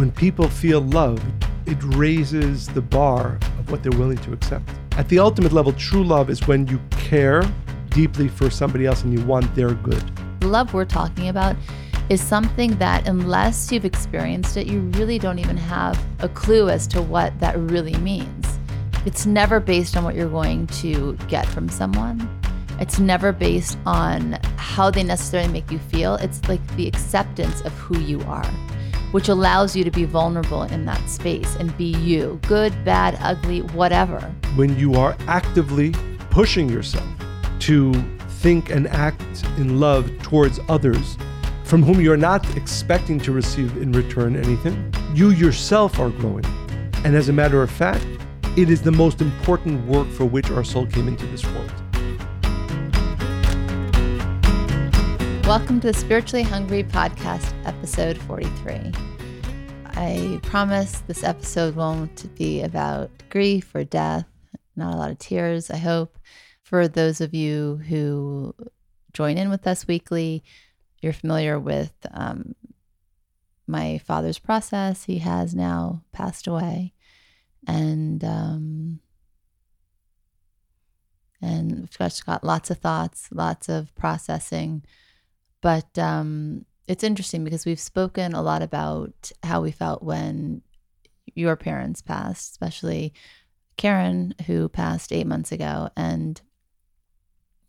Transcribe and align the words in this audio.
when 0.00 0.10
people 0.10 0.48
feel 0.48 0.80
love, 0.80 1.22
it 1.66 1.76
raises 1.94 2.66
the 2.68 2.80
bar 2.80 3.38
of 3.58 3.70
what 3.70 3.82
they're 3.82 3.98
willing 3.98 4.16
to 4.16 4.32
accept. 4.32 4.66
At 4.92 5.06
the 5.10 5.18
ultimate 5.18 5.52
level, 5.52 5.74
true 5.74 6.02
love 6.02 6.30
is 6.30 6.48
when 6.48 6.66
you 6.68 6.80
care 6.90 7.42
deeply 7.90 8.26
for 8.26 8.48
somebody 8.48 8.86
else 8.86 9.02
and 9.02 9.12
you 9.12 9.22
want 9.26 9.54
their 9.54 9.74
good. 9.74 10.02
The 10.40 10.46
love 10.46 10.72
we're 10.72 10.86
talking 10.86 11.28
about 11.28 11.54
is 12.08 12.18
something 12.18 12.78
that, 12.78 13.06
unless 13.06 13.70
you've 13.70 13.84
experienced 13.84 14.56
it, 14.56 14.66
you 14.66 14.80
really 14.98 15.18
don't 15.18 15.38
even 15.38 15.58
have 15.58 16.02
a 16.20 16.30
clue 16.30 16.70
as 16.70 16.86
to 16.86 17.02
what 17.02 17.38
that 17.40 17.58
really 17.58 17.96
means. 17.98 18.58
It's 19.04 19.26
never 19.26 19.60
based 19.60 19.98
on 19.98 20.04
what 20.04 20.14
you're 20.14 20.30
going 20.30 20.66
to 20.68 21.12
get 21.28 21.44
from 21.44 21.68
someone. 21.68 22.26
It's 22.80 22.98
never 22.98 23.32
based 23.32 23.76
on 23.84 24.38
how 24.56 24.90
they 24.90 25.02
necessarily 25.02 25.52
make 25.52 25.70
you 25.70 25.78
feel. 25.78 26.14
It's 26.14 26.42
like 26.48 26.66
the 26.76 26.88
acceptance 26.88 27.60
of 27.60 27.72
who 27.74 27.98
you 27.98 28.22
are, 28.22 28.50
which 29.12 29.28
allows 29.28 29.74
you 29.74 29.84
to 29.84 29.90
be 29.90 30.04
vulnerable 30.04 30.62
in 30.64 30.84
that 30.86 31.08
space 31.08 31.56
and 31.56 31.76
be 31.76 31.92
you 31.98 32.40
good, 32.46 32.72
bad, 32.84 33.18
ugly, 33.20 33.60
whatever. 33.60 34.20
When 34.54 34.78
you 34.78 34.94
are 34.94 35.16
actively 35.26 35.94
pushing 36.30 36.68
yourself 36.68 37.08
to 37.60 37.92
think 38.40 38.70
and 38.70 38.86
act 38.88 39.22
in 39.58 39.80
love 39.80 40.10
towards 40.22 40.60
others 40.68 41.16
from 41.64 41.82
whom 41.82 42.00
you're 42.00 42.16
not 42.16 42.56
expecting 42.56 43.20
to 43.20 43.32
receive 43.32 43.76
in 43.76 43.92
return 43.92 44.36
anything, 44.36 44.92
you 45.14 45.30
yourself 45.30 45.98
are 45.98 46.10
growing. 46.10 46.44
And 47.04 47.14
as 47.14 47.28
a 47.28 47.32
matter 47.32 47.62
of 47.62 47.70
fact, 47.70 48.06
it 48.56 48.68
is 48.68 48.82
the 48.82 48.90
most 48.90 49.20
important 49.20 49.86
work 49.86 50.08
for 50.08 50.24
which 50.24 50.50
our 50.50 50.64
soul 50.64 50.86
came 50.86 51.06
into 51.06 51.26
this 51.26 51.44
world. 51.46 51.72
Welcome 55.50 55.80
to 55.80 55.88
the 55.88 55.98
Spiritually 55.98 56.44
Hungry 56.44 56.84
Podcast, 56.84 57.52
episode 57.66 58.16
43. 58.18 58.92
I 59.84 60.38
promise 60.44 61.00
this 61.08 61.24
episode 61.24 61.74
won't 61.74 62.32
be 62.36 62.62
about 62.62 63.10
grief 63.30 63.74
or 63.74 63.82
death, 63.82 64.26
not 64.76 64.94
a 64.94 64.96
lot 64.96 65.10
of 65.10 65.18
tears, 65.18 65.68
I 65.68 65.78
hope. 65.78 66.20
For 66.62 66.86
those 66.86 67.20
of 67.20 67.34
you 67.34 67.80
who 67.88 68.54
join 69.12 69.38
in 69.38 69.50
with 69.50 69.66
us 69.66 69.88
weekly, 69.88 70.44
you're 71.02 71.12
familiar 71.12 71.58
with 71.58 71.94
um, 72.12 72.54
my 73.66 73.98
father's 73.98 74.38
process. 74.38 75.02
He 75.02 75.18
has 75.18 75.52
now 75.52 76.04
passed 76.12 76.46
away, 76.46 76.94
and 77.66 78.22
um, 78.22 79.00
and 81.42 81.88
we've 81.98 82.24
got 82.24 82.44
lots 82.44 82.70
of 82.70 82.78
thoughts, 82.78 83.26
lots 83.32 83.68
of 83.68 83.92
processing. 83.96 84.84
But 85.60 85.98
um, 85.98 86.64
it's 86.86 87.04
interesting 87.04 87.44
because 87.44 87.66
we've 87.66 87.80
spoken 87.80 88.34
a 88.34 88.42
lot 88.42 88.62
about 88.62 89.30
how 89.42 89.60
we 89.60 89.70
felt 89.70 90.02
when 90.02 90.62
your 91.34 91.56
parents 91.56 92.02
passed, 92.02 92.52
especially 92.52 93.12
Karen, 93.76 94.34
who 94.46 94.68
passed 94.68 95.12
eight 95.12 95.26
months 95.26 95.52
ago, 95.52 95.90
and 95.96 96.40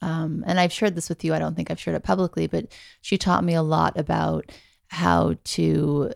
um, 0.01 0.43
and 0.47 0.59
I've 0.59 0.73
shared 0.73 0.95
this 0.95 1.09
with 1.09 1.23
you. 1.23 1.33
I 1.33 1.39
don't 1.39 1.55
think 1.55 1.69
I've 1.69 1.79
shared 1.79 1.95
it 1.95 2.03
publicly, 2.03 2.47
but 2.47 2.71
she 3.01 3.17
taught 3.17 3.43
me 3.43 3.53
a 3.53 3.61
lot 3.61 3.99
about 3.99 4.51
how 4.87 5.35
to 5.43 6.11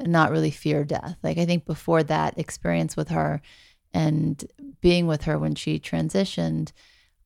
not 0.00 0.30
really 0.30 0.50
fear 0.50 0.84
death. 0.84 1.16
Like 1.22 1.38
I 1.38 1.46
think 1.46 1.64
before 1.64 2.02
that 2.04 2.38
experience 2.38 2.96
with 2.96 3.08
her 3.08 3.40
and 3.92 4.44
being 4.80 5.06
with 5.06 5.22
her 5.22 5.38
when 5.38 5.54
she 5.54 5.78
transitioned, 5.78 6.72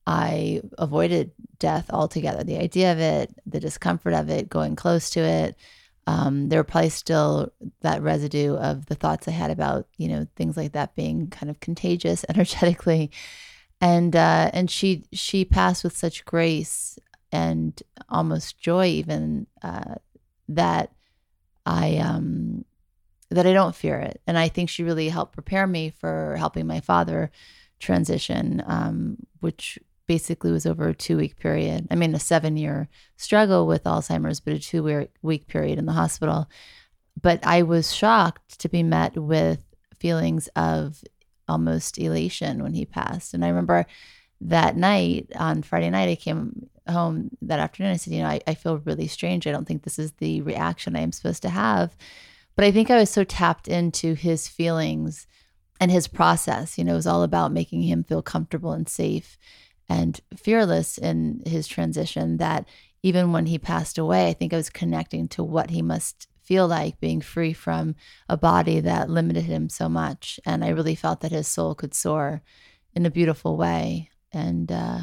I 0.05 0.61
avoided 0.77 1.31
death 1.59 1.89
altogether. 1.89 2.43
The 2.43 2.57
idea 2.57 2.91
of 2.91 2.99
it, 2.99 3.33
the 3.45 3.59
discomfort 3.59 4.13
of 4.13 4.29
it, 4.29 4.49
going 4.49 4.75
close 4.75 5.09
to 5.11 5.21
it. 5.21 5.55
Um, 6.05 6.49
there 6.49 6.59
were 6.59 6.65
probably 6.65 6.89
still 6.89 7.53
that 7.81 8.01
residue 8.01 8.55
of 8.55 8.87
the 8.87 8.95
thoughts 8.95 9.27
I 9.27 9.31
had 9.31 9.51
about, 9.51 9.87
you 9.97 10.09
know, 10.09 10.27
things 10.35 10.57
like 10.57 10.73
that 10.73 10.95
being 10.95 11.29
kind 11.29 11.49
of 11.49 11.61
contagious 11.61 12.25
energetically 12.29 13.11
and 13.83 14.15
uh, 14.15 14.49
and 14.53 14.71
she 14.71 15.03
she 15.11 15.43
passed 15.43 15.83
with 15.83 15.97
such 15.97 16.23
grace 16.23 16.97
and 17.33 17.83
almost 18.07 18.57
joy 18.57 18.85
even 18.85 19.45
uh, 19.61 19.95
that 20.47 20.93
I 21.65 21.97
um 21.97 22.63
that 23.29 23.45
I 23.45 23.51
don't 23.51 23.75
fear 23.75 23.99
it, 23.99 24.21
and 24.25 24.37
I 24.37 24.47
think 24.47 24.69
she 24.69 24.83
really 24.83 25.09
helped 25.09 25.33
prepare 25.33 25.67
me 25.67 25.89
for 25.89 26.37
helping 26.37 26.65
my 26.65 26.79
father 26.79 27.29
transition, 27.79 28.63
um, 28.65 29.17
which 29.41 29.77
basically 30.07 30.51
was 30.51 30.65
over 30.65 30.89
a 30.89 30.93
two 30.93 31.17
week 31.17 31.37
period. 31.37 31.87
I 31.89 31.95
mean, 31.95 32.13
a 32.15 32.19
seven 32.19 32.57
year 32.57 32.89
struggle 33.17 33.67
with 33.67 33.83
Alzheimer's, 33.83 34.39
but 34.39 34.53
a 34.53 34.59
two 34.59 35.07
week 35.21 35.47
period 35.47 35.79
in 35.79 35.85
the 35.85 35.93
hospital. 35.93 36.49
But 37.21 37.45
I 37.45 37.63
was 37.63 37.93
shocked 37.93 38.59
to 38.59 38.69
be 38.69 38.83
met 38.83 39.17
with 39.17 39.63
feelings 39.99 40.49
of 40.55 41.03
almost 41.47 41.97
elation 41.97 42.63
when 42.63 42.73
he 42.73 42.85
passed. 42.85 43.33
And 43.33 43.45
I 43.45 43.49
remember 43.49 43.85
that 44.41 44.75
night 44.75 45.27
on 45.35 45.61
Friday 45.61 45.89
night, 45.89 46.09
I 46.09 46.15
came 46.15 46.69
home 46.89 47.29
that 47.41 47.59
afternoon. 47.59 47.93
I 47.93 47.97
said, 47.97 48.13
You 48.13 48.23
know, 48.23 48.29
I, 48.29 48.41
I 48.47 48.55
feel 48.55 48.79
really 48.79 49.07
strange. 49.07 49.47
I 49.47 49.51
don't 49.51 49.65
think 49.65 49.83
this 49.83 49.99
is 49.99 50.11
the 50.13 50.41
reaction 50.41 50.95
I 50.95 51.01
am 51.01 51.11
supposed 51.11 51.41
to 51.43 51.49
have. 51.49 51.95
But 52.55 52.65
I 52.65 52.71
think 52.71 52.91
I 52.91 52.97
was 52.97 53.09
so 53.09 53.23
tapped 53.23 53.67
into 53.67 54.13
his 54.13 54.47
feelings 54.47 55.27
and 55.79 55.89
his 55.89 56.07
process. 56.07 56.77
You 56.77 56.83
know, 56.83 56.93
it 56.93 56.97
was 56.97 57.07
all 57.07 57.23
about 57.23 57.51
making 57.51 57.83
him 57.83 58.03
feel 58.03 58.21
comfortable 58.21 58.73
and 58.73 58.87
safe 58.87 59.37
and 59.89 60.19
fearless 60.35 60.97
in 60.97 61.43
his 61.45 61.67
transition 61.67 62.37
that 62.37 62.67
even 63.01 63.31
when 63.31 63.47
he 63.47 63.57
passed 63.57 63.97
away, 63.97 64.29
I 64.29 64.33
think 64.33 64.53
I 64.53 64.57
was 64.57 64.69
connecting 64.69 65.27
to 65.29 65.43
what 65.43 65.69
he 65.69 65.81
must 65.81 66.27
feel 66.41 66.67
like 66.67 66.99
being 66.99 67.21
free 67.21 67.53
from 67.53 67.95
a 68.27 68.37
body 68.37 68.79
that 68.79 69.09
limited 69.09 69.43
him 69.43 69.69
so 69.69 69.87
much. 69.89 70.39
And 70.45 70.63
I 70.63 70.69
really 70.69 70.95
felt 70.95 71.21
that 71.21 71.31
his 71.31 71.47
soul 71.47 71.75
could 71.75 71.93
soar 71.93 72.41
in 72.95 73.05
a 73.05 73.11
beautiful 73.11 73.57
way. 73.57 74.09
And 74.31 74.71
uh, 74.71 74.99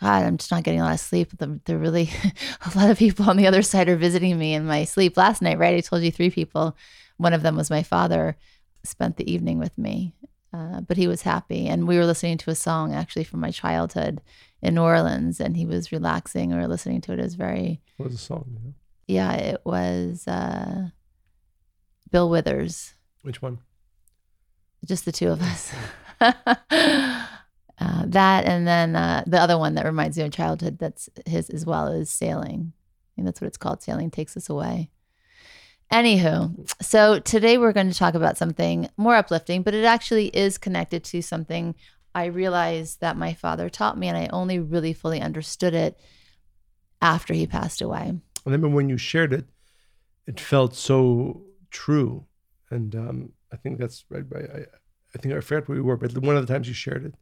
God, 0.00 0.24
I'm 0.24 0.36
just 0.36 0.50
not 0.50 0.64
getting 0.64 0.80
a 0.80 0.84
lot 0.84 0.94
of 0.94 1.00
sleep. 1.00 1.30
There 1.38 1.78
really, 1.78 2.10
a 2.74 2.78
lot 2.78 2.90
of 2.90 2.98
people 2.98 3.28
on 3.28 3.36
the 3.36 3.46
other 3.46 3.62
side 3.62 3.88
are 3.88 3.96
visiting 3.96 4.38
me 4.38 4.54
in 4.54 4.66
my 4.66 4.84
sleep. 4.84 5.16
Last 5.16 5.42
night, 5.42 5.58
right? 5.58 5.76
I 5.76 5.80
told 5.80 6.02
you 6.02 6.10
three 6.10 6.30
people. 6.30 6.76
One 7.16 7.32
of 7.32 7.42
them 7.42 7.56
was 7.56 7.70
my 7.70 7.82
father, 7.82 8.36
spent 8.82 9.16
the 9.16 9.30
evening 9.30 9.58
with 9.58 9.76
me. 9.78 10.14
Uh, 10.54 10.80
but 10.82 10.96
he 10.96 11.08
was 11.08 11.22
happy. 11.22 11.66
And 11.66 11.88
we 11.88 11.96
were 11.96 12.06
listening 12.06 12.38
to 12.38 12.50
a 12.50 12.54
song 12.54 12.94
actually 12.94 13.24
from 13.24 13.40
my 13.40 13.50
childhood 13.50 14.20
in 14.62 14.76
New 14.76 14.82
Orleans, 14.82 15.40
and 15.40 15.56
he 15.56 15.66
was 15.66 15.90
relaxing. 15.90 16.50
We 16.50 16.56
were 16.56 16.68
listening 16.68 17.00
to 17.02 17.12
it. 17.12 17.18
It 17.18 17.22
was 17.22 17.34
very. 17.34 17.80
What 17.96 18.10
was 18.10 18.14
the 18.14 18.24
song? 18.24 18.74
Yeah, 19.08 19.32
it 19.32 19.60
was 19.64 20.28
uh, 20.28 20.90
Bill 22.12 22.30
Withers. 22.30 22.94
Which 23.22 23.42
one? 23.42 23.58
Just 24.84 25.04
the 25.06 25.12
two 25.12 25.28
of 25.28 25.42
us. 25.42 25.72
uh, 26.20 26.34
that 28.06 28.44
and 28.44 28.66
then 28.66 28.94
uh, 28.94 29.24
the 29.26 29.40
other 29.40 29.58
one 29.58 29.74
that 29.74 29.84
reminds 29.84 30.16
me 30.16 30.22
of 30.22 30.30
childhood 30.30 30.78
that's 30.78 31.08
his 31.26 31.50
as 31.50 31.66
well 31.66 31.88
is 31.88 32.10
sailing. 32.10 32.72
I 32.74 33.10
think 33.16 33.26
that's 33.26 33.40
what 33.40 33.48
it's 33.48 33.56
called. 33.56 33.82
Sailing 33.82 34.10
takes 34.10 34.36
us 34.36 34.48
away. 34.48 34.90
Anywho, 35.92 36.70
so 36.82 37.20
today 37.20 37.56
we're 37.58 37.72
going 37.72 37.90
to 37.90 37.98
talk 37.98 38.14
about 38.14 38.36
something 38.36 38.88
more 38.96 39.14
uplifting, 39.14 39.62
but 39.62 39.74
it 39.74 39.84
actually 39.84 40.26
is 40.28 40.58
connected 40.58 41.04
to 41.04 41.22
something 41.22 41.74
I 42.14 42.26
realized 42.26 43.00
that 43.00 43.16
my 43.16 43.34
father 43.34 43.68
taught 43.68 43.98
me, 43.98 44.08
and 44.08 44.16
I 44.16 44.28
only 44.32 44.58
really 44.58 44.92
fully 44.92 45.20
understood 45.20 45.74
it 45.74 45.98
after 47.00 47.34
he 47.34 47.46
passed 47.46 47.82
away. 47.82 48.12
I 48.12 48.40
remember 48.44 48.68
when 48.68 48.88
you 48.88 48.96
shared 48.96 49.32
it, 49.32 49.46
it 50.26 50.40
felt 50.40 50.74
so 50.74 51.42
true. 51.70 52.26
And 52.70 52.94
um, 52.94 53.32
I 53.52 53.56
think 53.56 53.78
that's 53.78 54.04
right. 54.08 54.24
I, 54.32 54.60
I 55.14 55.18
think 55.18 55.34
I 55.34 55.40
forget 55.40 55.68
where 55.68 55.76
we 55.76 55.82
were, 55.82 55.96
but 55.96 56.16
one 56.18 56.36
of 56.36 56.46
the 56.46 56.52
times 56.52 56.66
you 56.66 56.74
shared 56.74 57.04
it 57.04 57.14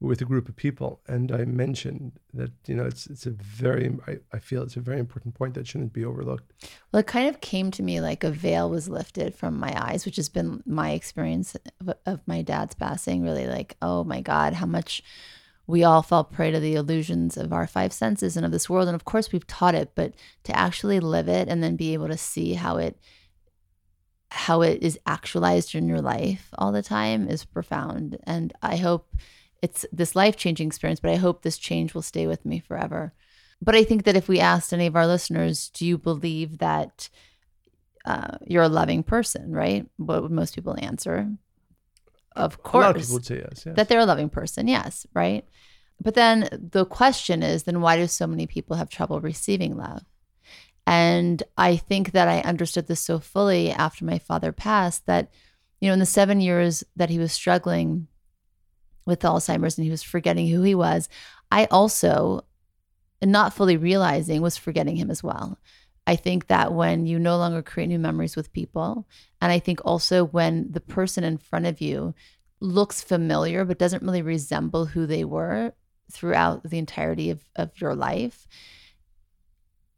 with 0.00 0.22
a 0.22 0.24
group 0.24 0.48
of 0.48 0.56
people, 0.56 1.00
and 1.06 1.30
I 1.30 1.44
mentioned 1.44 2.12
that 2.32 2.50
you 2.66 2.74
know 2.74 2.84
it's 2.84 3.06
it's 3.06 3.26
a 3.26 3.30
very 3.30 3.96
I, 4.06 4.18
I 4.32 4.38
feel 4.38 4.62
it's 4.62 4.76
a 4.76 4.80
very 4.80 4.98
important 4.98 5.34
point 5.34 5.54
that 5.54 5.66
shouldn't 5.66 5.92
be 5.92 6.04
overlooked. 6.04 6.52
Well, 6.90 7.00
it 7.00 7.06
kind 7.06 7.28
of 7.28 7.40
came 7.40 7.70
to 7.72 7.82
me 7.82 8.00
like 8.00 8.24
a 8.24 8.30
veil 8.30 8.70
was 8.70 8.88
lifted 8.88 9.34
from 9.34 9.58
my 9.58 9.74
eyes, 9.76 10.06
which 10.06 10.16
has 10.16 10.28
been 10.28 10.62
my 10.64 10.92
experience 10.92 11.54
of, 11.80 11.94
of 12.06 12.20
my 12.26 12.40
dad's 12.40 12.74
passing. 12.74 13.22
Really, 13.22 13.46
like 13.46 13.76
oh 13.82 14.04
my 14.04 14.22
God, 14.22 14.54
how 14.54 14.66
much 14.66 15.02
we 15.66 15.84
all 15.84 16.02
fall 16.02 16.24
prey 16.24 16.50
to 16.50 16.58
the 16.58 16.74
illusions 16.74 17.36
of 17.36 17.52
our 17.52 17.66
five 17.66 17.92
senses 17.92 18.36
and 18.36 18.44
of 18.44 18.52
this 18.52 18.68
world. 18.68 18.88
And 18.88 18.94
of 18.94 19.04
course, 19.04 19.30
we've 19.30 19.46
taught 19.46 19.74
it, 19.74 19.92
but 19.94 20.14
to 20.44 20.58
actually 20.58 20.98
live 20.98 21.28
it 21.28 21.48
and 21.48 21.62
then 21.62 21.76
be 21.76 21.92
able 21.92 22.08
to 22.08 22.16
see 22.16 22.54
how 22.54 22.76
it 22.78 22.98
how 24.32 24.62
it 24.62 24.80
is 24.82 24.98
actualized 25.06 25.74
in 25.74 25.88
your 25.88 26.00
life 26.00 26.50
all 26.56 26.70
the 26.70 26.82
time 26.82 27.28
is 27.28 27.44
profound. 27.44 28.16
And 28.24 28.52
I 28.62 28.76
hope 28.76 29.16
it's 29.62 29.84
this 29.92 30.16
life 30.16 30.36
changing 30.36 30.68
experience, 30.68 31.00
but 31.00 31.10
I 31.10 31.16
hope 31.16 31.42
this 31.42 31.58
change 31.58 31.94
will 31.94 32.02
stay 32.02 32.26
with 32.26 32.44
me 32.44 32.60
forever. 32.60 33.12
But 33.62 33.74
I 33.74 33.84
think 33.84 34.04
that 34.04 34.16
if 34.16 34.28
we 34.28 34.40
asked 34.40 34.72
any 34.72 34.86
of 34.86 34.96
our 34.96 35.06
listeners, 35.06 35.68
do 35.70 35.86
you 35.86 35.98
believe 35.98 36.58
that 36.58 37.10
uh, 38.06 38.38
you're 38.46 38.62
a 38.62 38.68
loving 38.68 39.02
person, 39.02 39.52
right? 39.52 39.86
What 39.98 40.22
would 40.22 40.32
most 40.32 40.54
people 40.54 40.76
answer? 40.78 41.28
of 42.36 42.62
course. 42.62 42.84
A 42.84 42.86
lot 42.86 42.96
of 42.96 43.02
people 43.02 43.14
would 43.14 43.26
say 43.26 43.36
yes, 43.38 43.64
yes. 43.66 43.76
That 43.76 43.88
they're 43.88 44.00
a 44.00 44.06
loving 44.06 44.30
person, 44.30 44.68
yes, 44.68 45.06
right? 45.14 45.44
But 46.00 46.14
then 46.14 46.48
the 46.52 46.86
question 46.86 47.42
is 47.42 47.64
then 47.64 47.80
why 47.80 47.96
do 47.96 48.06
so 48.06 48.26
many 48.26 48.46
people 48.46 48.76
have 48.76 48.88
trouble 48.88 49.20
receiving 49.20 49.76
love? 49.76 50.02
And 50.86 51.42
I 51.56 51.76
think 51.76 52.12
that 52.12 52.28
I 52.28 52.40
understood 52.40 52.86
this 52.86 53.00
so 53.00 53.18
fully 53.18 53.70
after 53.70 54.04
my 54.04 54.18
father 54.18 54.50
passed 54.50 55.06
that, 55.06 55.30
you 55.80 55.88
know, 55.88 55.92
in 55.92 55.98
the 55.98 56.06
seven 56.06 56.40
years 56.40 56.82
that 56.96 57.10
he 57.10 57.18
was 57.18 57.32
struggling 57.32 58.08
with 59.10 59.20
Alzheimer's 59.20 59.76
and 59.76 59.84
he 59.84 59.90
was 59.90 60.02
forgetting 60.02 60.48
who 60.48 60.62
he 60.62 60.74
was, 60.74 61.08
I 61.50 61.66
also, 61.66 62.46
not 63.22 63.52
fully 63.52 63.76
realizing, 63.76 64.40
was 64.40 64.56
forgetting 64.56 64.96
him 64.96 65.10
as 65.10 65.22
well. 65.22 65.58
I 66.06 66.16
think 66.16 66.46
that 66.46 66.72
when 66.72 67.06
you 67.06 67.18
no 67.18 67.36
longer 67.36 67.62
create 67.62 67.88
new 67.88 67.98
memories 67.98 68.36
with 68.36 68.52
people, 68.52 69.06
and 69.40 69.52
I 69.52 69.58
think 69.58 69.80
also 69.84 70.24
when 70.24 70.72
the 70.72 70.80
person 70.80 71.24
in 71.24 71.38
front 71.38 71.66
of 71.66 71.80
you 71.80 72.14
looks 72.60 73.02
familiar 73.02 73.64
but 73.64 73.78
doesn't 73.78 74.02
really 74.02 74.22
resemble 74.22 74.86
who 74.86 75.06
they 75.06 75.24
were 75.24 75.72
throughout 76.10 76.62
the 76.64 76.78
entirety 76.78 77.30
of, 77.30 77.44
of 77.54 77.80
your 77.80 77.94
life, 77.94 78.46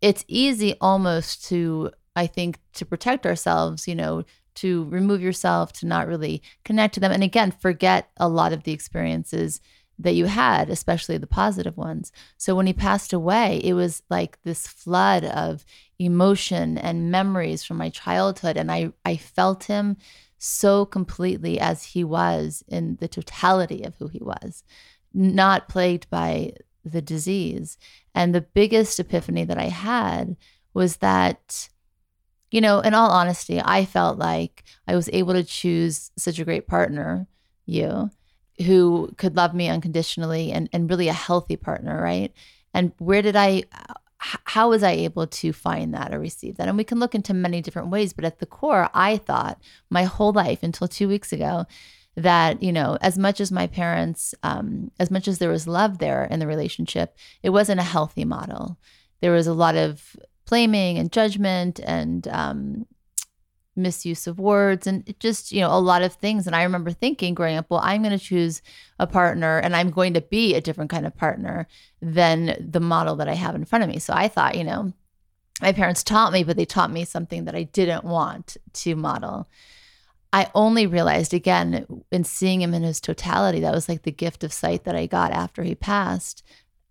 it's 0.01 0.25
easy 0.27 0.75
almost 0.81 1.45
to, 1.47 1.91
I 2.17 2.27
think, 2.27 2.59
to 2.75 2.85
protect 2.85 3.25
ourselves, 3.25 3.87
you 3.87 3.95
know, 3.95 4.25
to 4.57 4.85
remove 4.85 5.21
yourself, 5.21 5.73
to 5.75 5.87
not 5.87 6.07
really 6.07 6.43
connect 6.65 6.95
to 6.95 7.01
them. 7.01 7.13
And 7.13 7.23
again, 7.23 7.51
forget 7.51 8.11
a 8.17 8.29
lot 8.29 8.53
of 8.53 8.65
the 8.65 8.73
experiences 8.73 9.61
that 9.99 10.15
you 10.15 10.27
had, 10.27 10.69
especially 10.69 11.19
the 11.19 11.27
positive 11.27 11.77
ones. 11.77 12.13
So 12.37 12.55
when 12.55 12.67
he 12.67 12.73
passed 12.73 13.13
away, 13.13 13.61
it 13.63 13.75
was 13.75 14.03
like 14.11 14.39
this 14.43 14.67
flood 14.67 15.25
of 15.25 15.65
emotion 15.99 16.77
and 16.79 17.11
memories 17.11 17.63
from 17.63 17.77
my 17.77 17.91
childhood. 17.91 18.57
And 18.57 18.73
I, 18.73 18.93
I 19.05 19.17
felt 19.17 19.65
him 19.65 19.97
so 20.39 20.85
completely 20.85 21.61
as 21.61 21.85
he 21.85 22.03
was 22.03 22.65
in 22.67 22.97
the 22.97 23.07
totality 23.07 23.85
of 23.85 23.95
who 23.97 24.09
he 24.09 24.19
was, 24.21 24.65
not 25.15 25.69
plagued 25.69 26.11
by 26.11 26.55
the 26.85 27.03
disease. 27.03 27.79
And 28.15 28.35
the 28.35 28.41
biggest 28.41 28.99
epiphany 28.99 29.45
that 29.45 29.59
I 29.59 29.69
had 29.69 30.37
was 30.75 30.97
that, 30.97 31.69
you 32.53 32.61
know, 32.61 32.81
in 32.81 32.93
all 32.93 33.11
honesty, 33.11 33.61
I 33.65 33.87
felt 33.87 34.19
like 34.19 34.63
I 34.87 34.95
was 34.95 35.09
able 35.13 35.33
to 35.33 35.43
choose 35.43 36.13
such 36.19 36.39
a 36.39 36.45
great 36.45 36.69
partner, 36.69 37.27
you, 37.65 38.11
who 38.67 39.11
could 39.17 39.37
love 39.37 39.55
me 39.55 39.69
unconditionally 39.69 40.53
and, 40.53 40.69
and 40.71 40.89
really 40.89 41.09
a 41.09 41.15
healthy 41.15 41.57
partner, 41.57 42.01
right? 42.01 42.31
And 42.75 42.93
where 42.99 43.23
did 43.23 43.37
I, 43.37 43.65
how 44.19 44.69
was 44.69 44.83
I 44.83 44.91
able 44.91 45.27
to 45.27 45.53
find 45.55 45.95
that 45.95 46.13
or 46.13 46.19
receive 46.19 46.59
that? 46.59 46.69
And 46.69 46.77
we 46.77 46.85
can 46.85 47.01
look 47.01 47.15
into 47.15 47.33
many 47.33 47.63
different 47.63 47.89
ways, 47.89 48.13
but 48.13 48.27
at 48.27 48.39
the 48.39 48.47
core, 48.47 48.91
I 48.93 49.17
thought 49.17 49.59
my 49.89 50.05
whole 50.05 50.33
life 50.33 50.63
until 50.63 50.87
two 50.89 51.09
weeks 51.09 51.33
ago 51.33 51.67
that 52.15 52.63
you 52.63 52.71
know 52.71 52.99
as 53.01 53.17
much 53.17 53.41
as 53.41 53.51
my 53.51 53.67
parents 53.67 54.35
um, 54.43 54.91
as 55.01 55.11
much 55.11 55.27
as 55.27 55.39
there 55.39 55.49
was 55.49 55.67
love 55.67 55.97
there 55.97 56.25
in 56.27 56.41
the 56.41 56.47
relationship 56.47 57.17
it 57.43 57.49
wasn't 57.49 57.81
a 57.81 57.83
healthy 57.83 58.23
model 58.23 58.77
there 59.23 59.33
was 59.33 59.47
a 59.47 59.55
lot 59.55 59.77
of 59.77 60.15
blaming 60.53 60.99
and 60.99 61.11
judgment 61.11 61.81
and 61.83 62.29
um, 62.29 62.87
misuse 63.75 64.27
of 64.27 64.39
words 64.39 64.87
and 64.87 65.15
just 65.19 65.51
you 65.51 65.63
know 65.63 65.71
a 65.73 65.81
lot 65.81 66.03
of 66.03 66.13
things. 66.13 66.47
And 66.47 66.55
i 66.55 66.63
remember 66.63 66.91
thinking 66.91 67.33
growing 67.33 67.57
up 67.57 67.71
well 67.71 67.81
i'm 67.83 68.03
going 68.03 68.19
to 68.19 68.23
choose 68.23 68.61
a 68.99 69.07
partner 69.07 69.57
and 69.57 69.75
i'm 69.75 69.89
going 69.89 70.13
to 70.13 70.21
be 70.21 70.55
a 70.55 70.61
different 70.61 70.91
kind 70.91 71.07
of 71.07 71.17
partner 71.17 71.67
than 72.03 72.55
the 72.61 72.81
model 72.81 73.17
that 73.17 73.31
i 73.31 73.35
have 73.35 73.55
in 73.55 73.65
front 73.65 73.83
of 73.83 73.89
me. 73.89 73.99
So 73.99 74.13
i 74.13 74.29
thought 74.29 74.59
you 74.59 74.65
know 74.65 74.93
my 75.63 75.73
parents 75.73 76.03
taught 76.03 76.35
me 76.35 76.45
but 76.45 76.59
they 76.59 76.67
taught 76.67 76.93
me 76.93 77.07
something 77.07 77.47
that 77.47 77.55
i 77.55 77.63
didn't 77.63 78.05
want 78.05 78.59
to 78.75 78.95
model. 78.95 79.49
I 80.35 80.51
only 80.55 80.87
realized 80.87 81.33
again 81.33 81.87
in 82.11 82.25
seeing 82.25 82.61
him 82.61 82.75
in 82.75 82.83
his 82.83 83.01
totality, 83.01 83.61
that 83.61 83.75
was 83.75 83.89
like 83.89 84.03
the 84.03 84.13
gift 84.13 84.45
of 84.45 84.53
sight 84.53 84.85
that 84.85 84.97
I 84.97 85.07
got 85.07 85.31
after 85.31 85.63
he 85.63 85.75
passed. 85.75 86.43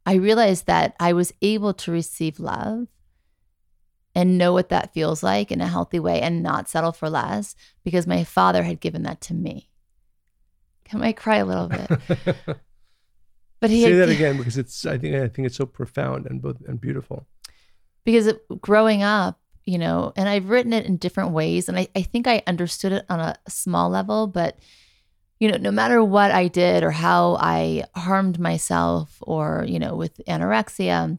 I 0.03 0.15
realized 0.15 0.65
that 0.65 0.95
I 0.99 1.13
was 1.13 1.31
able 1.43 1.75
to 1.75 1.91
receive 1.91 2.39
love 2.39 2.87
and 4.13 4.37
know 4.37 4.53
what 4.53 4.69
that 4.69 4.93
feels 4.93 5.23
like 5.23 5.51
in 5.51 5.61
a 5.61 5.67
healthy 5.67 5.99
way 5.99 6.21
and 6.21 6.43
not 6.43 6.69
settle 6.69 6.91
for 6.91 7.09
less 7.09 7.55
because 7.83 8.05
my 8.07 8.23
father 8.23 8.63
had 8.63 8.79
given 8.79 9.03
that 9.03 9.21
to 9.21 9.33
me. 9.33 9.69
Can 10.85 11.01
I 11.01 11.13
cry 11.13 11.37
a 11.37 11.45
little 11.45 11.67
bit? 11.67 11.87
but 13.61 13.69
he 13.69 13.81
say 13.81 13.91
had, 13.91 13.99
that 14.01 14.09
again 14.09 14.37
because 14.37 14.57
it's 14.57 14.85
I 14.85 14.97
think 14.97 15.15
I 15.15 15.27
think 15.27 15.45
it's 15.45 15.55
so 15.55 15.65
profound 15.65 16.25
and 16.25 16.41
both 16.41 16.57
and 16.67 16.79
beautiful. 16.79 17.27
Because 18.03 18.33
growing 18.59 19.03
up, 19.03 19.41
you 19.65 19.77
know, 19.77 20.11
and 20.15 20.27
I've 20.27 20.49
written 20.49 20.73
it 20.73 20.85
in 20.85 20.97
different 20.97 21.31
ways. 21.31 21.69
And 21.69 21.77
I, 21.77 21.87
I 21.95 22.01
think 22.01 22.27
I 22.27 22.43
understood 22.47 22.91
it 22.91 23.05
on 23.09 23.19
a 23.19 23.37
small 23.47 23.89
level, 23.89 24.27
but, 24.27 24.57
you 25.39 25.51
know, 25.51 25.57
no 25.57 25.71
matter 25.71 26.03
what 26.03 26.31
I 26.31 26.47
did 26.47 26.83
or 26.83 26.91
how 26.91 27.37
I 27.39 27.85
harmed 27.95 28.39
myself 28.39 29.17
or, 29.21 29.65
you 29.67 29.79
know, 29.79 29.95
with 29.95 30.19
anorexia, 30.27 31.17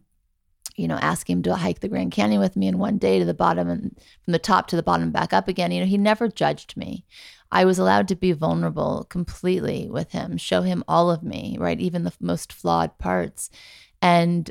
you 0.76 0.88
know, 0.88 0.98
asking 1.00 1.38
him 1.38 1.42
to 1.44 1.54
hike 1.54 1.80
the 1.80 1.88
Grand 1.88 2.12
Canyon 2.12 2.40
with 2.40 2.56
me 2.56 2.68
in 2.68 2.78
one 2.78 2.98
day 2.98 3.18
to 3.18 3.24
the 3.24 3.34
bottom 3.34 3.68
and 3.68 3.98
from 4.24 4.32
the 4.32 4.38
top 4.38 4.66
to 4.68 4.76
the 4.76 4.82
bottom 4.82 5.10
back 5.10 5.32
up 5.32 5.48
again, 5.48 5.70
you 5.72 5.80
know, 5.80 5.86
he 5.86 5.98
never 5.98 6.28
judged 6.28 6.76
me. 6.76 7.04
I 7.50 7.64
was 7.64 7.78
allowed 7.78 8.08
to 8.08 8.16
be 8.16 8.32
vulnerable 8.32 9.06
completely 9.10 9.88
with 9.90 10.12
him, 10.12 10.38
show 10.38 10.62
him 10.62 10.82
all 10.88 11.10
of 11.10 11.22
me, 11.22 11.56
right? 11.58 11.78
Even 11.78 12.04
the 12.04 12.12
most 12.20 12.52
flawed 12.52 12.96
parts. 12.98 13.50
And 14.00 14.50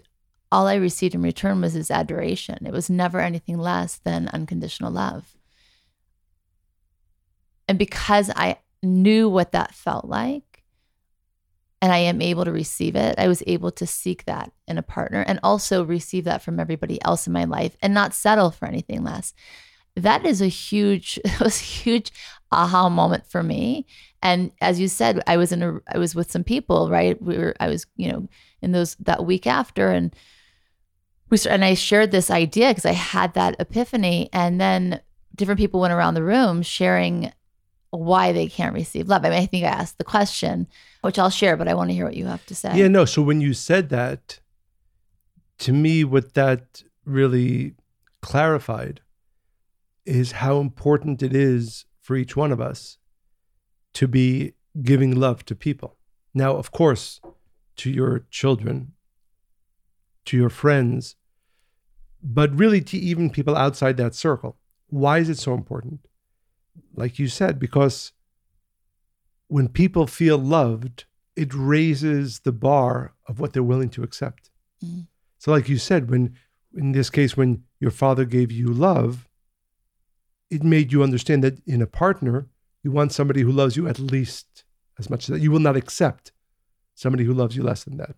all 0.52 0.68
I 0.68 0.76
received 0.76 1.16
in 1.16 1.22
return 1.22 1.62
was 1.62 1.74
his 1.74 1.90
adoration. 1.90 2.66
It 2.66 2.74
was 2.74 2.90
never 2.90 3.20
anything 3.20 3.58
less 3.58 3.96
than 3.96 4.30
unconditional 4.30 4.92
love. 4.92 5.36
And 7.68 7.80
because 7.80 8.30
I 8.36 8.58
knew 8.84 9.30
what 9.30 9.54
that 9.54 9.74
felt 9.74 10.06
like, 10.06 10.51
and 11.82 11.92
I 11.92 11.98
am 11.98 12.22
able 12.22 12.46
to 12.46 12.52
receive 12.52 12.96
it, 12.96 13.16
I 13.18 13.28
was 13.28 13.42
able 13.48 13.72
to 13.72 13.88
seek 13.88 14.26
that 14.26 14.52
in 14.68 14.78
a 14.78 14.84
partner 14.84 15.24
and 15.28 15.40
also 15.42 15.84
receive 15.84 16.26
that 16.26 16.44
from 16.44 16.60
everybody 16.60 17.02
else 17.04 17.26
in 17.26 17.34
my 17.34 17.46
life 17.46 17.76
and 17.82 17.94
not 17.94 18.14
settle 18.14 18.52
for 18.52 18.68
anything 18.68 19.04
less. 19.04 19.34
That 19.96 20.26
is 20.26 20.42
a 20.42 20.48
huge, 20.48 21.20
it 21.26 21.40
was 21.40 21.60
a 21.60 21.64
huge 21.64 22.12
aha 22.52 22.90
moment 22.90 23.26
for 23.26 23.42
me. 23.42 23.88
And 24.22 24.52
as 24.62 24.80
you 24.80 24.88
said, 24.88 25.22
I 25.26 25.38
was 25.38 25.52
in 25.52 25.64
a, 25.64 25.80
I 25.92 25.98
was 25.98 26.14
with 26.14 26.32
some 26.32 26.44
people, 26.44 26.90
right? 26.90 27.20
We 27.22 27.38
were, 27.38 27.56
I 27.60 27.68
was, 27.68 27.88
you 27.96 28.12
know, 28.12 28.28
in 28.62 28.72
those 28.72 28.96
that 28.96 29.26
week 29.26 29.48
after, 29.48 29.90
and 29.90 30.16
we 31.32 31.40
and 31.50 31.66
I 31.66 31.74
shared 31.74 32.12
this 32.12 32.30
idea 32.30 32.70
because 32.70 32.86
I 32.86 32.92
had 32.92 33.34
that 33.34 33.56
epiphany, 33.60 34.30
and 34.32 34.62
then 34.62 35.02
different 35.36 35.60
people 35.60 35.80
went 35.80 35.94
around 35.94 36.14
the 36.14 36.24
room 36.24 36.62
sharing 36.62 37.34
why 37.90 38.32
they 38.32 38.48
can't 38.48 38.76
receive 38.76 39.10
love. 39.10 39.26
I 39.26 39.30
mean, 39.30 39.40
I 39.40 39.46
think 39.48 39.66
I 39.66 39.70
asked 39.70 39.98
the 39.98 40.04
question, 40.04 40.68
which 41.02 41.20
I'll 41.20 41.30
share, 41.30 41.58
but 41.58 41.68
I 41.68 41.74
want 41.74 41.90
to 41.90 41.94
hear 41.94 42.06
what 42.06 42.16
you 42.16 42.26
have 42.28 42.46
to 42.48 42.56
say. 42.56 42.78
Yeah, 42.78 42.88
no. 42.88 43.06
So 43.06 43.22
when 43.22 43.42
you 43.42 43.54
said 43.54 43.90
that, 43.90 44.40
to 45.60 45.74
me, 45.74 46.04
what 46.04 46.34
that 46.34 46.84
really 47.06 47.76
clarified 48.22 49.02
is 50.06 50.34
how 50.34 50.60
important 50.60 51.22
it 51.22 51.36
is 51.36 51.86
for 52.02 52.16
each 52.16 52.36
one 52.36 52.52
of 52.52 52.62
us 52.62 52.98
to 53.94 54.08
be 54.08 54.54
giving 54.82 55.16
love 55.16 55.46
to 55.46 55.56
people. 55.56 55.98
Now, 56.34 56.56
of 56.56 56.72
course, 56.72 57.20
to 57.78 57.90
your 57.90 58.26
children, 58.30 58.94
to 60.26 60.38
your 60.38 60.50
friends, 60.50 61.16
but 62.24 62.56
really 62.58 62.82
to 62.82 62.98
even 62.98 63.30
people 63.30 63.56
outside 63.56 63.98
that 63.98 64.16
circle. 64.16 64.58
Why 64.88 65.20
is 65.20 65.30
it 65.30 65.38
so 65.38 65.54
important? 65.54 66.02
Like 66.96 67.20
you 67.20 67.28
said, 67.28 67.60
because 67.60 68.14
when 69.52 69.68
people 69.68 70.08
feel 70.08 70.38
loved, 70.38 71.06
it 71.36 71.54
raises 71.54 72.40
the 72.40 72.52
bar 72.52 73.14
of 73.28 73.40
what 73.40 73.54
they're 73.54 73.64
willing 73.64 73.90
to 73.90 74.04
accept. 74.04 74.50
Mm-hmm. 74.84 75.02
So, 75.38 75.52
like 75.52 75.70
you 75.70 75.78
said, 75.78 76.10
when 76.10 76.36
in 76.76 76.94
this 76.94 77.10
case, 77.10 77.36
when 77.36 77.64
your 77.80 77.92
father 77.92 78.26
gave 78.26 78.52
you 78.52 78.68
love, 78.68 79.28
it 80.50 80.64
made 80.64 80.92
you 80.92 81.04
understand 81.04 81.44
that 81.44 81.62
in 81.66 81.82
a 81.82 81.88
partner, 81.88 82.48
you 82.84 82.92
want 82.92 83.12
somebody 83.12 83.42
who 83.42 83.52
loves 83.52 83.76
you 83.76 83.88
at 83.88 84.00
least 84.00 84.64
as 84.98 85.10
much 85.10 85.24
as 85.24 85.28
that. 85.28 85.42
You 85.42 85.52
will 85.52 85.60
not 85.60 85.76
accept 85.76 86.32
somebody 86.96 87.24
who 87.24 87.34
loves 87.34 87.56
you 87.56 87.64
less 87.64 87.84
than 87.84 87.98
that 87.98 88.16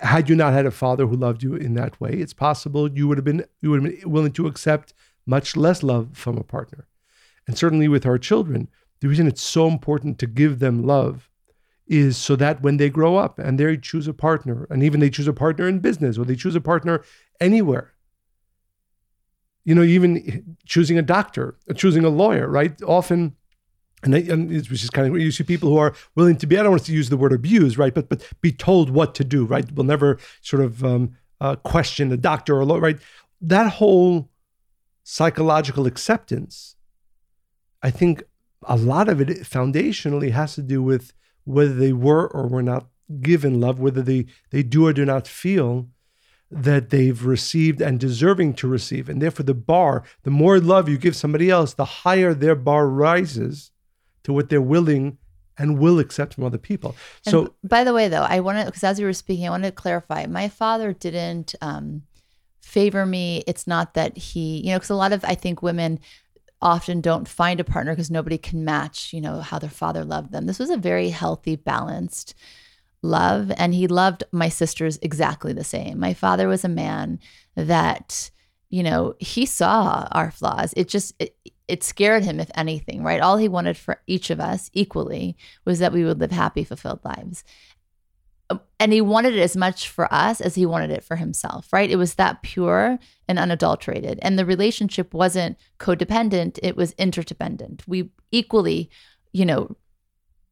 had 0.00 0.28
you 0.28 0.36
not 0.36 0.52
had 0.52 0.66
a 0.66 0.70
father 0.70 1.06
who 1.06 1.16
loved 1.16 1.42
you 1.42 1.54
in 1.54 1.74
that 1.74 2.00
way, 2.00 2.10
it's 2.12 2.32
possible 2.32 2.90
you 2.90 3.08
would 3.08 3.18
have 3.18 3.24
been 3.24 3.44
you 3.60 3.70
would 3.70 3.82
have 3.82 4.00
been 4.00 4.10
willing 4.10 4.32
to 4.32 4.46
accept 4.46 4.94
much 5.26 5.56
less 5.56 5.82
love 5.82 6.10
from 6.16 6.38
a 6.38 6.44
partner. 6.44 6.86
And 7.46 7.58
certainly 7.58 7.88
with 7.88 8.06
our 8.06 8.18
children, 8.18 8.68
the 9.00 9.08
reason 9.08 9.26
it's 9.26 9.42
so 9.42 9.68
important 9.68 10.18
to 10.18 10.26
give 10.26 10.58
them 10.58 10.84
love 10.84 11.30
is 11.86 12.16
so 12.16 12.36
that 12.36 12.60
when 12.62 12.76
they 12.76 12.90
grow 12.90 13.16
up 13.16 13.38
and 13.38 13.58
they 13.58 13.76
choose 13.76 14.06
a 14.06 14.12
partner, 14.12 14.66
and 14.70 14.82
even 14.82 15.00
they 15.00 15.10
choose 15.10 15.28
a 15.28 15.32
partner 15.32 15.66
in 15.66 15.78
business 15.78 16.18
or 16.18 16.24
they 16.24 16.36
choose 16.36 16.54
a 16.54 16.60
partner 16.60 17.02
anywhere, 17.40 17.94
you 19.64 19.74
know, 19.74 19.82
even 19.82 20.56
choosing 20.66 20.98
a 20.98 21.02
doctor, 21.02 21.56
choosing 21.74 22.04
a 22.04 22.08
lawyer, 22.08 22.48
right? 22.48 22.80
Often 22.82 23.36
and, 24.02 24.14
and 24.14 24.52
it's 24.52 24.68
just 24.68 24.92
kind 24.92 25.08
of 25.08 25.20
you 25.20 25.32
see 25.32 25.42
people 25.42 25.68
who 25.70 25.76
are 25.76 25.94
willing 26.14 26.36
to 26.36 26.46
be 26.46 26.56
I 26.56 26.62
don't 26.62 26.70
want 26.70 26.84
to 26.84 26.92
use 26.92 27.08
the 27.08 27.16
word 27.16 27.32
abuse 27.32 27.76
right? 27.76 27.92
But 27.92 28.08
but 28.08 28.26
be 28.40 28.52
told 28.52 28.90
what 28.90 29.14
to 29.16 29.24
do 29.24 29.44
right? 29.44 29.70
Will 29.74 29.84
never 29.84 30.18
sort 30.40 30.62
of 30.62 30.84
um, 30.84 31.16
uh, 31.40 31.56
question 31.56 32.12
a 32.12 32.16
doctor 32.16 32.56
or 32.56 32.64
lawyer 32.64 32.80
right? 32.80 32.98
That 33.40 33.72
whole 33.72 34.30
psychological 35.02 35.86
acceptance 35.86 36.76
I 37.82 37.90
think 37.90 38.22
a 38.62 38.76
lot 38.76 39.08
of 39.08 39.20
it 39.20 39.28
foundationally 39.28 40.32
has 40.32 40.54
to 40.54 40.62
do 40.62 40.82
with 40.82 41.12
whether 41.44 41.74
they 41.74 41.92
were 41.92 42.26
or 42.28 42.46
were 42.46 42.62
not 42.62 42.86
given 43.22 43.58
love 43.58 43.80
whether 43.80 44.02
they 44.02 44.26
they 44.50 44.62
do 44.62 44.86
or 44.86 44.92
do 44.92 45.04
not 45.04 45.26
feel 45.26 45.88
that 46.50 46.90
they've 46.90 47.26
received 47.26 47.80
and 47.80 48.00
deserving 48.00 48.54
to 48.54 48.66
receive. 48.66 49.08
And 49.08 49.20
therefore, 49.20 49.44
the 49.44 49.54
bar, 49.54 50.04
the 50.22 50.30
more 50.30 50.58
love 50.58 50.88
you 50.88 50.96
give 50.96 51.14
somebody 51.14 51.50
else, 51.50 51.74
the 51.74 51.84
higher 51.84 52.32
their 52.32 52.54
bar 52.54 52.88
rises 52.88 53.70
to 54.22 54.32
what 54.32 54.48
they're 54.48 54.60
willing 54.60 55.18
and 55.58 55.78
will 55.78 55.98
accept 55.98 56.34
from 56.34 56.44
other 56.44 56.58
people. 56.58 56.96
And 57.26 57.30
so, 57.30 57.54
by 57.64 57.84
the 57.84 57.92
way, 57.92 58.08
though, 58.08 58.22
I 58.22 58.40
wanted 58.40 58.66
because 58.66 58.84
as 58.84 58.98
you 58.98 59.06
were 59.06 59.12
speaking, 59.12 59.46
I 59.46 59.50
wanted 59.50 59.68
to 59.68 59.74
clarify. 59.74 60.26
My 60.26 60.48
father 60.48 60.92
didn't 60.92 61.54
um, 61.60 62.02
favor 62.62 63.04
me. 63.04 63.42
It's 63.46 63.66
not 63.66 63.94
that 63.94 64.16
he, 64.16 64.58
you 64.58 64.70
know, 64.70 64.76
because 64.76 64.90
a 64.90 64.94
lot 64.94 65.12
of 65.12 65.24
I 65.24 65.34
think 65.34 65.62
women 65.62 66.00
often 66.60 67.00
don't 67.00 67.28
find 67.28 67.60
a 67.60 67.64
partner 67.64 67.92
because 67.92 68.10
nobody 68.10 68.38
can 68.38 68.64
match, 68.64 69.12
you 69.12 69.20
know, 69.20 69.40
how 69.40 69.58
their 69.58 69.70
father 69.70 70.04
loved 70.04 70.32
them. 70.32 70.46
This 70.46 70.58
was 70.58 70.70
a 70.70 70.76
very 70.76 71.10
healthy, 71.10 71.56
balanced 71.56 72.34
love, 73.02 73.52
and 73.56 73.74
he 73.74 73.86
loved 73.86 74.24
my 74.32 74.48
sisters 74.48 74.98
exactly 75.02 75.52
the 75.52 75.64
same. 75.64 75.98
My 75.98 76.14
father 76.14 76.48
was 76.48 76.64
a 76.64 76.68
man 76.68 77.20
that, 77.54 78.30
you 78.70 78.82
know, 78.82 79.14
he 79.18 79.46
saw 79.46 80.08
our 80.12 80.30
flaws. 80.30 80.74
It 80.76 80.88
just 80.88 81.14
it, 81.20 81.36
it 81.68 81.84
scared 81.84 82.24
him, 82.24 82.40
if 82.40 82.50
anything, 82.54 83.02
right? 83.02 83.20
All 83.20 83.36
he 83.36 83.48
wanted 83.48 83.76
for 83.76 84.00
each 84.06 84.30
of 84.30 84.40
us 84.40 84.70
equally 84.72 85.36
was 85.64 85.78
that 85.78 85.92
we 85.92 86.02
would 86.02 86.18
live 86.18 86.32
happy, 86.32 86.64
fulfilled 86.64 87.00
lives. 87.04 87.44
And 88.80 88.92
he 88.92 89.00
wanted 89.00 89.34
it 89.34 89.40
as 89.40 89.56
much 89.56 89.88
for 89.88 90.12
us 90.12 90.40
as 90.40 90.54
he 90.54 90.64
wanted 90.64 90.90
it 90.90 91.04
for 91.04 91.16
himself, 91.16 91.70
right? 91.72 91.90
It 91.90 91.96
was 91.96 92.14
that 92.14 92.42
pure 92.42 92.98
and 93.26 93.38
unadulterated. 93.38 94.18
And 94.22 94.38
the 94.38 94.46
relationship 94.46 95.12
wasn't 95.12 95.58
codependent, 95.78 96.58
it 96.62 96.76
was 96.76 96.92
interdependent. 96.92 97.82
We 97.86 98.10
equally, 98.30 98.88
you 99.32 99.44
know, 99.44 99.76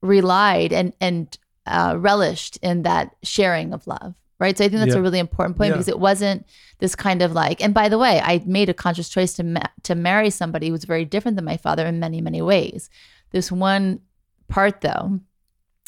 relied 0.02 0.72
and, 0.72 0.92
and 1.00 1.36
uh, 1.66 1.96
relished 1.98 2.58
in 2.62 2.82
that 2.82 3.16
sharing 3.22 3.72
of 3.72 3.86
love, 3.86 4.14
right? 4.38 4.56
So 4.58 4.64
I 4.64 4.68
think 4.68 4.80
that's 4.80 4.92
Yeah. 4.94 4.98
a 5.00 5.02
really 5.02 5.18
important 5.18 5.56
point 5.56 5.68
Yeah. 5.70 5.74
because 5.74 5.88
it 5.88 5.98
wasn't 5.98 6.46
this 6.78 6.94
kind 6.94 7.22
of 7.22 7.32
like. 7.32 7.62
And 7.62 7.72
by 7.72 7.88
the 7.88 7.98
way, 7.98 8.20
I 8.20 8.42
made 8.46 8.68
a 8.68 8.74
conscious 8.74 9.08
choice 9.08 9.32
to 9.34 9.42
ma- 9.44 9.62
to 9.84 9.94
marry 9.94 10.30
somebody 10.30 10.68
who's 10.68 10.84
very 10.84 11.04
different 11.04 11.36
than 11.36 11.44
my 11.44 11.56
father 11.56 11.86
in 11.86 11.98
many 11.98 12.20
many 12.20 12.42
ways. 12.42 12.90
This 13.30 13.50
one 13.50 14.00
part, 14.48 14.82
though, 14.82 15.20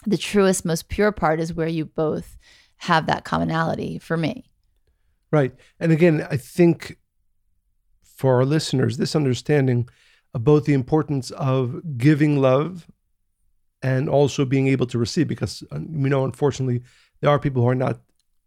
the 0.06 0.18
truest, 0.18 0.64
most 0.64 0.88
pure 0.88 1.12
part 1.12 1.40
is 1.40 1.54
where 1.54 1.68
you 1.68 1.84
both 1.84 2.38
have 2.76 3.06
that 3.06 3.24
commonality. 3.24 3.98
For 3.98 4.16
me, 4.16 4.48
Right. 5.30 5.54
And 5.78 5.92
again, 5.92 6.26
I 6.30 6.36
think 6.36 6.98
for 8.02 8.36
our 8.36 8.44
listeners, 8.44 8.96
this 8.96 9.14
understanding 9.14 9.88
of 10.34 10.44
both 10.44 10.64
the 10.64 10.74
importance 10.74 11.30
of 11.32 11.98
giving 11.98 12.40
love 12.40 12.86
and 13.82 14.08
also 14.08 14.44
being 14.44 14.66
able 14.68 14.86
to 14.86 14.98
receive, 14.98 15.28
because 15.28 15.62
uh, 15.70 15.78
we 15.88 16.08
know, 16.08 16.24
unfortunately, 16.24 16.82
there 17.20 17.30
are 17.30 17.38
people 17.38 17.62
who 17.62 17.68
are 17.68 17.74
not 17.74 18.00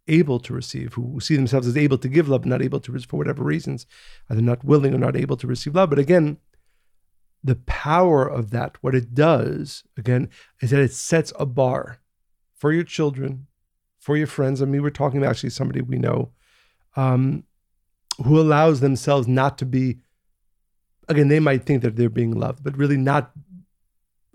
able 0.08 0.40
to 0.40 0.54
receive, 0.54 0.94
who 0.94 1.20
see 1.20 1.36
themselves 1.36 1.68
as 1.68 1.78
able 1.78 1.98
to 2.00 2.10
give 2.10 2.28
love, 2.28 2.46
not 2.46 2.62
able 2.62 2.80
to, 2.80 3.00
for 3.00 3.18
whatever 3.18 3.44
reasons, 3.44 3.86
either 4.30 4.42
not 4.42 4.64
willing 4.66 4.94
or 4.94 4.98
not 4.98 5.16
able 5.16 5.38
to 5.38 5.48
receive 5.48 5.76
love. 5.76 5.90
But 5.90 6.00
again, 6.00 6.38
the 7.44 7.56
power 7.56 8.28
of 8.28 8.52
that, 8.52 8.78
what 8.82 8.96
it 8.96 9.14
does, 9.14 9.84
again, 9.98 10.30
is 10.62 10.70
that 10.70 10.80
it 10.80 10.94
sets 10.94 11.34
a 11.40 11.46
bar 11.46 12.00
for 12.54 12.72
your 12.72 12.84
children, 12.84 13.48
for 14.00 14.16
your 14.16 14.28
friends. 14.28 14.62
I 14.62 14.66
mean, 14.66 14.84
we're 14.84 14.92
talking 14.92 15.18
about 15.18 15.32
actually 15.32 15.50
somebody 15.50 15.82
we 15.82 15.98
know 15.98 16.32
um, 16.96 17.44
who 18.24 18.40
allows 18.40 18.80
themselves 18.80 19.28
not 19.28 19.58
to 19.58 19.66
be, 19.66 19.98
again, 21.08 21.30
they 21.30 21.40
might 21.40 21.64
think 21.64 21.82
that 21.82 21.96
they're 21.96 22.10
being 22.10 22.38
loved, 22.38 22.64
but 22.64 22.78
really 22.78 22.98
not 22.98 23.32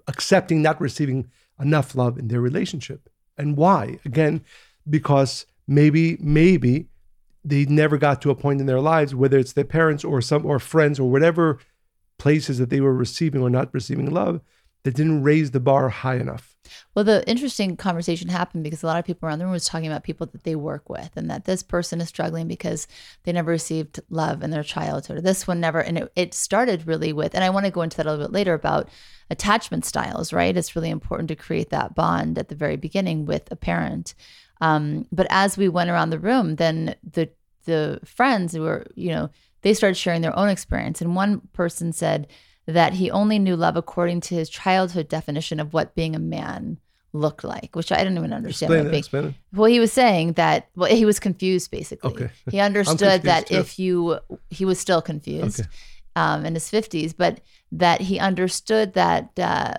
accepting, 0.08 0.62
not 0.62 0.80
receiving 0.80 1.30
enough 1.60 1.94
love 1.94 2.18
in 2.18 2.28
their 2.28 2.40
relationship. 2.40 3.08
And 3.38 3.56
why? 3.56 3.98
Again, 4.04 4.44
because 4.88 5.46
maybe, 5.68 6.16
maybe 6.20 6.88
they 7.44 7.64
never 7.66 7.96
got 7.98 8.20
to 8.22 8.30
a 8.30 8.34
point 8.34 8.60
in 8.60 8.66
their 8.66 8.80
lives, 8.80 9.14
whether 9.14 9.38
it's 9.38 9.52
their 9.52 9.64
parents 9.64 10.04
or 10.04 10.20
some 10.20 10.44
or 10.44 10.58
friends 10.58 10.98
or 10.98 11.08
whatever 11.08 11.58
places 12.18 12.58
that 12.58 12.70
they 12.70 12.80
were 12.80 12.94
receiving 12.94 13.42
or 13.42 13.50
not 13.50 13.73
receiving 13.73 14.11
love, 14.11 14.40
that 14.87 14.94
didn't 14.94 15.25
raise 15.25 15.50
the 15.50 15.58
bar 15.58 15.88
high 15.88 16.14
enough. 16.14 16.56
well, 16.94 17.04
the 17.04 17.28
interesting 17.28 17.76
conversation 17.76 18.28
happened 18.28 18.62
because 18.62 18.85
a 18.85 18.87
lot 18.87 19.00
of 19.00 19.04
people 19.04 19.28
around 19.28 19.40
the 19.40 19.44
room 19.44 19.52
was 19.52 19.64
talking 19.64 19.88
about 19.88 20.04
people 20.04 20.26
that 20.28 20.44
they 20.44 20.54
work 20.54 20.88
with, 20.88 21.11
and 21.16 21.28
that 21.28 21.44
this 21.44 21.62
person 21.62 22.00
is 22.00 22.08
struggling 22.08 22.46
because 22.46 22.87
they 23.25 23.32
never 23.32 23.50
received 23.50 23.99
love 24.11 24.44
in 24.44 24.50
their 24.50 24.62
childhood. 24.62 25.18
Or 25.18 25.20
this 25.20 25.46
one 25.46 25.58
never, 25.58 25.80
and 25.80 25.99
it, 25.99 26.12
it 26.14 26.35
started 26.35 26.87
really 26.87 27.12
with, 27.12 27.35
and 27.35 27.42
I 27.42 27.50
want 27.50 27.66
to 27.66 27.73
go 27.73 27.82
into 27.82 27.96
that 27.96 28.06
a 28.06 28.11
little 28.11 28.26
bit 28.26 28.32
later 28.32 28.54
about 28.54 28.88
attachment 29.28 29.85
styles. 29.85 30.32
Right, 30.32 30.56
it's 30.56 30.76
really 30.76 30.90
important 30.90 31.28
to 31.28 31.37
create 31.37 31.70
that 31.70 31.96
bond 31.96 32.38
at 32.38 32.49
the 32.49 32.54
very 32.54 32.76
beginning 32.76 33.26
with 33.26 33.50
a 33.50 33.56
parent. 33.56 34.14
Um, 34.61 35.06
but 35.11 35.26
as 35.30 35.58
we 35.58 35.68
went 35.68 35.90
around 35.90 36.11
the 36.11 36.20
room, 36.20 36.56
then 36.56 36.94
the 37.02 37.28
the 37.64 37.99
friends 38.04 38.54
who 38.54 38.62
were, 38.62 38.87
you 38.94 39.11
know, 39.11 39.30
they 39.66 39.75
started 39.75 39.96
sharing 39.96 40.23
their 40.23 40.38
own 40.38 40.49
experience. 40.49 41.00
And 41.02 41.16
one 41.16 41.40
person 41.52 41.92
said 41.92 42.28
that 42.66 42.92
he 42.92 43.11
only 43.11 43.40
knew 43.40 43.56
love 43.56 43.76
according 43.76 44.20
to 44.20 44.35
his 44.37 44.49
childhood 44.49 45.08
definition 45.08 45.58
of 45.58 45.73
what 45.73 45.96
being 45.96 46.14
a 46.14 46.20
man 46.20 46.78
looked 47.12 47.42
like, 47.42 47.75
which 47.75 47.90
I 47.90 47.96
didn't 47.99 48.18
even 48.18 48.32
understand. 48.32 48.70
Explain 48.73 48.90
being- 48.90 48.99
Explain 48.99 49.25
it. 49.25 49.35
well, 49.52 49.68
he 49.68 49.80
was 49.80 49.92
saying 49.92 50.35
that. 50.35 50.68
Well, 50.76 50.88
he 50.94 51.04
was 51.04 51.18
confused 51.18 51.73
basically. 51.73 52.11
Okay. 52.12 52.30
He 52.52 52.61
understood 52.61 53.23
that 53.23 53.49
too. 53.49 53.56
if 53.56 53.76
you, 53.80 54.20
he 54.50 54.64
was 54.64 54.78
still 54.78 55.02
confused 55.02 55.61
Okay. 55.61 55.68
um, 56.14 56.46
in 56.46 56.54
his 56.54 56.68
fifties, 56.70 57.12
but 57.12 57.40
that 57.73 58.00
he 58.02 58.20
understood 58.20 58.92
that 58.94 59.30
uh, 59.37 59.75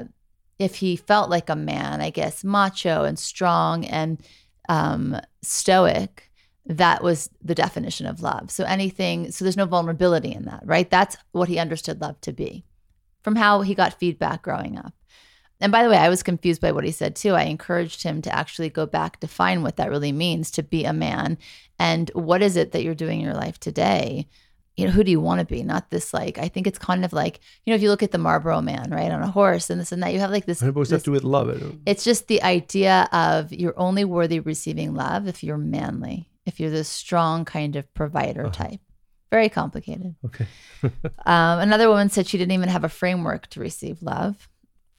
if 0.59 0.75
he 0.75 0.97
felt 0.97 1.29
like 1.29 1.49
a 1.49 1.55
man, 1.55 2.01
I 2.01 2.09
guess 2.09 2.43
macho 2.43 3.05
and 3.05 3.17
strong 3.17 3.85
and 3.85 4.21
um, 4.67 5.15
stoic, 5.41 6.26
that 6.67 7.01
was 7.01 7.29
the 7.41 7.55
definition 7.55 8.05
of 8.05 8.21
love. 8.21 8.51
So 8.51 8.63
anything, 8.65 9.31
so 9.31 9.45
there's 9.45 9.57
no 9.57 9.65
vulnerability 9.65 10.33
in 10.33 10.45
that, 10.45 10.61
right? 10.65 10.89
That's 10.89 11.17
what 11.31 11.49
he 11.49 11.59
understood 11.59 12.01
love 12.01 12.19
to 12.21 12.33
be, 12.33 12.65
from 13.23 13.35
how 13.35 13.61
he 13.61 13.73
got 13.73 13.99
feedback 13.99 14.41
growing 14.43 14.77
up. 14.77 14.93
And 15.59 15.71
by 15.71 15.83
the 15.83 15.89
way, 15.89 15.97
I 15.97 16.09
was 16.09 16.21
confused 16.23 16.61
by 16.61 16.71
what 16.71 16.83
he 16.83 16.91
said 16.91 17.15
too. 17.15 17.33
I 17.33 17.43
encouraged 17.43 18.03
him 18.03 18.21
to 18.23 18.35
actually 18.35 18.69
go 18.69 18.85
back, 18.85 19.19
define 19.19 19.63
what 19.63 19.77
that 19.77 19.89
really 19.89 20.11
means 20.11 20.51
to 20.51 20.63
be 20.63 20.85
a 20.85 20.93
man, 20.93 21.37
and 21.79 22.11
what 22.13 22.43
is 22.43 22.55
it 22.55 22.73
that 22.73 22.83
you're 22.83 22.93
doing 22.93 23.19
in 23.19 23.25
your 23.25 23.33
life 23.33 23.59
today. 23.59 24.27
You 24.75 24.85
know, 24.85 24.91
who 24.91 25.03
do 25.03 25.09
you 25.09 25.19
want 25.19 25.39
to 25.39 25.45
be? 25.45 25.63
Not 25.63 25.89
this 25.89 26.13
like. 26.13 26.37
I 26.37 26.49
think 26.49 26.67
it's 26.67 26.77
kind 26.77 27.03
of 27.03 27.11
like 27.11 27.39
you 27.65 27.71
know, 27.71 27.75
if 27.75 27.81
you 27.81 27.89
look 27.89 28.03
at 28.03 28.11
the 28.11 28.19
Marlboro 28.19 28.61
Man, 28.61 28.91
right, 28.91 29.11
on 29.11 29.23
a 29.23 29.31
horse, 29.31 29.71
and 29.71 29.81
this 29.81 29.91
and 29.91 30.03
that, 30.03 30.13
you 30.13 30.19
have 30.19 30.29
like 30.29 30.45
this. 30.45 30.61
What 30.61 30.75
does 30.75 30.89
that 30.89 30.97
this 30.97 30.97
have 30.97 31.03
to 31.03 31.05
do 31.05 31.11
with 31.13 31.23
love? 31.23 31.79
It's 31.87 32.03
just 32.03 32.27
the 32.27 32.43
idea 32.43 33.09
of 33.11 33.51
you're 33.51 33.79
only 33.79 34.05
worthy 34.05 34.39
receiving 34.39 34.93
love 34.93 35.27
if 35.27 35.43
you're 35.43 35.57
manly, 35.57 36.29
if 36.47 36.59
you're 36.59 36.71
this 36.71 36.89
strong 36.89 37.45
kind 37.45 37.75
of 37.75 37.93
provider 37.93 38.45
Uh-huh. 38.47 38.63
type. 38.63 38.79
Very 39.31 39.49
complicated. 39.49 40.15
Okay. 40.25 40.47
Um, 41.25 41.59
another 41.59 41.89
woman 41.89 42.09
said 42.09 42.27
she 42.27 42.37
didn't 42.37 42.53
even 42.53 42.69
have 42.69 42.83
a 42.83 42.89
framework 42.89 43.47
to 43.47 43.59
receive 43.59 44.01
love 44.01 44.47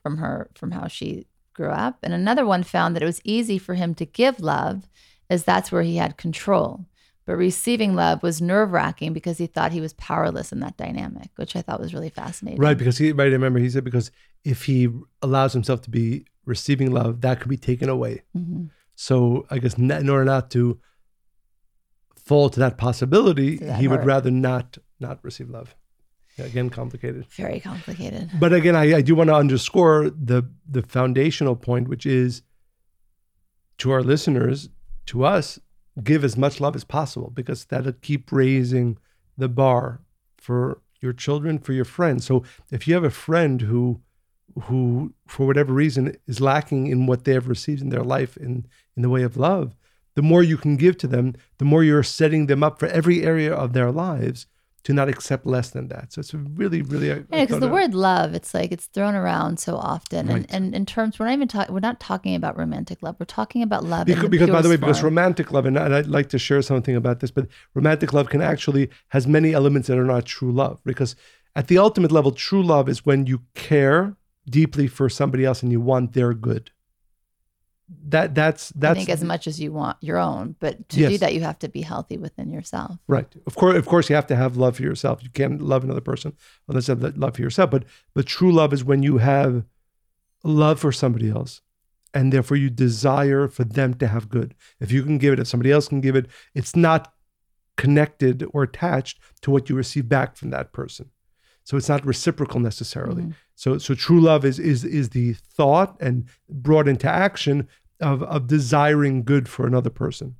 from 0.02 0.18
her 0.18 0.50
from 0.54 0.72
how 0.72 0.86
she 0.88 1.26
grew 1.54 1.70
up, 1.70 1.98
and 2.02 2.12
another 2.12 2.44
one 2.44 2.62
found 2.62 2.94
that 2.94 3.02
it 3.02 3.06
was 3.06 3.20
easy 3.24 3.58
for 3.58 3.74
him 3.74 3.94
to 3.94 4.04
give 4.04 4.40
love, 4.40 4.88
as 5.30 5.44
that's 5.44 5.70
where 5.72 5.82
he 5.82 5.96
had 5.96 6.16
control. 6.16 6.84
But 7.26 7.36
receiving 7.36 7.94
love 7.94 8.22
was 8.22 8.40
nerve 8.42 8.72
wracking 8.72 9.12
because 9.12 9.38
he 9.38 9.46
thought 9.46 9.72
he 9.72 9.80
was 9.80 9.92
powerless 9.94 10.50
in 10.52 10.60
that 10.60 10.76
dynamic, 10.76 11.30
which 11.36 11.54
I 11.56 11.62
thought 11.62 11.80
was 11.80 11.94
really 11.94 12.10
fascinating. 12.10 12.60
Right, 12.60 12.76
because 12.78 12.98
he 12.98 13.12
right. 13.12 13.28
I 13.28 13.32
remember 13.32 13.58
he 13.60 13.70
said 13.70 13.84
because 13.84 14.10
if 14.44 14.64
he 14.64 14.88
allows 15.22 15.52
himself 15.52 15.80
to 15.82 15.90
be 15.90 16.24
receiving 16.44 16.90
love, 16.90 17.20
that 17.22 17.40
could 17.40 17.50
be 17.50 17.56
taken 17.58 17.88
away. 17.88 18.22
Mhm. 18.36 18.70
So 18.94 19.46
I 19.50 19.58
guess 19.58 19.74
in 19.74 19.90
order 20.10 20.24
not 20.24 20.50
to 20.52 20.80
fall 22.28 22.50
to 22.50 22.60
that 22.60 22.76
possibility, 22.76 23.58
To 23.58 23.64
that 23.64 23.80
he 23.80 23.88
would 23.88 24.04
rather 24.04 24.30
not 24.30 24.78
not 25.00 25.18
receive 25.22 25.48
love. 25.50 25.74
Again, 26.38 26.70
complicated. 26.70 27.26
Very 27.30 27.58
complicated. 27.58 28.30
But 28.38 28.52
again, 28.52 28.76
I, 28.76 28.96
I 28.96 29.00
do 29.00 29.16
want 29.16 29.28
to 29.28 29.34
underscore 29.34 30.10
the 30.10 30.48
the 30.68 30.82
foundational 30.82 31.56
point, 31.56 31.88
which 31.88 32.06
is 32.06 32.42
to 33.78 33.90
our 33.90 34.02
listeners, 34.02 34.68
to 35.06 35.24
us, 35.24 35.58
give 36.02 36.22
as 36.24 36.36
much 36.36 36.60
love 36.60 36.76
as 36.76 36.84
possible 36.84 37.30
because 37.30 37.64
that'll 37.64 37.92
keep 37.92 38.30
raising 38.30 38.98
the 39.36 39.48
bar 39.48 40.00
for 40.36 40.80
your 41.00 41.12
children, 41.12 41.58
for 41.58 41.72
your 41.72 41.84
friends. 41.84 42.24
So 42.24 42.44
if 42.70 42.86
you 42.86 42.94
have 42.94 43.04
a 43.04 43.10
friend 43.10 43.62
who 43.62 44.00
who 44.64 45.12
for 45.26 45.46
whatever 45.46 45.72
reason 45.72 46.16
is 46.26 46.40
lacking 46.40 46.88
in 46.88 47.06
what 47.06 47.24
they 47.24 47.32
have 47.32 47.48
received 47.48 47.80
in 47.80 47.90
their 47.90 48.02
life 48.02 48.36
in 48.36 48.66
in 48.96 49.02
the 49.02 49.10
way 49.10 49.22
of 49.22 49.36
love, 49.36 49.76
the 50.18 50.22
more 50.32 50.42
you 50.52 50.58
can 50.64 50.74
give 50.84 50.96
to 51.02 51.06
them, 51.14 51.26
the 51.60 51.64
more 51.72 51.82
you're 51.88 52.02
setting 52.18 52.42
them 52.50 52.60
up 52.66 52.74
for 52.80 52.88
every 52.98 53.18
area 53.32 53.52
of 53.64 53.68
their 53.76 53.90
lives 54.06 54.38
to 54.84 54.92
not 54.98 55.08
accept 55.14 55.44
less 55.54 55.68
than 55.70 55.86
that. 55.88 56.04
So 56.12 56.16
it's 56.22 56.32
really, 56.60 56.80
really 56.92 57.10
uh, 57.10 57.16
Yeah, 57.16 57.44
because 57.44 57.60
the 57.60 57.66
thought- 57.66 57.72
word 57.78 57.94
love, 57.94 58.28
it's 58.38 58.52
like 58.58 58.70
it's 58.76 58.86
thrown 58.94 59.14
around 59.22 59.52
so 59.68 59.72
often, 59.92 60.22
Right. 60.28 60.36
and, 60.36 60.46
and 60.56 60.74
in 60.78 60.84
terms 60.86 61.18
we're 61.18 61.26
not 61.26 61.34
even 61.40 61.48
talking, 61.48 61.72
we're 61.74 61.88
not 61.90 62.00
talking 62.10 62.34
about 62.40 62.56
romantic 62.64 62.98
love. 63.04 63.14
We're 63.20 63.26
talking 63.40 63.62
about 63.68 63.82
love. 63.84 64.06
because, 64.06 64.28
because 64.34 64.50
by 64.56 64.62
the 64.62 64.68
way, 64.72 64.76
purest 64.76 65.00
because 65.00 65.02
romantic 65.10 65.46
love, 65.54 65.66
and, 65.66 65.76
and 65.84 65.94
I'd 65.94 66.06
like 66.18 66.28
to 66.34 66.38
share 66.38 66.62
something 66.62 66.96
about 67.02 67.16
this, 67.20 67.30
but 67.30 67.46
romantic 67.74 68.12
love 68.12 68.26
can 68.34 68.40
actually 68.52 68.84
has 69.14 69.26
many 69.26 69.50
elements 69.60 69.88
that 69.88 69.98
are 69.98 70.10
not 70.14 70.24
true 70.36 70.52
love. 70.52 70.80
Because 70.90 71.10
at 71.60 71.66
the 71.68 71.78
ultimate 71.86 72.12
level, 72.18 72.30
true 72.32 72.62
love 72.74 72.88
is 72.88 73.04
when 73.08 73.26
you 73.26 73.38
care 73.54 74.16
deeply 74.48 74.86
for 74.86 75.06
somebody 75.10 75.44
else 75.44 75.62
and 75.62 75.70
you 75.72 75.80
want 75.92 76.12
their 76.14 76.32
good. 76.34 76.70
That 78.08 78.34
that's 78.34 78.70
I 78.72 78.80
that's 78.80 78.98
think 78.98 79.08
as 79.08 79.24
much 79.24 79.46
as 79.46 79.60
you 79.60 79.72
want 79.72 79.96
your 80.00 80.18
own, 80.18 80.56
but 80.60 80.88
to 80.90 81.08
do 81.08 81.18
that, 81.18 81.34
you 81.34 81.40
have 81.40 81.58
to 81.60 81.68
be 81.68 81.80
healthy 81.80 82.18
within 82.18 82.50
yourself. 82.50 82.98
right. 83.06 83.26
Of 83.46 83.54
course, 83.54 83.76
of 83.76 83.86
course, 83.86 84.10
you 84.10 84.14
have 84.14 84.26
to 84.28 84.36
have 84.36 84.56
love 84.56 84.76
for 84.76 84.82
yourself. 84.82 85.22
You 85.22 85.30
can't 85.30 85.62
love 85.62 85.84
another 85.84 86.00
person 86.00 86.34
unless 86.68 86.88
you 86.88 86.92
have 86.92 87.00
that 87.00 87.18
love 87.18 87.36
for 87.36 87.42
yourself. 87.42 87.70
But 87.70 87.84
but 88.14 88.26
true 88.26 88.52
love 88.52 88.72
is 88.72 88.84
when 88.84 89.02
you 89.02 89.18
have 89.18 89.64
love 90.44 90.80
for 90.80 90.92
somebody 90.92 91.30
else, 91.30 91.62
and 92.12 92.32
therefore 92.32 92.56
you 92.56 92.70
desire 92.70 93.48
for 93.48 93.64
them 93.64 93.94
to 93.94 94.06
have 94.06 94.28
good. 94.28 94.54
If 94.80 94.92
you 94.92 95.02
can 95.02 95.18
give 95.18 95.32
it, 95.32 95.38
if 95.38 95.48
somebody 95.48 95.72
else 95.72 95.88
can 95.88 96.00
give 96.00 96.16
it, 96.16 96.26
it's 96.54 96.76
not 96.76 97.12
connected 97.76 98.44
or 98.52 98.64
attached 98.64 99.18
to 99.42 99.50
what 99.50 99.70
you 99.70 99.76
receive 99.76 100.08
back 100.08 100.36
from 100.36 100.50
that 100.50 100.72
person. 100.72 101.10
So 101.68 101.76
it's 101.76 101.90
not 101.90 102.06
reciprocal 102.06 102.60
necessarily. 102.60 103.24
Mhm. 103.24 103.34
So 103.54 103.76
so 103.76 103.94
true 103.94 104.20
love 104.20 104.42
is 104.46 104.58
is 104.58 104.84
is 104.84 105.10
the 105.10 105.34
thought 105.34 105.90
and 106.00 106.24
brought 106.48 106.88
into 106.88 107.06
action 107.10 107.68
of 108.00 108.22
of 108.22 108.46
desiring 108.46 109.22
good 109.22 109.50
for 109.50 109.66
another 109.66 109.90
person. 109.90 110.36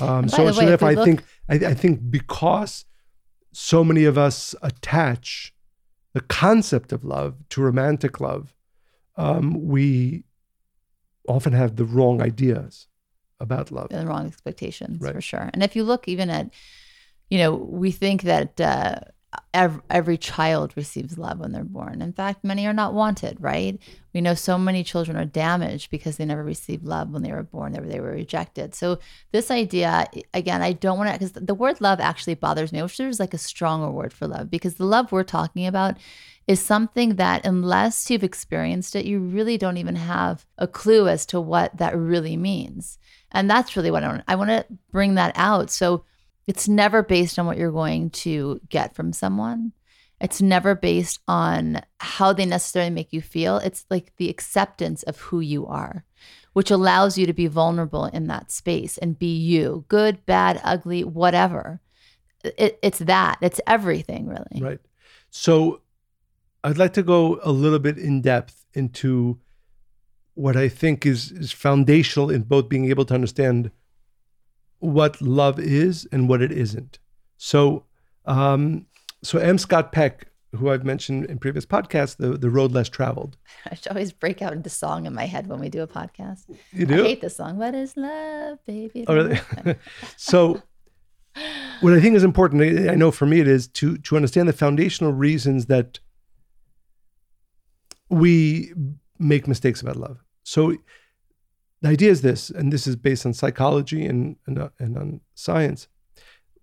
Um, 0.00 0.28
so 0.28 0.44
the 0.44 0.52
so 0.52 0.66
way, 0.66 0.72
if 0.74 0.82
I 0.82 0.92
look- 0.94 1.04
think 1.06 1.24
I, 1.48 1.54
I 1.72 1.74
think 1.82 2.10
because 2.10 2.84
so 3.52 3.82
many 3.84 4.04
of 4.04 4.18
us 4.18 4.54
attach 4.60 5.54
the 6.12 6.20
concept 6.20 6.92
of 6.92 7.04
love 7.04 7.32
to 7.52 7.62
romantic 7.62 8.20
love, 8.20 8.54
um, 9.16 9.64
we 9.74 10.24
often 11.26 11.54
have 11.54 11.76
the 11.76 11.86
wrong 11.86 12.20
ideas 12.20 12.86
about 13.40 13.70
love. 13.70 13.86
And 13.90 14.02
the 14.02 14.10
wrong 14.12 14.26
expectations 14.26 15.00
Right. 15.00 15.14
for 15.14 15.22
sure. 15.22 15.48
And 15.54 15.62
if 15.62 15.74
you 15.74 15.84
look 15.84 16.06
even 16.06 16.28
at, 16.28 16.50
you 17.30 17.38
know, 17.38 17.54
we 17.54 17.90
think 17.92 18.22
that 18.22 18.60
uh, 18.60 18.96
every, 19.52 20.18
child 20.18 20.72
receives 20.76 21.18
love 21.18 21.38
when 21.38 21.52
they're 21.52 21.64
born. 21.64 22.02
In 22.02 22.12
fact, 22.12 22.44
many 22.44 22.66
are 22.66 22.72
not 22.72 22.94
wanted, 22.94 23.36
right? 23.40 23.78
We 24.12 24.20
know 24.20 24.34
so 24.34 24.58
many 24.58 24.84
children 24.84 25.16
are 25.16 25.24
damaged 25.24 25.90
because 25.90 26.16
they 26.16 26.24
never 26.24 26.44
received 26.44 26.84
love 26.84 27.10
when 27.10 27.22
they 27.22 27.32
were 27.32 27.42
born, 27.42 27.72
they 27.72 27.80
were, 27.80 27.86
they 27.86 28.00
were 28.00 28.10
rejected. 28.10 28.74
So, 28.74 28.98
this 29.32 29.50
idea, 29.50 30.06
again, 30.32 30.62
I 30.62 30.72
don't 30.72 30.98
want 30.98 31.12
to, 31.12 31.18
because 31.18 31.32
the 31.32 31.54
word 31.54 31.80
love 31.80 32.00
actually 32.00 32.34
bothers 32.34 32.72
me. 32.72 32.80
I 32.80 32.82
wish 32.82 32.96
there 32.96 33.06
was 33.06 33.20
like 33.20 33.34
a 33.34 33.38
stronger 33.38 33.90
word 33.90 34.12
for 34.12 34.26
love 34.26 34.50
because 34.50 34.74
the 34.74 34.86
love 34.86 35.12
we're 35.12 35.24
talking 35.24 35.66
about 35.66 35.96
is 36.46 36.60
something 36.60 37.16
that, 37.16 37.46
unless 37.46 38.10
you've 38.10 38.24
experienced 38.24 38.94
it, 38.94 39.06
you 39.06 39.18
really 39.18 39.56
don't 39.56 39.78
even 39.78 39.96
have 39.96 40.46
a 40.58 40.66
clue 40.66 41.08
as 41.08 41.24
to 41.26 41.40
what 41.40 41.76
that 41.78 41.96
really 41.96 42.36
means. 42.36 42.98
And 43.32 43.50
that's 43.50 43.76
really 43.76 43.90
what 43.90 44.04
I 44.04 44.08
want. 44.08 44.24
I 44.28 44.34
want 44.36 44.50
to 44.50 44.66
bring 44.90 45.14
that 45.14 45.32
out. 45.36 45.70
So 45.70 46.04
it's 46.46 46.68
never 46.68 47.02
based 47.02 47.38
on 47.38 47.46
what 47.46 47.56
you're 47.56 47.72
going 47.72 48.10
to 48.10 48.60
get 48.68 48.94
from 48.94 49.12
someone. 49.12 49.72
It's 50.20 50.40
never 50.40 50.74
based 50.74 51.20
on 51.26 51.82
how 51.98 52.32
they 52.32 52.46
necessarily 52.46 52.90
make 52.90 53.12
you 53.12 53.20
feel. 53.20 53.58
It's 53.58 53.84
like 53.90 54.12
the 54.16 54.30
acceptance 54.30 55.02
of 55.02 55.18
who 55.20 55.40
you 55.40 55.66
are, 55.66 56.04
which 56.52 56.70
allows 56.70 57.18
you 57.18 57.26
to 57.26 57.32
be 57.32 57.46
vulnerable 57.46 58.06
in 58.06 58.28
that 58.28 58.50
space 58.50 58.96
and 58.96 59.18
be 59.18 59.36
you, 59.36 59.84
good, 59.88 60.24
bad, 60.24 60.60
ugly, 60.64 61.04
whatever. 61.04 61.80
It, 62.44 62.78
it's 62.82 63.00
that. 63.00 63.38
It's 63.40 63.60
everything, 63.66 64.26
really. 64.26 64.60
Right. 64.60 64.80
So 65.30 65.82
I'd 66.62 66.78
like 66.78 66.92
to 66.94 67.02
go 67.02 67.40
a 67.42 67.50
little 67.50 67.78
bit 67.78 67.98
in 67.98 68.22
depth 68.22 68.66
into 68.72 69.40
what 70.34 70.56
I 70.56 70.68
think 70.68 71.04
is, 71.04 71.30
is 71.32 71.52
foundational 71.52 72.30
in 72.30 72.42
both 72.42 72.68
being 72.68 72.86
able 72.86 73.04
to 73.06 73.14
understand 73.14 73.70
what 74.84 75.20
love 75.20 75.58
is 75.58 76.06
and 76.12 76.28
what 76.28 76.42
it 76.42 76.52
isn't. 76.52 76.98
So, 77.36 77.84
um, 78.26 78.86
so 79.22 79.38
M. 79.38 79.58
Scott 79.58 79.92
Peck, 79.92 80.28
who 80.54 80.70
I've 80.70 80.84
mentioned 80.84 81.26
in 81.26 81.38
previous 81.38 81.66
podcasts, 81.66 82.16
the, 82.16 82.36
the 82.38 82.50
road 82.50 82.72
less 82.72 82.88
traveled. 82.88 83.36
I 83.70 83.74
should 83.74 83.88
always 83.88 84.12
break 84.12 84.42
out 84.42 84.52
into 84.52 84.70
song 84.70 85.06
in 85.06 85.14
my 85.14 85.26
head 85.26 85.46
when 85.46 85.58
we 85.58 85.68
do 85.68 85.82
a 85.82 85.86
podcast. 85.86 86.44
You 86.72 86.86
do? 86.86 87.02
I 87.02 87.08
hate 87.08 87.20
this 87.20 87.36
song. 87.36 87.56
What 87.56 87.74
is 87.74 87.96
love, 87.96 88.58
baby? 88.66 89.04
Oh, 89.08 89.14
really? 89.14 89.40
So 90.16 90.62
what 91.80 91.92
I 91.92 92.00
think 92.00 92.14
is 92.14 92.22
important, 92.22 92.88
I 92.88 92.94
know 92.94 93.10
for 93.10 93.26
me 93.26 93.40
it 93.40 93.48
is 93.48 93.66
to 93.68 93.98
to 93.98 94.16
understand 94.16 94.48
the 94.48 94.52
foundational 94.52 95.12
reasons 95.12 95.66
that 95.66 95.98
we 98.08 98.72
make 99.18 99.48
mistakes 99.48 99.80
about 99.80 99.96
love. 99.96 100.22
So 100.44 100.76
the 101.84 101.90
idea 101.90 102.10
is 102.10 102.22
this, 102.22 102.48
and 102.48 102.72
this 102.72 102.86
is 102.86 102.96
based 102.96 103.26
on 103.26 103.34
psychology 103.34 104.06
and 104.06 104.36
and, 104.46 104.58
uh, 104.58 104.70
and 104.78 104.96
on 104.96 105.20
science, 105.34 105.86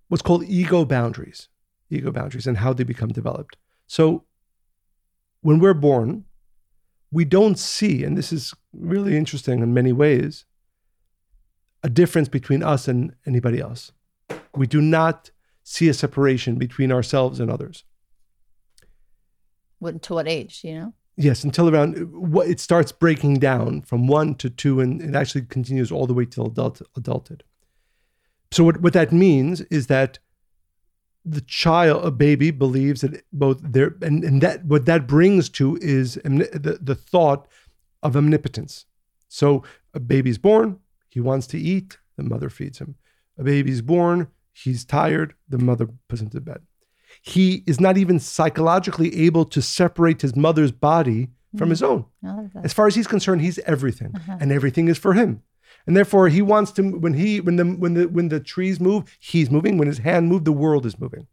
what's 0.08 0.24
called 0.24 0.44
ego 0.46 0.84
boundaries, 0.84 1.48
ego 1.92 2.12
boundaries, 2.12 2.48
and 2.48 2.58
how 2.58 2.74
they 2.74 2.84
become 2.84 3.10
developed. 3.10 3.56
So 3.86 4.24
when 5.42 5.60
we're 5.60 5.76
born, 5.76 6.26
we 7.12 7.24
don't 7.24 7.60
see, 7.60 8.04
and 8.04 8.18
this 8.18 8.34
is 8.34 8.56
really 8.74 9.16
interesting 9.16 9.62
in 9.62 9.76
many 9.76 9.94
ways, 9.94 10.46
a 11.84 11.90
difference 11.90 12.28
between 12.28 12.64
us 12.64 12.88
and 12.88 13.14
anybody 13.28 13.60
else. 13.60 13.92
We 14.56 14.66
do 14.66 14.82
not 14.82 15.30
see 15.64 15.88
a 15.88 15.94
separation 15.94 16.56
between 16.56 16.92
ourselves 16.92 17.40
and 17.40 17.52
others. 17.52 17.84
What, 19.78 20.02
to 20.02 20.16
what 20.16 20.28
age, 20.28 20.62
you 20.64 20.74
know? 20.74 20.94
Yes, 21.18 21.44
until 21.44 21.70
around 21.70 21.98
what 22.14 22.48
it 22.48 22.60
starts 22.60 22.92
breaking 22.92 23.40
down 23.40 23.82
from 23.82 24.08
one 24.08 24.36
to 24.36 24.50
two, 24.50 24.80
and 24.80 25.02
it 25.02 25.16
actually 25.16 25.44
continues 25.44 25.92
all 25.92 26.08
the 26.08 26.14
way 26.14 26.26
till 26.26 26.48
adult 26.48 26.82
adulthood. 26.96 27.44
So 28.52 28.64
what, 28.64 28.82
what 28.82 28.94
that 28.94 29.12
means 29.12 29.62
is 29.62 29.88
that 29.88 30.20
the 31.24 31.42
child, 31.42 32.04
a 32.04 32.12
baby, 32.12 32.52
believes 32.52 33.02
that 33.02 33.24
both 33.32 33.60
there 33.62 33.96
and, 34.02 34.24
and 34.24 34.42
that 34.42 34.66
what 34.66 34.86
that 34.86 35.08
brings 35.08 35.50
to 35.50 35.78
is 35.82 36.16
the, 36.16 36.80
the 36.82 36.96
thought 36.96 37.48
of 38.02 38.16
omnipotence. 38.16 38.86
So 39.28 39.64
a 39.94 40.00
baby's 40.00 40.38
born, 40.38 40.80
he 41.10 41.20
wants 41.20 41.48
to 41.48 41.60
eat, 41.60 42.00
the 42.18 42.24
mother 42.24 42.50
feeds 42.50 42.80
him. 42.80 42.96
A 43.38 43.44
baby's 43.44 43.82
born, 43.82 44.28
he's 44.54 44.84
tired, 44.84 45.36
the 45.48 45.58
mother 45.58 45.88
puts 46.08 46.22
him 46.22 46.30
to 46.32 46.42
bed. 46.42 46.62
He 47.22 47.64
is 47.68 47.80
not 47.80 47.98
even 47.98 48.20
psychologically 48.20 49.16
able 49.26 49.46
to 49.46 49.62
separate 49.62 50.22
his 50.22 50.36
mother's 50.36 50.72
body 50.72 51.30
from 51.58 51.70
his 51.70 51.84
own. 51.84 52.06
Love 52.24 52.52
that. 52.54 52.66
As 52.66 52.74
far 52.74 52.88
as 52.88 52.96
he's 52.96 53.08
concerned, 53.08 53.42
he's 53.42 53.60
everything, 53.60 54.12
Uh-huh. 54.16 54.38
and 54.40 54.52
everything 54.52 54.88
is 54.88 54.98
for 54.98 55.14
him. 55.14 55.42
And 55.86 55.96
therefore, 55.98 56.30
he 56.30 56.42
wants 56.42 56.72
to 56.74 56.84
when 56.84 57.14
he 57.14 57.40
when 57.42 57.56
the 57.58 57.66
when 57.66 57.94
the 57.94 58.08
when 58.08 58.30
the 58.30 58.40
trees 58.40 58.80
move, 58.80 59.04
he's 59.20 59.50
moving. 59.52 59.78
When 59.78 59.88
his 59.88 60.00
hand 60.00 60.28
moves, 60.30 60.46
the 60.46 60.52
world 60.52 60.86
is 60.86 61.00
moving. 61.00 61.28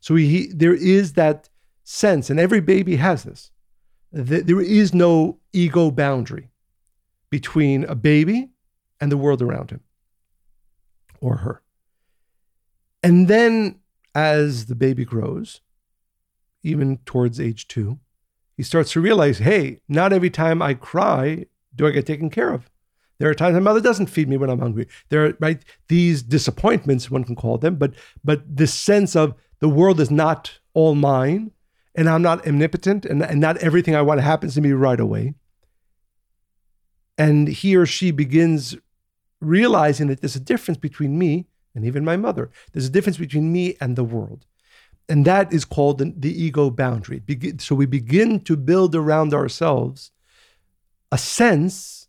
So 0.00 0.14
he 0.16 0.48
there 0.54 0.74
is 0.74 1.12
that 1.14 1.48
sense, 1.84 2.30
and 2.30 2.38
every 2.40 2.60
baby 2.60 2.96
has 2.96 3.22
this. 3.24 3.50
that 4.12 4.46
There 4.46 4.60
is 4.60 4.92
no 4.94 5.38
ego 5.52 5.90
boundary 5.90 6.50
between 7.30 7.84
a 7.84 7.94
baby 7.94 8.50
and 9.00 9.10
the 9.12 9.16
world 9.16 9.40
around 9.42 9.70
him 9.70 9.80
or 11.20 11.36
her. 11.38 11.62
And 13.02 13.26
then, 13.28 13.80
as 14.14 14.66
the 14.66 14.74
baby 14.74 15.04
grows, 15.04 15.60
even 16.62 16.98
towards 17.04 17.40
age 17.40 17.68
two, 17.68 17.98
he 18.56 18.62
starts 18.62 18.92
to 18.92 19.00
realize 19.00 19.38
hey, 19.38 19.80
not 19.88 20.12
every 20.12 20.30
time 20.30 20.62
I 20.62 20.74
cry 20.74 21.46
do 21.74 21.86
I 21.86 21.90
get 21.90 22.06
taken 22.06 22.30
care 22.30 22.52
of. 22.52 22.68
There 23.18 23.30
are 23.30 23.34
times 23.34 23.54
my 23.54 23.60
mother 23.60 23.80
doesn't 23.80 24.08
feed 24.08 24.28
me 24.28 24.36
when 24.36 24.50
I'm 24.50 24.58
hungry. 24.58 24.88
There 25.08 25.24
are 25.26 25.34
right 25.40 25.64
these 25.88 26.22
disappointments, 26.22 27.10
one 27.10 27.24
can 27.24 27.36
call 27.36 27.56
them, 27.58 27.76
but 27.76 27.94
but 28.24 28.42
this 28.44 28.74
sense 28.74 29.14
of 29.14 29.34
the 29.60 29.68
world 29.68 30.00
is 30.00 30.10
not 30.10 30.58
all 30.74 30.94
mine, 30.94 31.52
and 31.94 32.08
I'm 32.08 32.22
not 32.22 32.46
omnipotent, 32.46 33.04
and, 33.04 33.22
and 33.22 33.40
not 33.40 33.58
everything 33.58 33.94
I 33.94 34.02
want 34.02 34.20
happens 34.20 34.54
to 34.54 34.60
me 34.60 34.72
right 34.72 34.98
away. 34.98 35.34
And 37.16 37.46
he 37.46 37.76
or 37.76 37.86
she 37.86 38.10
begins 38.10 38.76
realizing 39.40 40.08
that 40.08 40.20
there's 40.20 40.36
a 40.36 40.40
difference 40.40 40.78
between 40.78 41.18
me 41.18 41.46
and 41.74 41.84
even 41.84 42.04
my 42.04 42.16
mother. 42.16 42.50
There's 42.72 42.86
a 42.86 42.90
difference 42.90 43.18
between 43.18 43.52
me 43.52 43.76
and 43.80 43.96
the 43.96 44.04
world. 44.04 44.46
And 45.08 45.24
that 45.24 45.52
is 45.52 45.64
called 45.64 45.98
the, 45.98 46.42
ego 46.42 46.70
boundary. 46.70 47.22
So 47.58 47.74
we 47.74 47.86
begin 47.86 48.40
to 48.40 48.56
build 48.56 48.94
around 48.94 49.34
ourselves 49.34 50.12
a 51.10 51.18
sense 51.18 52.08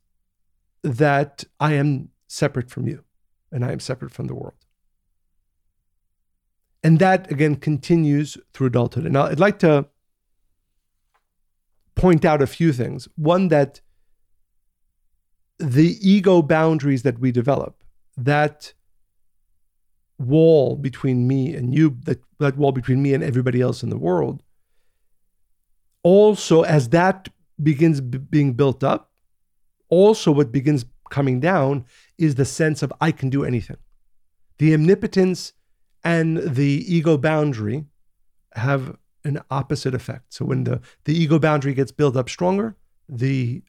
that 0.84 1.44
I 1.60 1.74
am 1.74 2.10
separate 2.28 2.70
from 2.70 2.88
you 2.88 3.04
and 3.52 3.66
I 3.66 3.72
am 3.72 3.80
separate 3.80 4.12
from 4.12 4.28
the 4.28 4.36
world. 4.36 4.54
And 6.84 7.00
that 7.00 7.32
again 7.32 7.56
continues 7.56 8.38
through 8.54 8.68
adulthood. 8.68 9.06
And 9.06 9.18
I'd 9.18 9.40
like 9.40 9.60
to 9.60 9.88
point 11.96 12.26
out 12.26 12.42
a 12.42 12.48
few 12.48 12.74
things. 12.74 13.08
One, 13.16 13.48
that 13.48 13.82
the 15.60 15.98
ego 16.02 16.42
boundaries 16.42 17.04
that 17.04 17.20
we 17.20 17.32
develop, 17.32 17.84
that 18.18 18.74
wall 20.28 20.76
between 20.76 21.28
me 21.28 21.54
and 21.54 21.74
you, 21.74 21.98
that, 22.04 22.22
that 22.40 22.58
wall 22.58 22.72
between 22.72 23.02
me 23.02 23.14
and 23.14 23.24
everybody 23.24 23.62
else 23.62 23.84
in 23.84 23.90
the 23.90 23.98
world, 23.98 24.44
also 26.04 26.64
as 26.64 26.90
that 26.90 27.30
begins 27.62 28.02
b- 28.02 28.18
being 28.18 28.54
built 28.54 28.84
up, 28.84 29.12
also 29.90 30.32
what 30.32 30.52
begins 30.52 30.86
coming 31.10 31.40
down 31.40 31.86
is 32.18 32.36
the 32.36 32.46
sense 32.46 32.82
of 32.82 32.92
I 33.00 33.12
can 33.12 33.30
do 33.30 33.44
anything. 33.44 33.78
The 34.58 34.74
omnipotence 34.74 35.54
and 36.04 36.38
the 36.38 36.84
ego 36.88 37.18
boundary 37.18 37.86
have 38.54 38.98
an 39.24 39.42
opposite 39.50 39.94
effect. 39.94 40.34
So 40.34 40.46
when 40.46 40.64
the, 40.64 40.82
the 41.06 41.14
ego 41.14 41.40
boundary 41.40 41.74
gets 41.74 41.92
built 41.92 42.18
up 42.18 42.30
stronger, 42.30 42.76
the 43.08 43.62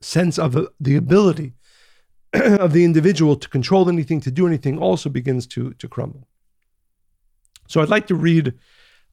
sense 0.00 0.38
of 0.38 0.56
uh, 0.56 0.66
the 0.80 0.96
ability 0.96 1.54
of 2.34 2.72
the 2.72 2.84
individual 2.84 3.36
to 3.36 3.48
control 3.48 3.88
anything, 3.88 4.20
to 4.20 4.30
do 4.30 4.46
anything, 4.46 4.78
also 4.78 5.10
begins 5.10 5.46
to, 5.48 5.72
to 5.74 5.88
crumble. 5.88 6.28
So 7.68 7.80
I'd 7.80 7.88
like 7.88 8.06
to 8.08 8.14
read 8.14 8.54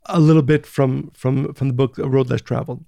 a 0.05 0.19
little 0.19 0.41
bit 0.41 0.65
from, 0.65 1.12
from, 1.13 1.53
from 1.53 1.67
the 1.67 1.73
book 1.73 1.97
A 1.97 2.08
Road 2.08 2.29
Less 2.29 2.41
Traveled. 2.41 2.86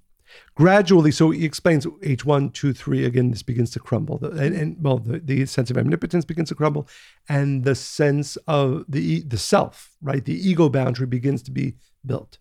Gradually, 0.54 1.10
so 1.10 1.30
he 1.30 1.44
explains 1.44 1.86
age 2.02 2.24
one, 2.24 2.48
two, 2.50 2.72
three. 2.72 3.04
Again, 3.04 3.30
this 3.30 3.42
begins 3.42 3.70
to 3.72 3.78
crumble, 3.78 4.18
and, 4.24 4.54
and 4.54 4.76
well, 4.82 4.96
the, 4.96 5.18
the 5.18 5.44
sense 5.44 5.70
of 5.70 5.76
omnipotence 5.76 6.24
begins 6.24 6.48
to 6.48 6.54
crumble, 6.54 6.88
and 7.28 7.64
the 7.64 7.74
sense 7.74 8.36
of 8.46 8.86
the 8.88 9.22
the 9.24 9.36
self, 9.36 9.94
right, 10.00 10.24
the 10.24 10.34
ego 10.34 10.70
boundary 10.70 11.06
begins 11.06 11.42
to 11.42 11.50
be 11.50 11.74
built. 12.06 12.38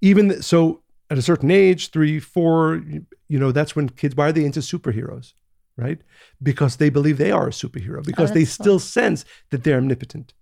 Even 0.00 0.40
so, 0.40 0.82
at 1.10 1.18
a 1.18 1.22
certain 1.22 1.50
age, 1.50 1.90
three, 1.90 2.18
four, 2.18 2.82
you 3.28 3.38
know, 3.38 3.52
that's 3.52 3.76
when 3.76 3.90
kids. 3.90 4.16
Why 4.16 4.28
are 4.28 4.32
they 4.32 4.46
into 4.46 4.60
superheroes, 4.60 5.34
right? 5.76 6.00
Because 6.42 6.76
they 6.76 6.90
believe 6.90 7.18
they 7.18 7.30
are 7.30 7.48
a 7.48 7.52
superhero. 7.52 7.98
Oh, 7.98 8.02
because 8.02 8.30
oh, 8.30 8.34
they 8.34 8.44
still 8.44 8.78
sense 8.78 9.24
that 9.50 9.64
they're 9.64 9.78
omnipotent. 9.78 10.32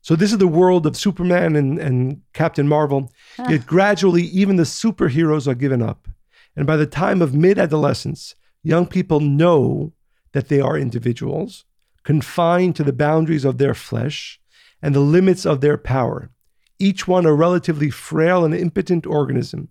So 0.00 0.16
this 0.16 0.32
is 0.32 0.38
the 0.38 0.46
world 0.46 0.86
of 0.86 0.96
Superman 0.96 1.56
and, 1.56 1.78
and 1.78 2.22
Captain 2.32 2.68
Marvel. 2.68 3.12
Huh. 3.36 3.46
Yet 3.50 3.66
gradually, 3.66 4.22
even 4.22 4.56
the 4.56 4.62
superheroes 4.62 5.46
are 5.46 5.54
given 5.54 5.82
up. 5.82 6.08
And 6.56 6.66
by 6.66 6.76
the 6.76 6.86
time 6.86 7.22
of 7.22 7.34
mid 7.34 7.58
adolescence, 7.58 8.34
young 8.62 8.86
people 8.86 9.20
know 9.20 9.92
that 10.32 10.48
they 10.48 10.60
are 10.60 10.78
individuals, 10.78 11.64
confined 12.04 12.76
to 12.76 12.84
the 12.84 12.92
boundaries 12.92 13.44
of 13.44 13.58
their 13.58 13.74
flesh 13.74 14.40
and 14.82 14.94
the 14.94 15.00
limits 15.00 15.44
of 15.44 15.60
their 15.60 15.76
power, 15.76 16.30
each 16.78 17.08
one 17.08 17.26
a 17.26 17.32
relatively 17.32 17.90
frail 17.90 18.44
and 18.44 18.54
impotent 18.54 19.06
organism, 19.06 19.68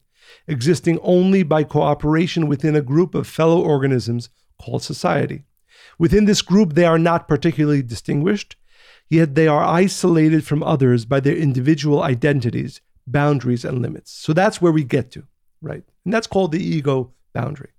existing 0.48 1.00
only 1.02 1.44
by 1.44 1.64
cooperation 1.64 2.48
within 2.48 2.76
a 2.76 2.82
group 2.82 3.16
of 3.16 3.28
fellow 3.28 3.62
organisms 3.62 4.30
called 4.62 4.84
society. 4.84 5.44
Within 6.00 6.26
this 6.26 6.42
group, 6.42 6.74
they 6.74 6.86
are 6.86 7.00
not 7.00 7.28
particularly 7.28 7.82
distinguished 7.82 8.56
yet 9.10 9.36
they 9.36 9.48
are 9.48 9.64
isolated 9.64 10.46
from 10.46 10.64
others 10.64 11.06
by 11.06 11.20
their 11.20 11.36
individual 11.36 12.04
identities, 12.04 12.82
boundaries, 13.06 13.64
and 13.64 13.82
limits. 13.82 14.12
So 14.12 14.34
that's 14.34 14.62
where 14.62 14.72
we 14.72 14.84
get 14.84 15.12
to, 15.12 15.24
right? 15.62 15.84
And 16.04 16.14
that's 16.14 16.28
called 16.28 16.52
the 16.52 16.64
ego 16.64 17.14
boundary. 17.34 17.72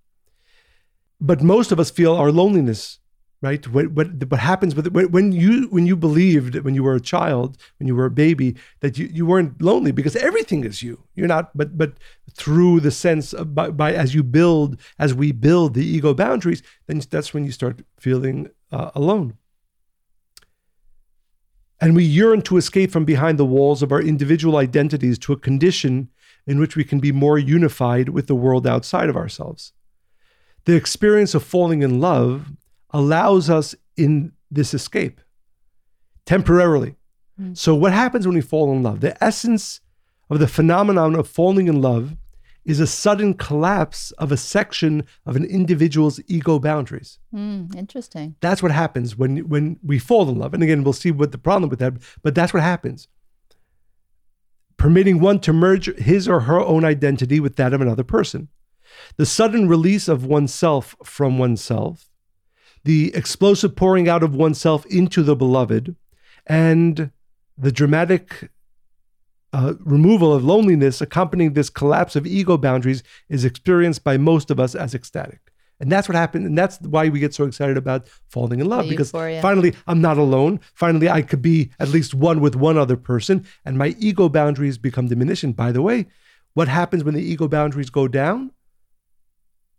But 1.21 1.43
most 1.43 1.73
of 1.73 1.81
us 1.81 1.91
feel 1.91 2.15
our 2.15 2.31
loneliness, 2.31 2.99
right? 3.41 3.67
What, 3.69 3.93
what, 3.93 4.09
what 4.29 4.41
happens 4.41 4.75
with 4.75 4.87
it, 4.87 4.93
when 4.93 5.33
you 5.33 5.69
when 5.69 5.87
you 5.87 5.97
believed 5.97 6.57
when 6.61 6.75
you 6.75 6.83
were 6.83 6.95
a 6.95 7.01
child, 7.01 7.57
when 7.79 7.87
you 7.87 7.95
were 7.95 8.07
a 8.07 8.11
baby, 8.11 8.57
that 8.81 8.99
you, 8.99 9.07
you 9.13 9.27
weren't 9.27 9.61
lonely 9.63 9.93
because 9.93 10.17
everything 10.17 10.65
is 10.65 10.83
you. 10.83 11.03
You're 11.15 11.29
not, 11.29 11.57
but 11.57 11.79
but 11.79 11.95
through 12.33 12.81
the 12.81 12.91
sense 12.91 13.33
of 13.33 13.55
by, 13.55 13.71
by 13.71 13.93
as 13.93 14.15
you 14.15 14.23
build, 14.23 14.79
as 14.99 15.15
we 15.15 15.33
build 15.33 15.75
the 15.75 15.87
ego 15.87 16.15
boundaries, 16.15 16.63
then 16.87 17.01
that's 17.11 17.33
when 17.33 17.45
you 17.45 17.53
start 17.53 17.83
feeling 17.99 18.51
uh, 18.73 18.91
alone 18.95 19.37
and 21.81 21.95
we 21.95 22.05
yearn 22.05 22.43
to 22.43 22.57
escape 22.57 22.91
from 22.91 23.05
behind 23.05 23.39
the 23.39 23.45
walls 23.45 23.83
of 23.83 23.93
our 23.93 24.01
individual 24.01 24.57
identities 24.57 25.19
to 25.21 25.33
a 25.33 25.39
condition 25.39 26.09
in 26.47 26.59
which 26.59 26.77
we 26.77 26.85
can 26.85 26.99
be 26.99 27.13
more 27.13 27.39
unified 27.39 28.09
with 28.09 28.27
the 28.27 28.35
world 28.35 28.67
outside 28.67 29.09
of 29.09 29.17
ourselves. 29.17 29.73
The 30.65 30.75
experience 30.75 31.35
of 31.35 31.45
falling 31.45 31.83
in 31.83 32.01
love 32.01 32.53
allows 32.91 33.51
us 33.51 33.75
in 33.97 34.33
this 34.51 34.75
escape 34.75 35.21
temporarily. 36.25 36.97
Mm. 37.41 37.57
So, 37.57 37.75
what 37.75 37.93
happens 37.93 38.27
when 38.27 38.37
we 38.37 38.43
fall 38.43 38.73
in 38.73 38.83
love? 38.83 39.01
The 39.01 39.23
essence 39.23 39.81
of 40.31 40.39
the 40.39 40.49
phenomenon 40.49 41.15
of 41.15 41.29
falling 41.29 41.69
in 41.69 41.81
love 41.81 42.17
is 42.65 42.81
a 42.81 42.87
sudden 42.87 43.33
collapse 43.33 44.11
of 44.13 44.31
a 44.31 44.37
section 44.37 45.03
of 45.25 45.37
an 45.37 45.45
individual's 45.45 46.21
ego 46.27 46.59
boundaries. 46.59 47.19
Mm, 47.35 47.75
interesting. 47.75 48.37
That's 48.41 48.63
what 48.63 48.73
happens 48.73 49.17
when 49.17 49.49
when 49.49 49.79
we 49.83 49.99
fall 49.99 50.29
in 50.29 50.39
love. 50.39 50.53
And 50.53 50.63
again, 50.63 50.85
we'll 50.85 50.93
see 50.93 51.11
what 51.11 51.33
the 51.33 51.39
problem 51.39 51.71
with 51.71 51.79
that, 51.79 51.95
but 52.23 52.35
that's 52.35 52.53
what 52.53 52.63
happens. 52.63 53.09
Permitting 54.77 55.19
one 55.19 55.41
to 55.41 55.53
merge 55.53 55.87
his 55.97 56.29
or 56.29 56.41
her 56.41 56.61
own 56.61 56.85
identity 56.85 57.41
with 57.41 57.57
that 57.57 57.73
of 57.73 57.81
another 57.81 58.05
person. 58.05 58.49
The 59.17 59.27
sudden 59.27 59.67
release 59.67 60.07
of 60.07 60.25
oneself 60.25 60.95
from 61.03 61.39
oneself, 61.39 62.11
the 62.89 63.15
explosive 63.15 63.77
pouring 63.77 64.09
out 64.09 64.23
of 64.23 64.35
oneself 64.35 64.87
into 64.87 65.23
the 65.23 65.37
beloved, 65.37 65.95
and 66.47 67.11
the 67.59 67.71
dramatic 67.71 68.51
uh, 69.53 69.75
removal 69.81 70.33
of 70.33 70.43
loneliness 70.43 71.03
accompanying 71.03 71.53
this 71.53 71.69
collapse 71.69 72.17
of 72.17 72.27
ego 72.27 72.57
boundaries 72.57 73.03
is 73.29 73.45
experienced 73.45 74.03
by 74.05 74.17
most 74.17 74.51
of 74.51 74.59
us 74.59 74.75
as 74.75 74.95
ecstatic. 74.95 75.41
And 75.81 75.93
that's 75.93 76.09
what 76.09 76.17
happened. 76.17 76.47
And 76.47 76.57
that's 76.57 76.81
why 76.81 77.11
we 77.11 77.21
get 77.21 77.35
so 77.35 77.45
excited 77.45 77.77
about 77.77 78.09
falling 78.31 78.59
in 78.59 78.67
love 78.67 78.85
the 78.85 78.89
because 78.93 79.09
euphoria. 79.09 79.43
finally 79.43 79.75
I'm 79.87 80.01
not 80.01 80.17
alone. 80.17 80.59
Finally, 80.73 81.11
I 81.11 81.21
could 81.21 81.43
be 81.43 81.71
at 81.79 81.91
least 81.91 82.15
one 82.15 82.41
with 82.41 82.57
one 82.57 82.79
other 82.79 82.97
person, 82.97 83.45
and 83.67 83.77
my 83.77 83.97
ego 83.99 84.31
boundaries 84.31 84.79
become 84.79 85.09
diminished. 85.09 85.45
And 85.45 85.55
by 85.55 85.73
the 85.73 85.83
way, 85.83 86.07
what 86.55 86.69
happens 86.69 87.05
when 87.05 87.13
the 87.13 87.23
ego 87.23 87.49
boundaries 87.49 87.91
go 87.91 88.09
down? 88.09 88.53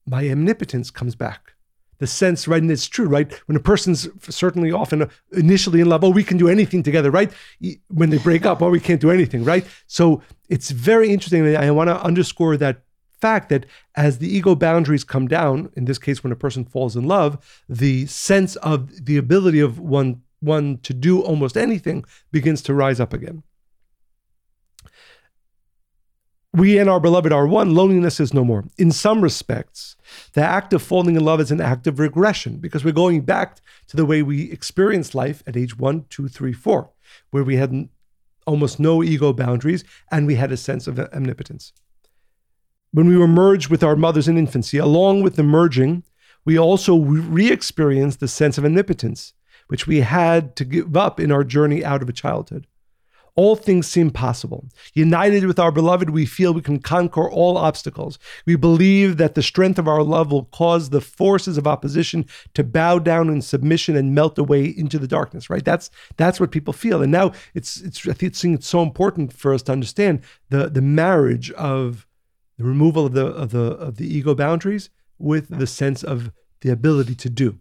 My 0.05 0.29
omnipotence 0.29 0.91
comes 0.91 1.15
back 1.15 1.53
the 1.99 2.07
sense, 2.07 2.47
right? 2.47 2.61
And 2.61 2.71
it's 2.71 2.87
true, 2.87 3.07
right? 3.07 3.31
When 3.45 3.55
a 3.55 3.61
person's 3.61 4.07
certainly 4.23 4.71
often 4.71 5.09
initially 5.33 5.81
in 5.81 5.89
love, 5.89 6.03
oh, 6.03 6.09
we 6.09 6.23
can 6.23 6.37
do 6.37 6.47
anything 6.47 6.81
together, 6.81 7.11
right? 7.11 7.31
When 7.89 8.09
they 8.09 8.17
break 8.17 8.45
up, 8.45 8.61
oh, 8.61 8.69
we 8.69 8.79
can't 8.79 9.01
do 9.01 9.11
anything, 9.11 9.43
right? 9.43 9.65
So 9.87 10.21
it's 10.49 10.71
very 10.71 11.11
interesting. 11.11 11.55
I 11.55 11.71
want 11.71 11.89
to 11.89 12.01
underscore 12.01 12.57
that 12.57 12.83
fact 13.21 13.49
that 13.49 13.65
as 13.95 14.19
the 14.19 14.33
ego 14.33 14.55
boundaries 14.55 15.03
come 15.03 15.27
down, 15.27 15.71
in 15.75 15.85
this 15.85 15.97
case, 15.97 16.23
when 16.23 16.31
a 16.31 16.37
person 16.37 16.65
falls 16.65 16.95
in 16.95 17.05
love, 17.05 17.63
the 17.67 18.05
sense 18.05 18.55
of 18.57 19.05
the 19.05 19.17
ability 19.17 19.59
of 19.59 19.79
one 19.79 20.21
one 20.41 20.77
to 20.77 20.93
do 20.93 21.21
almost 21.21 21.57
anything 21.57 22.05
begins 22.31 22.61
to 22.61 22.73
rise 22.73 23.01
up 23.01 23.11
again 23.11 23.43
we 26.53 26.79
and 26.79 26.89
our 26.89 26.99
beloved 26.99 27.31
are 27.31 27.45
one, 27.45 27.75
loneliness 27.75 28.19
is 28.19 28.33
no 28.33 28.43
more. 28.43 28.65
In 28.77 28.91
some 28.91 29.21
respects, 29.21 29.95
the 30.33 30.41
act 30.41 30.73
of 30.73 30.81
falling 30.81 31.15
in 31.15 31.23
love 31.23 31.39
is 31.39 31.51
an 31.51 31.61
act 31.61 31.85
of 31.85 31.99
regression 31.99 32.57
because 32.57 32.83
we're 32.83 32.91
going 32.91 33.21
back 33.21 33.59
to 33.87 33.95
the 33.95 34.05
way 34.05 34.23
we 34.23 34.51
experienced 34.51 35.13
life 35.13 35.43
at 35.45 35.55
age 35.55 35.77
one, 35.77 36.05
two, 36.09 36.27
three, 36.27 36.53
four, 36.53 36.89
where 37.29 37.43
we 37.43 37.57
had 37.57 37.89
almost 38.47 38.79
no 38.79 39.03
ego 39.03 39.31
boundaries 39.31 39.83
and 40.11 40.25
we 40.25 40.35
had 40.35 40.51
a 40.51 40.57
sense 40.57 40.87
of 40.87 40.99
omnipotence. 40.99 41.71
When 42.91 43.07
we 43.07 43.17
were 43.17 43.27
merged 43.27 43.69
with 43.69 43.83
our 43.83 43.95
mothers 43.95 44.27
in 44.27 44.37
infancy, 44.37 44.79
along 44.79 45.21
with 45.21 45.35
the 45.35 45.43
merging, 45.43 46.03
we 46.45 46.57
also 46.57 46.97
re 46.97 47.51
experienced 47.51 48.19
the 48.19 48.27
sense 48.27 48.57
of 48.57 48.65
omnipotence, 48.65 49.33
which 49.67 49.85
we 49.85 49.99
had 49.99 50.55
to 50.55 50.65
give 50.65 50.97
up 50.97 51.19
in 51.19 51.31
our 51.31 51.43
journey 51.43 51.85
out 51.85 52.01
of 52.01 52.09
a 52.09 52.13
childhood 52.13 52.65
all 53.35 53.55
things 53.55 53.87
seem 53.87 54.11
possible. 54.11 54.65
United 54.93 55.45
with 55.45 55.59
our 55.59 55.71
beloved, 55.71 56.09
we 56.09 56.25
feel 56.25 56.53
we 56.53 56.61
can 56.61 56.79
conquer 56.79 57.29
all 57.29 57.57
obstacles. 57.57 58.19
We 58.45 58.55
believe 58.55 59.17
that 59.17 59.35
the 59.35 59.43
strength 59.43 59.79
of 59.79 59.87
our 59.87 60.03
love 60.03 60.31
will 60.31 60.45
cause 60.45 60.89
the 60.89 61.01
forces 61.01 61.57
of 61.57 61.67
opposition 61.67 62.25
to 62.53 62.63
bow 62.63 62.99
down 62.99 63.29
in 63.29 63.41
submission 63.41 63.95
and 63.95 64.15
melt 64.15 64.37
away 64.37 64.65
into 64.65 64.99
the 64.99 65.07
darkness. 65.07 65.49
Right? 65.49 65.65
That's 65.65 65.89
that's 66.17 66.39
what 66.39 66.51
people 66.51 66.73
feel. 66.73 67.01
And 67.01 67.11
now 67.11 67.31
it's 67.53 67.81
it's 67.81 68.07
I 68.07 68.13
think 68.13 68.33
it's 68.41 68.67
so 68.67 68.81
important 68.81 69.33
for 69.33 69.53
us 69.53 69.63
to 69.63 69.71
understand 69.71 70.21
the 70.49 70.69
the 70.69 70.81
marriage 70.81 71.51
of 71.51 72.07
the 72.57 72.63
removal 72.63 73.05
of 73.05 73.13
the 73.13 73.25
of 73.27 73.51
the 73.51 73.71
of 73.71 73.97
the 73.97 74.07
ego 74.07 74.35
boundaries 74.35 74.89
with 75.17 75.49
the 75.49 75.67
sense 75.67 76.03
of 76.03 76.31
the 76.61 76.69
ability 76.69 77.15
to 77.15 77.29
do 77.29 77.59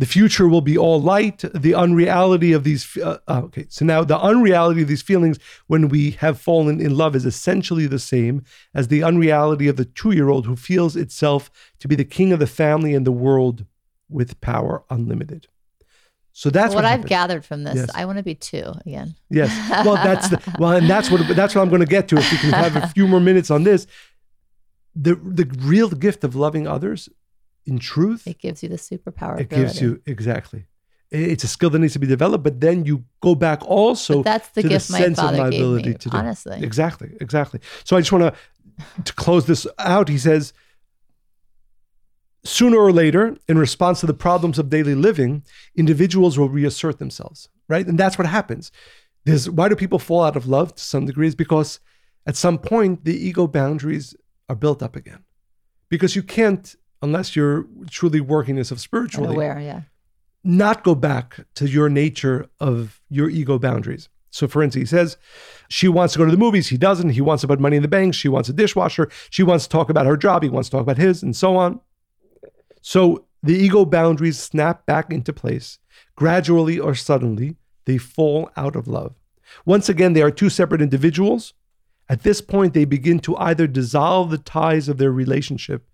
the 0.00 0.06
future 0.06 0.48
will 0.48 0.62
be 0.62 0.78
all 0.78 1.00
light 1.00 1.44
the 1.54 1.74
unreality 1.74 2.52
of 2.54 2.64
these 2.64 2.96
uh, 2.96 3.18
uh, 3.28 3.42
okay 3.44 3.66
so 3.68 3.84
now 3.84 4.02
the 4.02 4.18
unreality 4.18 4.80
of 4.80 4.88
these 4.88 5.02
feelings 5.02 5.38
when 5.66 5.88
we 5.88 6.12
have 6.12 6.40
fallen 6.40 6.80
in 6.80 6.96
love 6.96 7.14
is 7.14 7.26
essentially 7.26 7.86
the 7.86 7.98
same 7.98 8.42
as 8.74 8.88
the 8.88 9.02
unreality 9.02 9.68
of 9.68 9.76
the 9.76 9.84
two-year-old 9.84 10.46
who 10.46 10.56
feels 10.56 10.96
itself 10.96 11.50
to 11.78 11.86
be 11.86 11.94
the 11.94 12.04
king 12.04 12.32
of 12.32 12.38
the 12.38 12.46
family 12.46 12.94
and 12.94 13.06
the 13.06 13.12
world 13.12 13.66
with 14.08 14.40
power 14.40 14.82
unlimited 14.88 15.46
so 16.32 16.48
that's 16.48 16.74
what, 16.74 16.84
what 16.84 16.90
I've 16.90 17.04
gathered 17.04 17.44
from 17.44 17.64
this. 17.64 17.74
Yes. 17.74 17.90
I 17.94 18.04
want 18.06 18.16
to 18.18 18.22
be 18.22 18.36
two 18.36 18.72
again. 18.86 19.14
Yes. 19.28 19.50
Well, 19.84 19.96
that's 19.96 20.28
the, 20.28 20.40
well, 20.58 20.72
and 20.72 20.88
that's 20.88 21.10
what 21.10 21.26
that's 21.36 21.54
what 21.54 21.60
I'm 21.60 21.68
going 21.68 21.80
to 21.80 21.86
get 21.86 22.08
to. 22.08 22.16
If 22.16 22.32
we 22.32 22.38
can 22.38 22.52
have 22.52 22.76
a 22.76 22.86
few 22.86 23.06
more 23.08 23.20
minutes 23.20 23.50
on 23.50 23.64
this, 23.64 23.86
the 24.94 25.16
the 25.16 25.44
real 25.58 25.90
gift 25.90 26.24
of 26.24 26.36
loving 26.36 26.66
others 26.66 27.10
in 27.66 27.78
truth, 27.78 28.26
it 28.26 28.38
gives 28.38 28.62
you 28.62 28.68
the 28.68 28.76
superpower. 28.76 29.38
It 29.38 29.46
ability. 29.46 29.56
gives 29.56 29.80
you 29.80 30.02
exactly. 30.06 30.66
It's 31.10 31.42
a 31.42 31.48
skill 31.48 31.70
that 31.70 31.80
needs 31.80 31.94
to 31.94 31.98
be 31.98 32.06
developed, 32.06 32.44
but 32.44 32.60
then 32.60 32.84
you 32.84 33.04
go 33.20 33.34
back 33.34 33.64
also. 33.66 34.18
But 34.18 34.24
that's 34.24 34.48
the 34.50 34.62
gift 34.62 34.88
the 34.88 34.92
my 34.92 35.14
father 35.14 35.50
gave 35.50 35.84
me. 35.84 35.94
To 35.94 36.10
honestly, 36.12 36.62
exactly, 36.62 37.16
exactly. 37.20 37.60
So 37.84 37.96
I 37.96 38.00
just 38.00 38.12
want 38.12 38.32
to 38.32 39.02
to 39.04 39.12
close 39.14 39.46
this 39.46 39.66
out. 39.78 40.08
He 40.08 40.18
says, 40.18 40.52
sooner 42.44 42.78
or 42.78 42.92
later, 42.92 43.36
in 43.48 43.58
response 43.58 44.00
to 44.00 44.06
the 44.06 44.14
problems 44.14 44.58
of 44.58 44.70
daily 44.70 44.94
living, 44.94 45.42
individuals 45.74 46.38
will 46.38 46.48
reassert 46.48 46.98
themselves, 46.98 47.48
right? 47.68 47.86
And 47.86 47.98
that's 47.98 48.16
what 48.16 48.28
happens. 48.28 48.70
There's 49.24 49.50
why 49.50 49.68
do 49.68 49.74
people 49.74 49.98
fall 49.98 50.22
out 50.22 50.36
of 50.36 50.46
love 50.46 50.76
to 50.76 50.82
some 50.82 51.06
degree? 51.06 51.26
Is 51.26 51.34
because 51.34 51.80
at 52.24 52.36
some 52.36 52.58
point 52.58 53.04
the 53.04 53.16
ego 53.16 53.48
boundaries 53.48 54.14
are 54.48 54.54
built 54.54 54.80
up 54.80 54.94
again, 54.94 55.24
because 55.88 56.14
you 56.14 56.22
can't 56.22 56.76
unless 57.02 57.34
you're 57.34 57.66
truly 57.90 58.20
working 58.20 58.56
this 58.56 58.70
of 58.70 58.80
spiritually, 58.80 59.34
Aware, 59.34 59.60
yeah. 59.60 59.82
not 60.44 60.84
go 60.84 60.94
back 60.94 61.46
to 61.54 61.68
your 61.68 61.88
nature 61.88 62.48
of 62.58 63.00
your 63.08 63.28
ego 63.30 63.58
boundaries. 63.58 64.08
So, 64.30 64.46
for 64.46 64.62
instance, 64.62 64.90
he 64.90 64.96
says 64.96 65.16
she 65.68 65.88
wants 65.88 66.12
to 66.12 66.18
go 66.18 66.24
to 66.24 66.30
the 66.30 66.36
movies. 66.36 66.68
He 66.68 66.76
doesn't. 66.76 67.10
He 67.10 67.20
wants 67.20 67.40
to 67.40 67.48
put 67.48 67.58
money 67.58 67.76
in 67.76 67.82
the 67.82 67.88
bank. 67.88 68.14
She 68.14 68.28
wants 68.28 68.48
a 68.48 68.52
dishwasher. 68.52 69.10
She 69.28 69.42
wants 69.42 69.64
to 69.64 69.70
talk 69.70 69.90
about 69.90 70.06
her 70.06 70.16
job. 70.16 70.42
He 70.42 70.48
wants 70.48 70.68
to 70.68 70.76
talk 70.76 70.82
about 70.82 70.98
his, 70.98 71.22
and 71.22 71.34
so 71.34 71.56
on. 71.56 71.80
So, 72.80 73.26
the 73.42 73.54
ego 73.54 73.84
boundaries 73.84 74.38
snap 74.38 74.86
back 74.86 75.12
into 75.12 75.32
place. 75.32 75.78
Gradually 76.14 76.78
or 76.78 76.94
suddenly, 76.94 77.56
they 77.86 77.98
fall 77.98 78.50
out 78.56 78.76
of 78.76 78.86
love. 78.86 79.14
Once 79.64 79.88
again, 79.88 80.12
they 80.12 80.22
are 80.22 80.30
two 80.30 80.50
separate 80.50 80.82
individuals. 80.82 81.54
At 82.08 82.22
this 82.22 82.40
point, 82.40 82.74
they 82.74 82.84
begin 82.84 83.18
to 83.20 83.36
either 83.36 83.66
dissolve 83.66 84.30
the 84.30 84.38
ties 84.38 84.88
of 84.88 84.98
their 84.98 85.12
relationship 85.12 85.86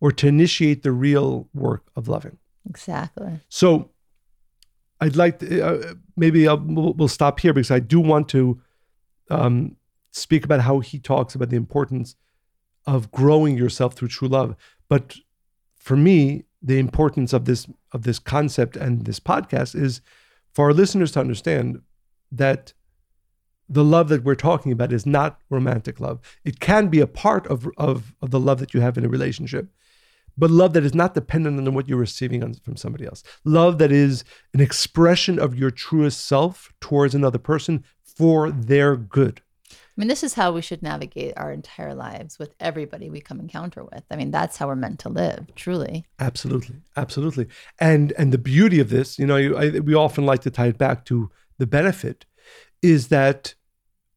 or 0.00 0.12
to 0.12 0.26
initiate 0.26 0.82
the 0.82 0.92
real 0.92 1.48
work 1.54 1.84
of 1.96 2.08
loving. 2.08 2.38
Exactly. 2.68 3.40
So 3.48 3.90
I'd 5.00 5.16
like 5.16 5.38
to, 5.40 5.60
uh, 5.60 5.94
maybe 6.16 6.48
I'll, 6.48 6.58
we'll, 6.58 6.94
we'll 6.94 7.08
stop 7.08 7.40
here 7.40 7.52
because 7.52 7.70
I 7.70 7.80
do 7.80 8.00
want 8.00 8.28
to 8.30 8.60
um, 9.30 9.76
speak 10.10 10.44
about 10.44 10.60
how 10.60 10.80
he 10.80 10.98
talks 10.98 11.34
about 11.34 11.50
the 11.50 11.56
importance 11.56 12.16
of 12.86 13.10
growing 13.10 13.56
yourself 13.56 13.94
through 13.94 14.08
true 14.08 14.28
love. 14.28 14.56
But 14.88 15.16
for 15.78 15.96
me, 15.96 16.44
the 16.62 16.78
importance 16.78 17.32
of 17.32 17.44
this 17.44 17.66
of 17.92 18.02
this 18.02 18.18
concept 18.18 18.76
and 18.76 19.04
this 19.04 19.20
podcast 19.20 19.74
is 19.74 20.00
for 20.52 20.66
our 20.66 20.72
listeners 20.72 21.12
to 21.12 21.20
understand 21.20 21.82
that 22.32 22.72
the 23.68 23.84
love 23.84 24.08
that 24.08 24.24
we're 24.24 24.34
talking 24.34 24.72
about 24.72 24.92
is 24.92 25.06
not 25.06 25.40
romantic 25.50 26.00
love. 26.00 26.20
It 26.44 26.60
can 26.60 26.88
be 26.88 27.00
a 27.00 27.06
part 27.06 27.46
of, 27.46 27.68
of, 27.76 28.14
of 28.20 28.30
the 28.30 28.40
love 28.40 28.58
that 28.60 28.74
you 28.74 28.80
have 28.80 28.98
in 28.98 29.04
a 29.04 29.08
relationship, 29.08 29.68
but 30.36 30.50
love 30.50 30.72
that 30.74 30.84
is 30.84 30.94
not 30.94 31.14
dependent 31.14 31.66
on 31.66 31.74
what 31.74 31.88
you're 31.88 31.98
receiving 31.98 32.42
on, 32.42 32.54
from 32.54 32.76
somebody 32.76 33.06
else. 33.06 33.22
Love 33.44 33.78
that 33.78 33.92
is 33.92 34.24
an 34.52 34.60
expression 34.60 35.38
of 35.38 35.58
your 35.58 35.70
truest 35.70 36.26
self 36.26 36.72
towards 36.80 37.14
another 37.14 37.38
person 37.38 37.84
for 38.02 38.50
their 38.50 38.96
good. 38.96 39.40
I 39.96 40.00
mean, 40.00 40.08
this 40.08 40.24
is 40.24 40.34
how 40.34 40.50
we 40.50 40.60
should 40.60 40.82
navigate 40.82 41.34
our 41.36 41.52
entire 41.52 41.94
lives 41.94 42.36
with 42.36 42.52
everybody 42.58 43.10
we 43.10 43.20
come 43.20 43.38
encounter 43.38 43.84
with. 43.84 44.02
I 44.10 44.16
mean, 44.16 44.32
that's 44.32 44.56
how 44.56 44.66
we're 44.66 44.74
meant 44.74 44.98
to 45.00 45.08
live, 45.08 45.46
truly. 45.54 46.04
Absolutely, 46.18 46.76
absolutely. 46.96 47.46
And 47.78 48.12
and 48.18 48.32
the 48.32 48.38
beauty 48.38 48.80
of 48.80 48.90
this, 48.90 49.20
you 49.20 49.26
know, 49.26 49.36
I, 49.36 49.78
we 49.78 49.94
often 49.94 50.26
like 50.26 50.40
to 50.42 50.50
tie 50.50 50.66
it 50.66 50.78
back 50.78 51.04
to 51.06 51.30
the 51.58 51.66
benefit, 51.66 52.26
is 52.84 53.08
that 53.08 53.54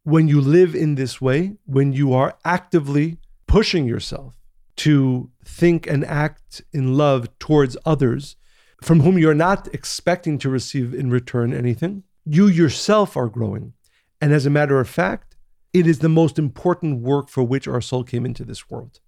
when 0.03 0.27
you 0.27 0.41
live 0.41 0.75
in 0.75 0.95
this 0.95 1.21
way, 1.21 1.55
when 1.65 1.93
you 1.93 2.13
are 2.13 2.37
actively 2.43 3.17
pushing 3.47 3.85
yourself 3.85 4.35
to 4.75 5.31
think 5.45 5.87
and 5.87 6.03
act 6.03 6.61
in 6.73 6.97
love 6.97 7.29
towards 7.39 7.77
others 7.85 8.35
from 8.83 8.99
whom 8.99 9.17
you're 9.17 9.33
not 9.33 9.73
expecting 9.73 10.37
to 10.37 10.49
receive 10.49 10.93
in 10.93 11.09
return 11.09 11.53
anything, 11.53 12.03
you 12.25 12.47
yourself 12.47 13.15
are 13.15 13.29
growing. 13.29 13.71
And 14.19 14.33
as 14.33 14.45
a 14.45 14.49
matter 14.49 14.81
of 14.81 14.89
fact, 14.89 15.37
it 15.71 15.87
is 15.87 15.99
the 15.99 16.09
most 16.09 16.37
important 16.37 16.99
work 16.99 17.29
for 17.29 17.43
which 17.43 17.69
our 17.69 17.81
soul 17.81 18.03
came 18.03 18.25
into 18.25 18.43
this 18.43 18.69
world. 18.69 18.99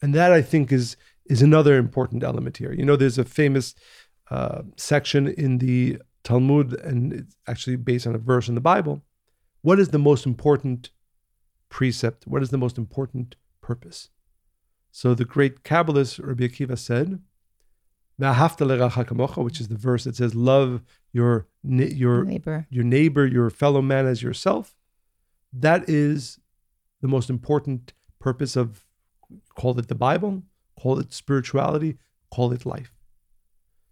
And 0.00 0.14
that 0.14 0.32
I 0.32 0.40
think 0.40 0.70
is 0.70 0.96
is 1.26 1.42
another 1.42 1.78
important 1.78 2.22
element 2.22 2.58
here. 2.58 2.72
You 2.72 2.84
know, 2.84 2.96
there's 2.96 3.18
a 3.18 3.24
famous 3.24 3.74
uh, 4.30 4.62
section 4.76 5.26
in 5.26 5.58
the 5.58 5.98
Talmud, 6.24 6.72
and 6.80 7.12
it's 7.12 7.36
actually 7.46 7.76
based 7.76 8.06
on 8.06 8.14
a 8.14 8.18
verse 8.18 8.48
in 8.48 8.54
the 8.54 8.60
Bible. 8.60 9.02
What 9.62 9.78
is 9.78 9.88
the 9.90 9.98
most 9.98 10.26
important 10.26 10.90
precept? 11.68 12.26
What 12.26 12.42
is 12.42 12.50
the 12.50 12.58
most 12.58 12.78
important 12.78 13.36
purpose? 13.60 14.10
So 14.90 15.14
the 15.14 15.24
great 15.24 15.62
Kabbalist 15.64 16.24
Rabbi 16.24 16.44
Akiva 16.44 16.78
said, 16.78 17.20
which 18.16 19.60
is 19.60 19.68
the 19.68 19.76
verse 19.76 20.04
that 20.04 20.16
says, 20.16 20.34
"Love 20.34 20.82
your 21.12 21.48
your 21.62 22.24
neighbor, 22.24 22.66
your 22.70 22.84
neighbor, 22.84 23.26
your 23.26 23.50
fellow 23.50 23.82
man 23.82 24.06
as 24.06 24.22
yourself." 24.22 24.76
That 25.52 25.88
is 25.88 26.38
the 27.00 27.08
most 27.08 27.28
important 27.28 27.92
purpose 28.18 28.56
of 28.56 28.86
call 29.56 29.78
it 29.78 29.88
the 29.88 29.94
Bible, 29.94 30.44
call 30.78 30.98
it 31.00 31.12
spirituality, 31.12 31.98
call 32.30 32.52
it 32.52 32.64
life. 32.64 32.93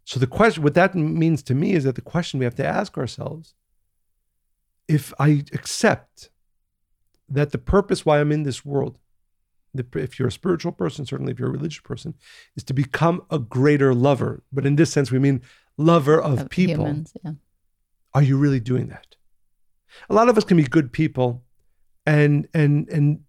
So 0.04 0.18
the 0.18 0.26
question, 0.26 0.62
what 0.62 0.74
that 0.74 0.94
means 0.94 1.42
to 1.44 1.54
me 1.54 1.72
is 1.72 1.84
that 1.84 1.94
the 1.94 2.00
question 2.00 2.38
we 2.38 2.44
have 2.44 2.56
to 2.56 2.66
ask 2.66 2.98
ourselves: 2.98 3.54
if 4.88 5.12
I 5.18 5.44
accept 5.52 6.30
that 7.28 7.52
the 7.52 7.58
purpose 7.58 8.04
why 8.04 8.20
I'm 8.20 8.32
in 8.32 8.42
this 8.42 8.64
world, 8.64 8.98
if 9.74 10.18
you're 10.18 10.28
a 10.28 10.32
spiritual 10.32 10.72
person, 10.72 11.06
certainly 11.06 11.32
if 11.32 11.38
you're 11.38 11.48
a 11.48 11.52
religious 11.52 11.80
person, 11.80 12.14
is 12.56 12.64
to 12.64 12.74
become 12.74 13.22
a 13.30 13.38
greater 13.38 13.94
lover. 13.94 14.42
But 14.52 14.66
in 14.66 14.76
this 14.76 14.92
sense, 14.92 15.10
we 15.10 15.18
mean 15.18 15.40
lover 15.76 16.20
of, 16.20 16.40
of 16.40 16.50
people. 16.50 16.84
humans, 16.84 17.12
yeah. 17.24 17.32
Are 18.14 18.22
you 18.22 18.36
really 18.36 18.60
doing 18.60 18.88
that? 18.88 19.16
A 20.10 20.14
lot 20.14 20.28
of 20.28 20.36
us 20.36 20.44
can 20.44 20.56
be 20.56 20.64
good 20.64 20.92
people, 20.92 21.44
and 22.04 22.48
and 22.52 22.88
and 22.88 23.20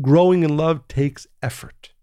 growing 0.00 0.42
in 0.42 0.56
love 0.56 0.86
takes 0.88 1.26
effort. 1.42 1.93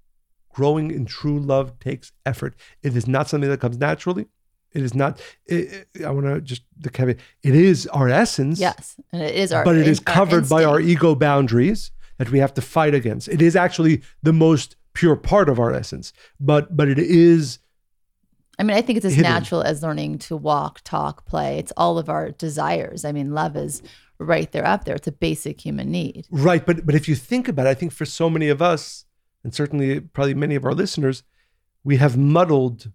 Growing 0.54 0.92
in 0.92 1.06
true 1.06 1.40
love 1.40 1.78
takes 1.80 2.12
effort. 2.26 2.56
It 2.84 2.96
is 2.96 3.08
not 3.08 3.28
something 3.30 3.50
that 3.50 3.60
comes 3.60 3.78
naturally. 3.78 4.28
It 4.74 4.84
is 4.84 4.94
not. 4.94 5.20
It, 5.46 5.88
it- 5.94 6.06
I 6.06 6.12
want 6.12 6.26
to 6.28 6.42
just 6.42 6.64
the 6.78 6.90
caveat. 6.90 7.18
It 7.44 7.56
is 7.56 7.88
our 7.88 8.10
essence. 8.10 8.60
Yes, 8.60 8.96
and 9.12 9.22
it 9.22 9.36
is 9.36 9.52
our. 9.52 9.64
but 9.66 9.76
it 9.76 9.88
is 9.88 10.00
covered 10.00 10.48
by 10.50 10.64
our 10.64 10.80
ego 10.80 11.16
boundaries 11.16 11.92
that 12.18 12.30
we 12.32 12.40
have 12.40 12.54
to 12.54 12.62
fight 12.62 12.94
against. 12.94 13.28
It 13.28 13.42
is 13.42 13.56
actually 13.56 14.02
the 14.24 14.34
most 14.34 14.76
pure 14.94 15.16
part 15.16 15.50
of 15.50 15.60
our 15.60 15.74
essence, 15.74 16.14
but 16.40 16.76
but 16.76 16.88
it 16.88 17.00
is 17.00 17.60
I 18.60 18.64
mean, 18.64 18.78
I 18.78 18.82
think 18.82 18.98
it's 18.98 19.06
as 19.06 19.16
hidden. 19.16 19.32
natural 19.32 19.62
as 19.64 19.82
learning 19.82 20.20
to 20.20 20.38
walk, 20.38 20.82
talk, 20.84 21.26
play. 21.26 21.58
It's 21.58 21.74
all 21.76 21.98
of 21.98 22.10
our 22.10 22.30
desires. 22.32 23.04
I 23.06 23.12
mean, 23.12 23.34
love 23.34 23.56
is 23.58 23.82
right 24.20 24.52
there 24.52 24.68
up 24.68 24.84
there. 24.86 24.96
It's 24.96 25.08
a 25.08 25.12
basic 25.12 25.60
human 25.60 25.90
need. 25.92 26.28
right. 26.30 26.64
But 26.66 26.86
but 26.86 26.94
if 26.96 27.08
you 27.10 27.16
think 27.16 27.48
about 27.48 27.66
it, 27.66 27.70
I 27.72 27.74
think 27.74 27.92
for 27.92 28.06
so 28.06 28.30
many 28.30 28.50
of 28.50 28.62
us, 28.62 29.06
and 29.44 29.54
certainly 29.54 30.00
probably 30.00 30.34
many 30.34 30.56
of 30.56 30.66
our 30.66 30.74
listeners, 30.74 31.24
we 31.84 31.98
have 31.98 32.18
muddled 32.18 32.92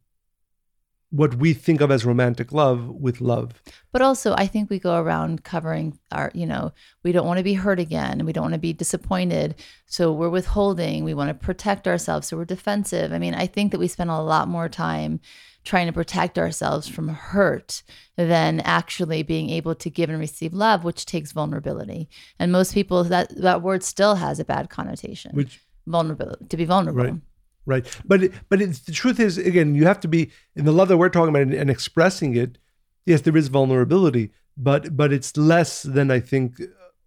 what 1.10 1.36
we 1.36 1.54
think 1.54 1.80
of 1.80 1.90
as 1.90 2.04
romantic 2.04 2.52
love 2.52 2.88
with 2.88 3.20
love. 3.20 3.62
But 3.92 4.02
also, 4.02 4.34
I 4.36 4.46
think 4.46 4.68
we 4.68 4.78
go 4.78 4.96
around 4.96 5.44
covering 5.44 5.98
our, 6.10 6.30
you 6.34 6.46
know, 6.46 6.72
we 7.04 7.12
don't 7.12 7.26
want 7.26 7.38
to 7.38 7.44
be 7.44 7.54
hurt 7.54 7.78
again. 7.78 8.24
We 8.26 8.32
don't 8.32 8.44
want 8.44 8.54
to 8.54 8.60
be 8.60 8.72
disappointed. 8.72 9.54
So 9.86 10.12
we're 10.12 10.28
withholding. 10.28 11.04
We 11.04 11.14
want 11.14 11.28
to 11.28 11.34
protect 11.34 11.86
ourselves. 11.86 12.28
So 12.28 12.36
we're 12.36 12.44
defensive. 12.44 13.12
I 13.12 13.18
mean, 13.18 13.34
I 13.34 13.46
think 13.46 13.72
that 13.72 13.78
we 13.78 13.88
spend 13.88 14.10
a 14.10 14.20
lot 14.20 14.48
more 14.48 14.68
time 14.68 15.20
trying 15.64 15.86
to 15.86 15.92
protect 15.92 16.38
ourselves 16.38 16.86
from 16.86 17.08
hurt 17.08 17.82
than 18.16 18.60
actually 18.60 19.22
being 19.22 19.50
able 19.50 19.74
to 19.74 19.90
give 19.90 20.08
and 20.10 20.18
receive 20.18 20.54
love, 20.54 20.84
which 20.84 21.06
takes 21.06 21.32
vulnerability. 21.32 22.08
And 22.38 22.52
most 22.52 22.72
people, 22.72 23.04
that, 23.04 23.34
that 23.36 23.62
word 23.62 23.82
still 23.82 24.16
has 24.16 24.38
a 24.38 24.44
bad 24.44 24.70
connotation. 24.70 25.32
Which 25.34 25.60
vulnerability, 25.86 26.44
to 26.48 26.56
be 26.56 26.64
vulnerable. 26.64 27.02
Right. 27.04 27.20
right? 27.64 28.00
But 28.04 28.24
it, 28.24 28.32
but 28.48 28.60
it's, 28.60 28.80
the 28.80 28.92
truth 28.92 29.20
is, 29.20 29.38
again, 29.38 29.74
you 29.74 29.86
have 29.86 30.00
to 30.00 30.08
be 30.08 30.30
in 30.54 30.64
the 30.64 30.72
love 30.72 30.88
that 30.88 30.96
we're 30.96 31.08
talking 31.08 31.30
about 31.30 31.42
and, 31.42 31.54
and 31.54 31.70
expressing 31.70 32.36
it. 32.36 32.58
Yes, 33.04 33.20
there 33.20 33.36
is 33.36 33.48
vulnerability, 33.48 34.32
but 34.56 34.96
but 34.96 35.12
it's 35.12 35.36
less 35.36 35.82
than 35.82 36.10
I 36.10 36.20
think 36.20 36.60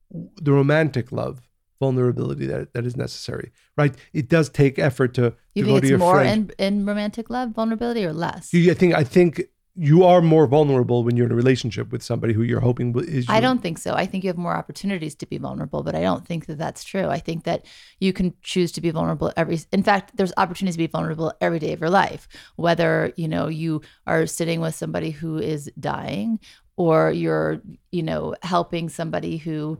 the 0.09 0.51
romantic 0.51 1.11
love 1.11 1.41
vulnerability 1.79 2.45
that 2.45 2.73
that 2.73 2.85
is 2.85 2.95
necessary, 2.95 3.51
right? 3.77 3.93
It 4.13 4.29
does 4.29 4.49
take 4.49 4.79
effort 4.79 5.13
to, 5.15 5.33
You 5.55 5.63
to 5.63 5.67
think 5.67 5.67
go 5.67 5.71
to 5.73 5.77
it's 5.77 5.89
your 5.89 5.99
more 5.99 6.15
friend. 6.15 6.53
in, 6.57 6.79
in 6.79 6.85
romantic 6.85 7.29
love, 7.29 7.51
vulnerability, 7.51 8.05
or 8.05 8.13
less? 8.13 8.53
You, 8.53 8.71
I 8.71 8.73
think 8.75 8.93
I 8.93 9.03
think 9.03 9.43
you 9.81 10.03
are 10.03 10.21
more 10.21 10.45
vulnerable 10.45 11.05
when 11.05 11.15
you're 11.15 11.25
in 11.25 11.31
a 11.31 11.35
relationship 11.35 11.89
with 11.89 12.03
somebody 12.03 12.33
who 12.33 12.43
you're 12.43 12.59
hoping 12.59 12.93
is. 13.07 13.27
I 13.29 13.39
don't 13.39 13.61
think 13.61 13.77
so. 13.77 13.93
I 13.93 14.05
think 14.05 14.25
you 14.25 14.27
have 14.27 14.37
more 14.37 14.53
opportunities 14.53 15.15
to 15.15 15.25
be 15.25 15.37
vulnerable, 15.37 15.83
but 15.83 15.95
I 15.95 16.01
don't 16.01 16.27
think 16.27 16.47
that 16.47 16.57
that's 16.57 16.83
true. 16.83 17.07
I 17.07 17.19
think 17.19 17.45
that 17.45 17.65
you 17.97 18.11
can 18.11 18.33
choose 18.41 18.73
to 18.73 18.81
be 18.81 18.91
vulnerable 18.91 19.31
every. 19.37 19.57
In 19.71 19.81
fact, 19.81 20.17
there's 20.17 20.33
opportunities 20.35 20.75
to 20.75 20.79
be 20.79 20.87
vulnerable 20.87 21.31
every 21.39 21.59
day 21.59 21.71
of 21.71 21.79
your 21.79 21.89
life. 21.89 22.27
Whether 22.57 23.13
you 23.15 23.29
know 23.29 23.47
you 23.47 23.81
are 24.05 24.27
sitting 24.27 24.59
with 24.59 24.75
somebody 24.75 25.11
who 25.11 25.37
is 25.37 25.71
dying, 25.79 26.41
or 26.75 27.11
you're 27.11 27.61
you 27.91 28.03
know 28.03 28.35
helping 28.43 28.89
somebody 28.89 29.37
who 29.37 29.77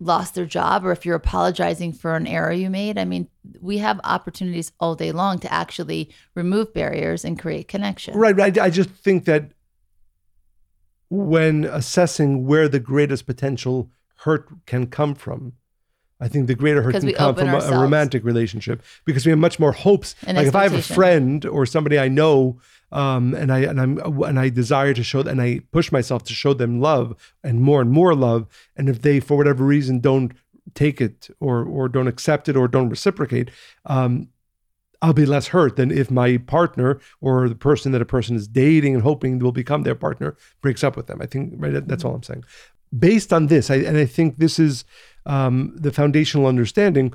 lost 0.00 0.34
their 0.34 0.46
job, 0.46 0.84
or 0.84 0.92
if 0.92 1.04
you're 1.04 1.14
apologizing 1.14 1.92
for 1.92 2.16
an 2.16 2.26
error 2.26 2.52
you 2.52 2.70
made. 2.70 2.98
I 2.98 3.04
mean, 3.04 3.28
we 3.60 3.78
have 3.78 4.00
opportunities 4.02 4.72
all 4.80 4.94
day 4.94 5.12
long 5.12 5.38
to 5.40 5.52
actually 5.52 6.10
remove 6.34 6.72
barriers 6.72 7.24
and 7.24 7.38
create 7.38 7.68
connection. 7.68 8.16
Right, 8.16 8.34
right. 8.34 8.58
I 8.58 8.70
just 8.70 8.90
think 8.90 9.26
that 9.26 9.52
when 11.10 11.64
assessing 11.64 12.46
where 12.46 12.68
the 12.68 12.80
greatest 12.80 13.26
potential 13.26 13.90
hurt 14.16 14.48
can 14.66 14.86
come 14.86 15.14
from, 15.14 15.52
I 16.20 16.28
think 16.28 16.46
the 16.46 16.54
greater 16.54 16.82
hurt 16.82 16.94
can 16.94 17.12
come 17.14 17.34
from 17.34 17.48
a, 17.48 17.58
a 17.58 17.80
romantic 17.80 18.24
relationship 18.24 18.82
because 19.04 19.24
we 19.24 19.30
have 19.30 19.38
much 19.38 19.58
more 19.58 19.72
hopes. 19.72 20.14
And 20.26 20.36
like 20.36 20.46
if 20.46 20.54
I 20.54 20.64
have 20.64 20.74
a 20.74 20.82
friend 20.82 21.44
or 21.46 21.64
somebody 21.66 21.98
I 21.98 22.08
know, 22.08 22.60
um, 22.92 23.34
and 23.34 23.52
I 23.52 23.60
and 23.60 23.80
I'm 23.80 23.98
and 24.22 24.38
I 24.38 24.48
desire 24.48 24.94
to 24.94 25.02
show 25.02 25.20
and 25.20 25.40
I 25.40 25.60
push 25.72 25.92
myself 25.92 26.24
to 26.24 26.34
show 26.34 26.52
them 26.54 26.80
love 26.80 27.14
and 27.42 27.60
more 27.60 27.80
and 27.80 27.90
more 27.90 28.14
love, 28.14 28.46
and 28.76 28.88
if 28.88 29.02
they 29.02 29.20
for 29.20 29.36
whatever 29.36 29.64
reason 29.64 30.00
don't 30.00 30.32
take 30.74 31.00
it 31.00 31.28
or 31.40 31.64
or 31.64 31.88
don't 31.88 32.08
accept 32.08 32.48
it 32.48 32.56
or 32.56 32.68
don't 32.68 32.90
reciprocate, 32.90 33.50
um, 33.86 34.28
I'll 35.02 35.12
be 35.12 35.26
less 35.26 35.48
hurt 35.48 35.76
than 35.76 35.90
if 35.90 36.10
my 36.10 36.36
partner 36.36 37.00
or 37.20 37.48
the 37.48 37.54
person 37.54 37.92
that 37.92 38.02
a 38.02 38.06
person 38.06 38.36
is 38.36 38.46
dating 38.46 38.94
and 38.94 39.02
hoping 39.02 39.38
will 39.38 39.52
become 39.52 39.82
their 39.82 39.94
partner 39.94 40.36
breaks 40.60 40.84
up 40.84 40.96
with 40.96 41.06
them. 41.06 41.22
I 41.22 41.26
think 41.26 41.54
right. 41.56 41.86
That's 41.86 42.04
all 42.04 42.14
I'm 42.14 42.22
saying. 42.22 42.44
Based 42.96 43.32
on 43.32 43.46
this, 43.46 43.70
I, 43.70 43.76
and 43.76 43.96
I 43.96 44.04
think 44.04 44.38
this 44.38 44.58
is 44.58 44.84
um, 45.26 45.74
the 45.76 45.92
foundational 45.92 46.46
understanding. 46.46 47.12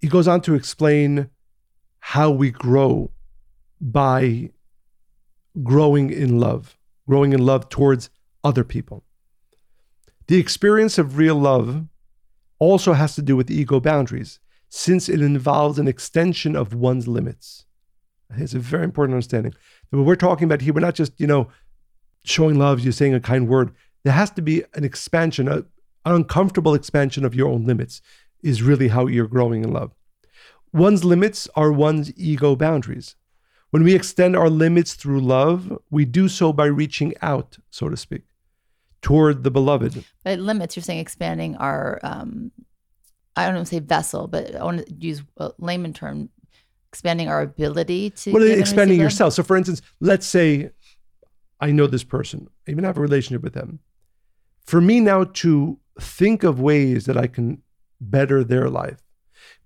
He 0.00 0.08
goes 0.08 0.28
on 0.28 0.40
to 0.42 0.54
explain 0.54 1.30
how 2.00 2.30
we 2.30 2.50
grow 2.50 3.10
by 3.80 4.50
growing 5.62 6.10
in 6.10 6.38
love, 6.38 6.76
growing 7.08 7.32
in 7.32 7.44
love 7.44 7.68
towards 7.68 8.10
other 8.44 8.64
people. 8.64 9.04
The 10.28 10.38
experience 10.38 10.98
of 10.98 11.18
real 11.18 11.36
love 11.36 11.86
also 12.58 12.92
has 12.94 13.14
to 13.14 13.22
do 13.22 13.36
with 13.36 13.50
ego 13.50 13.80
boundaries, 13.80 14.38
since 14.68 15.08
it 15.08 15.20
involves 15.20 15.78
an 15.78 15.88
extension 15.88 16.56
of 16.56 16.74
one's 16.74 17.06
limits. 17.06 17.64
It's 18.36 18.54
a 18.54 18.58
very 18.58 18.84
important 18.84 19.14
understanding. 19.14 19.54
What 19.90 20.04
we're 20.04 20.16
talking 20.16 20.44
about 20.44 20.60
here, 20.60 20.74
we're 20.74 20.80
not 20.80 20.94
just, 20.94 21.12
you 21.18 21.26
know, 21.26 21.48
showing 22.24 22.58
love, 22.58 22.80
you're 22.80 22.92
saying 22.92 23.14
a 23.14 23.20
kind 23.20 23.48
word. 23.48 23.72
There 24.02 24.12
has 24.12 24.30
to 24.32 24.42
be 24.42 24.64
an 24.74 24.84
expansion, 24.84 25.48
a, 25.48 25.64
uncomfortable 26.06 26.74
expansion 26.74 27.24
of 27.24 27.34
your 27.34 27.48
own 27.48 27.66
limits 27.66 28.00
is 28.42 28.62
really 28.62 28.88
how 28.88 29.06
you're 29.06 29.26
growing 29.26 29.64
in 29.64 29.72
love. 29.72 29.92
One's 30.72 31.04
limits 31.04 31.48
are 31.54 31.72
one's 31.72 32.12
ego 32.16 32.56
boundaries. 32.56 33.16
When 33.70 33.82
we 33.82 33.94
extend 33.94 34.36
our 34.36 34.48
limits 34.48 34.94
through 34.94 35.20
love, 35.20 35.76
we 35.90 36.04
do 36.04 36.28
so 36.28 36.52
by 36.52 36.66
reaching 36.66 37.14
out, 37.20 37.58
so 37.70 37.88
to 37.88 37.96
speak 37.96 38.22
toward 39.02 39.44
the 39.44 39.50
beloved. 39.50 40.04
But 40.24 40.38
limits, 40.38 40.74
you're 40.74 40.82
saying 40.82 40.98
expanding 40.98 41.56
our, 41.56 42.00
um, 42.02 42.50
I 43.36 43.46
don't 43.46 43.54
want 43.54 43.68
to 43.68 43.74
say 43.76 43.78
vessel, 43.78 44.26
but 44.26 44.54
I 44.54 44.64
want 44.64 44.86
to 44.86 44.94
use 44.94 45.22
a 45.36 45.52
layman 45.58 45.92
term, 45.92 46.28
expanding 46.90 47.28
our 47.28 47.42
ability 47.42 48.10
to. 48.10 48.32
Well, 48.32 48.42
expanding 48.42 48.98
yourself. 48.98 49.34
So, 49.34 49.42
for 49.42 49.56
instance, 49.56 49.80
let's 50.00 50.26
say 50.26 50.70
I 51.60 51.70
know 51.70 51.86
this 51.86 52.04
person, 52.04 52.48
I 52.66 52.72
even 52.72 52.84
have 52.84 52.98
a 52.98 53.00
relationship 53.00 53.42
with 53.42 53.54
them. 53.54 53.80
For 54.66 54.80
me 54.80 55.00
now 55.00 55.24
to 55.24 55.78
think 56.00 56.42
of 56.42 56.60
ways 56.60 57.06
that 57.06 57.16
I 57.16 57.26
can 57.26 57.62
better 58.00 58.42
their 58.42 58.68
life, 58.68 59.02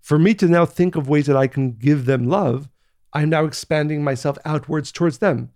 for 0.00 0.18
me 0.18 0.34
to 0.34 0.46
now 0.46 0.66
think 0.66 0.96
of 0.96 1.08
ways 1.08 1.26
that 1.26 1.36
I 1.36 1.46
can 1.46 1.72
give 1.72 2.04
them 2.04 2.28
love, 2.28 2.68
I'm 3.12 3.30
now 3.30 3.44
expanding 3.44 4.04
myself 4.04 4.38
outwards 4.44 4.92
towards 4.92 5.18
them. 5.18 5.50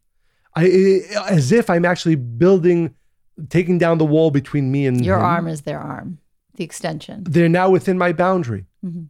I, 0.56 1.00
as 1.28 1.52
if 1.52 1.68
I'm 1.68 1.84
actually 1.84 2.14
building 2.14 2.94
taking 3.48 3.78
down 3.78 3.98
the 3.98 4.04
wall 4.04 4.30
between 4.30 4.70
me 4.70 4.86
and 4.86 5.04
your 5.04 5.18
him. 5.18 5.24
arm 5.24 5.48
is 5.48 5.62
their 5.62 5.80
arm, 5.80 6.18
the 6.54 6.64
extension. 6.64 7.24
They're 7.24 7.48
now 7.48 7.70
within 7.70 7.98
my 7.98 8.12
boundary. 8.12 8.66
Mm-hmm. 8.84 9.04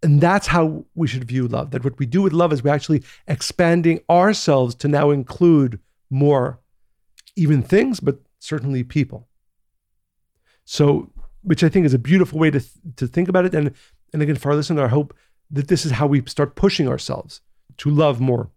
And 0.00 0.20
that's 0.20 0.46
how 0.46 0.84
we 0.94 1.08
should 1.08 1.24
view 1.24 1.48
love. 1.48 1.72
That 1.72 1.82
what 1.82 1.98
we 1.98 2.06
do 2.06 2.22
with 2.22 2.32
love 2.32 2.52
is 2.52 2.62
we're 2.62 2.72
actually 2.72 3.02
expanding 3.26 4.00
ourselves 4.08 4.76
to 4.76 4.88
now 4.88 5.10
include 5.10 5.80
more, 6.08 6.60
even 7.34 7.62
things, 7.62 7.98
but 7.98 8.20
certainly 8.38 8.84
people. 8.84 9.27
So, 10.70 11.10
which 11.42 11.64
I 11.64 11.70
think 11.70 11.86
is 11.86 11.94
a 11.94 11.98
beautiful 11.98 12.38
way 12.38 12.50
to, 12.50 12.60
th- 12.60 12.72
to 12.96 13.06
think 13.06 13.30
about 13.30 13.46
it. 13.46 13.54
And, 13.54 13.72
and 14.12 14.20
again, 14.20 14.36
for 14.36 14.50
our 14.50 14.56
listener, 14.56 14.84
I 14.84 14.88
hope 14.88 15.16
that 15.50 15.68
this 15.68 15.86
is 15.86 15.92
how 15.92 16.06
we 16.06 16.22
start 16.26 16.56
pushing 16.56 16.86
ourselves 16.86 17.40
to 17.78 17.88
love 17.88 18.20
more. 18.20 18.50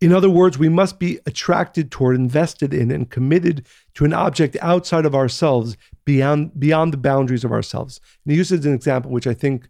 In 0.00 0.12
other 0.12 0.28
words, 0.28 0.58
we 0.58 0.68
must 0.68 0.98
be 0.98 1.20
attracted 1.24 1.92
toward, 1.92 2.16
invested 2.16 2.74
in, 2.74 2.90
and 2.90 3.08
committed 3.08 3.64
to 3.94 4.04
an 4.04 4.12
object 4.12 4.56
outside 4.60 5.06
of 5.06 5.14
ourselves, 5.14 5.76
beyond 6.04 6.58
beyond 6.58 6.92
the 6.92 6.96
boundaries 6.96 7.44
of 7.44 7.52
ourselves. 7.52 8.00
And 8.24 8.32
he 8.32 8.38
uses 8.38 8.66
an 8.66 8.74
example, 8.74 9.12
which 9.12 9.28
I 9.28 9.34
think 9.34 9.68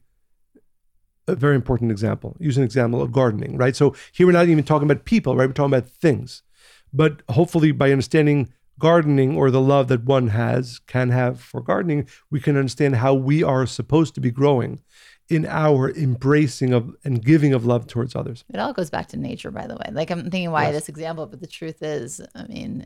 a 1.28 1.34
very 1.34 1.56
important 1.56 1.90
example. 1.90 2.38
Use 2.40 2.56
an 2.56 2.64
example 2.64 3.02
of 3.02 3.12
gardening, 3.12 3.58
right? 3.58 3.76
So 3.76 3.94
here 4.12 4.26
we're 4.26 4.32
not 4.32 4.48
even 4.48 4.64
talking 4.64 4.90
about 4.90 5.04
people, 5.04 5.36
right? 5.36 5.46
We're 5.46 5.52
talking 5.52 5.74
about 5.74 5.90
things. 5.90 6.42
But 6.90 7.20
hopefully, 7.28 7.70
by 7.72 7.92
understanding 7.92 8.48
gardening 8.80 9.36
or 9.36 9.52
the 9.52 9.60
love 9.60 9.86
that 9.88 10.04
one 10.04 10.28
has 10.28 10.80
can 10.88 11.10
have 11.10 11.40
for 11.40 11.60
gardening, 11.60 12.08
we 12.30 12.40
can 12.40 12.56
understand 12.56 12.96
how 12.96 13.14
we 13.14 13.44
are 13.44 13.66
supposed 13.66 14.16
to 14.16 14.20
be 14.20 14.32
growing 14.32 14.80
in 15.28 15.46
our 15.46 15.90
embracing 15.92 16.72
of 16.72 16.92
and 17.04 17.24
giving 17.24 17.54
of 17.54 17.64
love 17.64 17.86
towards 17.86 18.16
others. 18.16 18.44
It 18.52 18.58
all 18.58 18.72
goes 18.72 18.90
back 18.90 19.06
to 19.08 19.16
nature, 19.16 19.52
by 19.52 19.68
the 19.68 19.76
way. 19.76 19.90
Like 19.92 20.10
I'm 20.10 20.22
thinking 20.22 20.50
why 20.50 20.64
yes. 20.64 20.72
this 20.72 20.88
example, 20.88 21.26
but 21.26 21.40
the 21.40 21.46
truth 21.46 21.82
is, 21.82 22.20
I 22.34 22.46
mean, 22.48 22.84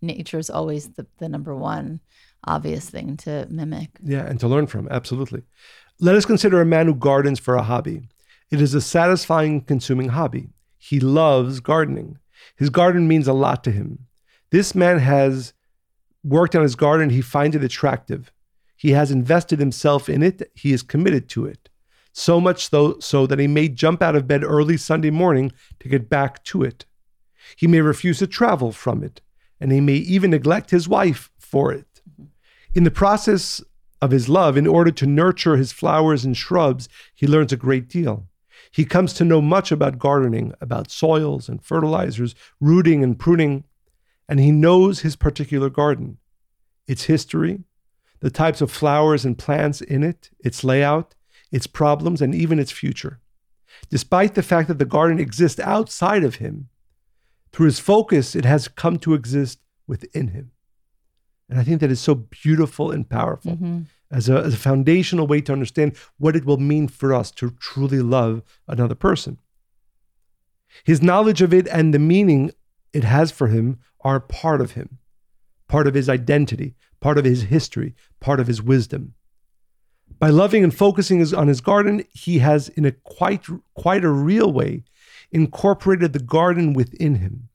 nature 0.00 0.38
is 0.38 0.48
always 0.48 0.88
the, 0.94 1.06
the 1.18 1.28
number 1.28 1.54
one 1.54 2.00
obvious 2.44 2.88
thing 2.88 3.18
to 3.18 3.46
mimic. 3.50 3.90
Yeah, 4.02 4.24
and 4.24 4.40
to 4.40 4.48
learn 4.48 4.66
from. 4.66 4.88
Absolutely. 4.90 5.42
Let 6.00 6.14
us 6.14 6.24
consider 6.24 6.60
a 6.60 6.66
man 6.66 6.86
who 6.86 6.94
gardens 6.94 7.38
for 7.38 7.56
a 7.56 7.62
hobby. 7.62 8.08
It 8.50 8.60
is 8.60 8.72
a 8.74 8.80
satisfying, 8.80 9.60
consuming 9.62 10.10
hobby. 10.10 10.48
He 10.78 11.00
loves 11.00 11.60
gardening. 11.60 12.18
His 12.56 12.70
garden 12.70 13.08
means 13.08 13.28
a 13.28 13.32
lot 13.32 13.64
to 13.64 13.70
him. 13.70 14.06
This 14.56 14.74
man 14.74 15.00
has 15.00 15.52
worked 16.24 16.56
on 16.56 16.62
his 16.62 16.76
garden. 16.76 17.10
He 17.10 17.20
finds 17.20 17.54
it 17.54 17.62
attractive. 17.62 18.32
He 18.74 18.92
has 18.92 19.10
invested 19.10 19.58
himself 19.58 20.08
in 20.08 20.22
it. 20.22 20.50
He 20.54 20.72
is 20.72 20.82
committed 20.82 21.28
to 21.28 21.44
it. 21.44 21.68
So 22.14 22.40
much 22.40 22.70
so, 22.70 22.98
so 22.98 23.26
that 23.26 23.38
he 23.38 23.48
may 23.48 23.68
jump 23.68 24.00
out 24.00 24.16
of 24.16 24.26
bed 24.26 24.42
early 24.42 24.78
Sunday 24.78 25.10
morning 25.10 25.52
to 25.80 25.90
get 25.90 26.08
back 26.08 26.42
to 26.44 26.62
it. 26.62 26.86
He 27.54 27.66
may 27.66 27.82
refuse 27.82 28.20
to 28.20 28.26
travel 28.26 28.72
from 28.72 29.04
it, 29.04 29.20
and 29.60 29.72
he 29.72 29.82
may 29.82 29.96
even 29.96 30.30
neglect 30.30 30.70
his 30.70 30.88
wife 30.88 31.28
for 31.38 31.70
it. 31.70 32.00
In 32.72 32.84
the 32.84 32.90
process 32.90 33.62
of 34.00 34.10
his 34.10 34.26
love, 34.26 34.56
in 34.56 34.66
order 34.66 34.90
to 34.90 35.04
nurture 35.04 35.58
his 35.58 35.70
flowers 35.70 36.24
and 36.24 36.34
shrubs, 36.34 36.88
he 37.14 37.26
learns 37.26 37.52
a 37.52 37.58
great 37.58 37.88
deal. 37.88 38.26
He 38.70 38.86
comes 38.86 39.12
to 39.12 39.24
know 39.26 39.42
much 39.42 39.70
about 39.70 39.98
gardening, 39.98 40.54
about 40.62 40.90
soils 40.90 41.46
and 41.46 41.62
fertilizers, 41.62 42.34
rooting 42.58 43.04
and 43.04 43.18
pruning, 43.18 43.64
and 44.28 44.40
he 44.40 44.50
knows 44.50 45.00
his 45.00 45.16
particular 45.16 45.70
garden, 45.70 46.18
its 46.86 47.04
history, 47.04 47.64
the 48.20 48.30
types 48.30 48.60
of 48.60 48.70
flowers 48.70 49.24
and 49.24 49.38
plants 49.38 49.80
in 49.80 50.02
it, 50.02 50.30
its 50.40 50.64
layout, 50.64 51.14
its 51.52 51.66
problems, 51.66 52.20
and 52.20 52.34
even 52.34 52.58
its 52.58 52.72
future. 52.72 53.20
Despite 53.90 54.34
the 54.34 54.42
fact 54.42 54.68
that 54.68 54.78
the 54.78 54.84
garden 54.84 55.18
exists 55.18 55.60
outside 55.60 56.24
of 56.24 56.36
him, 56.36 56.68
through 57.52 57.66
his 57.66 57.78
focus, 57.78 58.34
it 58.34 58.44
has 58.44 58.68
come 58.68 58.98
to 58.98 59.14
exist 59.14 59.60
within 59.86 60.28
him. 60.28 60.50
And 61.48 61.58
I 61.58 61.64
think 61.64 61.80
that 61.80 61.90
is 61.90 62.00
so 62.00 62.14
beautiful 62.14 62.90
and 62.90 63.08
powerful 63.08 63.52
mm-hmm. 63.52 63.82
as, 64.10 64.28
a, 64.28 64.38
as 64.38 64.54
a 64.54 64.58
foundational 64.58 65.26
way 65.26 65.40
to 65.42 65.52
understand 65.52 65.96
what 66.18 66.34
it 66.34 66.44
will 66.44 66.58
mean 66.58 66.88
for 66.88 67.14
us 67.14 67.30
to 67.32 67.50
truly 67.60 68.00
love 68.00 68.42
another 68.66 68.96
person. 68.96 69.38
His 70.84 71.00
knowledge 71.00 71.40
of 71.40 71.54
it 71.54 71.68
and 71.68 71.94
the 71.94 71.98
meaning 71.98 72.50
it 72.96 73.04
has 73.04 73.30
for 73.30 73.48
him 73.48 73.78
are 74.00 74.18
part 74.20 74.60
of 74.60 74.72
him, 74.72 74.98
part 75.68 75.86
of 75.86 75.94
his 75.94 76.08
identity, 76.08 76.74
part 77.00 77.18
of 77.18 77.24
his 77.24 77.42
history, 77.42 77.94
part 78.20 78.40
of 78.40 78.46
his 78.46 78.62
wisdom. 78.62 79.14
By 80.18 80.30
loving 80.30 80.64
and 80.64 80.74
focusing 80.74 81.22
on 81.34 81.48
his 81.48 81.60
garden, 81.60 82.04
he 82.12 82.38
has, 82.38 82.70
in 82.70 82.86
a 82.86 82.92
quite, 82.92 83.44
quite 83.74 84.04
a 84.04 84.10
real 84.10 84.50
way, 84.50 84.84
incorporated 85.30 86.12
the 86.12 86.20
garden 86.20 86.72
within 86.72 87.16
him. 87.16 87.48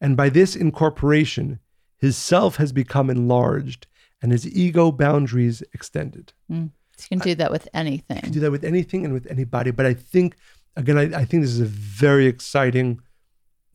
And 0.00 0.16
by 0.16 0.28
this 0.28 0.54
incorporation, 0.54 1.58
his 1.96 2.16
self 2.16 2.56
has 2.56 2.72
become 2.72 3.10
enlarged 3.10 3.86
and 4.22 4.30
his 4.30 4.46
ego 4.46 4.92
boundaries 4.92 5.62
extended. 5.72 6.32
Mm. 6.50 6.70
You 6.98 7.08
can 7.08 7.18
do 7.18 7.34
that 7.34 7.50
with 7.50 7.68
anything. 7.74 8.16
You 8.16 8.22
can 8.22 8.32
do 8.32 8.40
that 8.40 8.52
with 8.52 8.64
anything 8.64 9.04
and 9.04 9.12
with 9.12 9.26
anybody. 9.28 9.72
But 9.72 9.86
I 9.86 9.94
think, 9.94 10.36
again, 10.76 10.96
I, 10.98 11.20
I 11.20 11.24
think 11.24 11.42
this 11.42 11.50
is 11.50 11.60
a 11.60 11.64
very 11.64 12.26
exciting 12.26 13.00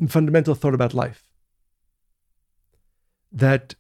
fundamental 0.08 0.56
thought 0.56 0.74
about 0.74 0.94
life. 0.94 1.28
That 3.32 3.76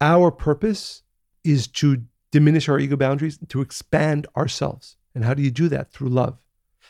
our 0.00 0.30
purpose 0.30 1.02
is 1.44 1.66
to 1.66 2.02
diminish 2.30 2.68
our 2.68 2.78
ego 2.78 2.96
boundaries, 2.96 3.38
to 3.48 3.60
expand 3.60 4.26
ourselves. 4.36 4.96
And 5.14 5.24
how 5.24 5.34
do 5.34 5.42
you 5.42 5.50
do 5.50 5.68
that? 5.68 5.92
Through 5.92 6.08
love. 6.08 6.38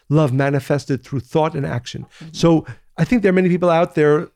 Love 0.08 0.32
manifested 0.32 1.04
through 1.04 1.20
thought 1.20 1.54
and 1.54 1.66
action. 1.66 2.06
Mm-hmm. 2.18 2.28
So 2.32 2.66
I 2.96 3.04
think 3.04 3.22
there 3.22 3.30
are 3.30 3.34
many 3.34 3.48
people 3.48 3.70
out 3.70 3.94
there 3.94 4.28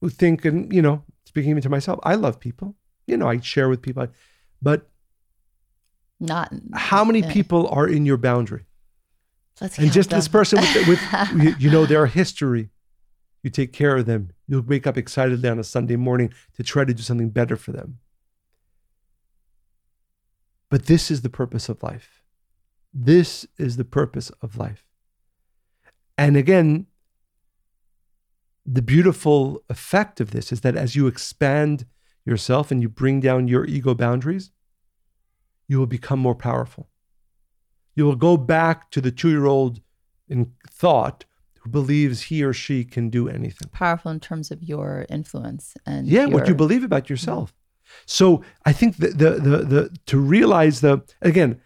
who 0.00 0.10
think, 0.10 0.44
and 0.44 0.72
you 0.72 0.82
know, 0.82 1.02
speaking 1.24 1.50
even 1.50 1.62
to 1.62 1.68
myself, 1.68 1.98
I 2.02 2.14
love 2.14 2.38
people. 2.38 2.74
You 3.06 3.16
know, 3.16 3.28
I 3.28 3.40
share 3.40 3.68
with 3.68 3.82
people, 3.82 4.06
but 4.62 4.88
not 6.20 6.52
how 6.74 7.04
many 7.04 7.22
people 7.22 7.68
are 7.68 7.86
in 7.88 8.06
your 8.06 8.16
boundary? 8.16 8.66
Let's 9.60 9.78
and 9.78 9.92
just 9.92 10.10
them. 10.10 10.18
this 10.18 10.28
person 10.28 10.60
with, 10.60 10.88
with 10.88 11.60
you 11.60 11.70
know 11.70 11.86
their 11.86 12.06
history, 12.06 12.70
you 13.42 13.50
take 13.50 13.72
care 13.72 13.96
of 13.96 14.06
them. 14.06 14.30
You'll 14.48 14.62
wake 14.62 14.86
up 14.86 14.96
excitedly 14.96 15.48
on 15.48 15.58
a 15.58 15.64
Sunday 15.64 15.96
morning 15.96 16.32
to 16.56 16.62
try 16.62 16.84
to 16.84 16.94
do 16.94 17.02
something 17.02 17.30
better 17.30 17.56
for 17.56 17.72
them. 17.72 17.98
But 20.70 20.86
this 20.86 21.10
is 21.10 21.22
the 21.22 21.30
purpose 21.30 21.68
of 21.68 21.82
life. 21.82 22.22
This 22.92 23.46
is 23.58 23.76
the 23.76 23.84
purpose 23.84 24.30
of 24.42 24.56
life. 24.56 24.84
And 26.16 26.36
again, 26.36 26.86
the 28.66 28.82
beautiful 28.82 29.62
effect 29.68 30.20
of 30.20 30.30
this 30.30 30.50
is 30.52 30.62
that 30.62 30.76
as 30.76 30.96
you 30.96 31.06
expand 31.06 31.86
yourself 32.24 32.70
and 32.70 32.80
you 32.80 32.88
bring 32.88 33.20
down 33.20 33.46
your 33.46 33.64
ego 33.66 33.94
boundaries, 33.94 34.50
you 35.68 35.78
will 35.78 35.86
become 35.86 36.18
more 36.18 36.34
powerful. 36.34 36.88
You 37.96 38.04
will 38.06 38.16
go 38.16 38.36
back 38.36 38.90
to 38.90 39.00
the 39.00 39.10
two 39.10 39.30
year 39.30 39.46
old 39.46 39.80
in 40.28 40.52
thought 40.70 41.24
who 41.60 41.70
believes 41.70 42.22
he 42.22 42.42
or 42.42 42.52
she 42.52 42.84
can 42.84 43.08
do 43.10 43.28
anything. 43.28 43.68
Powerful 43.72 44.10
in 44.10 44.20
terms 44.20 44.50
of 44.50 44.62
your 44.62 45.06
influence 45.08 45.76
and 45.86 46.06
Yeah, 46.06 46.26
what 46.26 46.48
you 46.48 46.54
believe 46.54 46.84
about 46.84 47.08
yourself. 47.08 47.54
So 48.06 48.42
I 48.64 48.72
think 48.72 48.96
the, 48.96 49.08
the 49.08 49.30
the 49.30 49.56
the 49.64 49.96
to 50.06 50.18
realize 50.18 50.80
the 50.80 51.02
again 51.22 51.60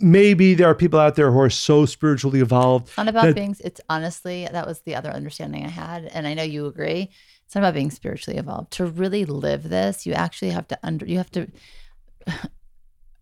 maybe 0.00 0.54
there 0.54 0.68
are 0.68 0.74
people 0.74 1.00
out 1.00 1.16
there 1.16 1.32
who 1.32 1.40
are 1.40 1.50
so 1.50 1.84
spiritually 1.84 2.40
evolved 2.40 2.88
It's 2.88 2.96
not 2.96 3.08
about 3.08 3.24
that- 3.26 3.34
being. 3.34 3.56
It's 3.60 3.80
honestly 3.88 4.48
that 4.50 4.66
was 4.66 4.80
the 4.82 4.94
other 4.94 5.10
understanding 5.10 5.64
I 5.64 5.68
had, 5.68 6.04
and 6.04 6.26
I 6.28 6.34
know 6.34 6.44
you 6.44 6.66
agree. 6.66 7.10
It's 7.44 7.54
not 7.54 7.62
about 7.62 7.74
being 7.74 7.90
spiritually 7.90 8.38
evolved. 8.38 8.70
To 8.74 8.86
really 8.86 9.24
live 9.24 9.68
this, 9.68 10.06
you 10.06 10.12
actually 10.12 10.50
have 10.50 10.68
to 10.68 10.78
under. 10.82 11.04
You 11.06 11.18
have 11.18 11.30
to 11.32 11.48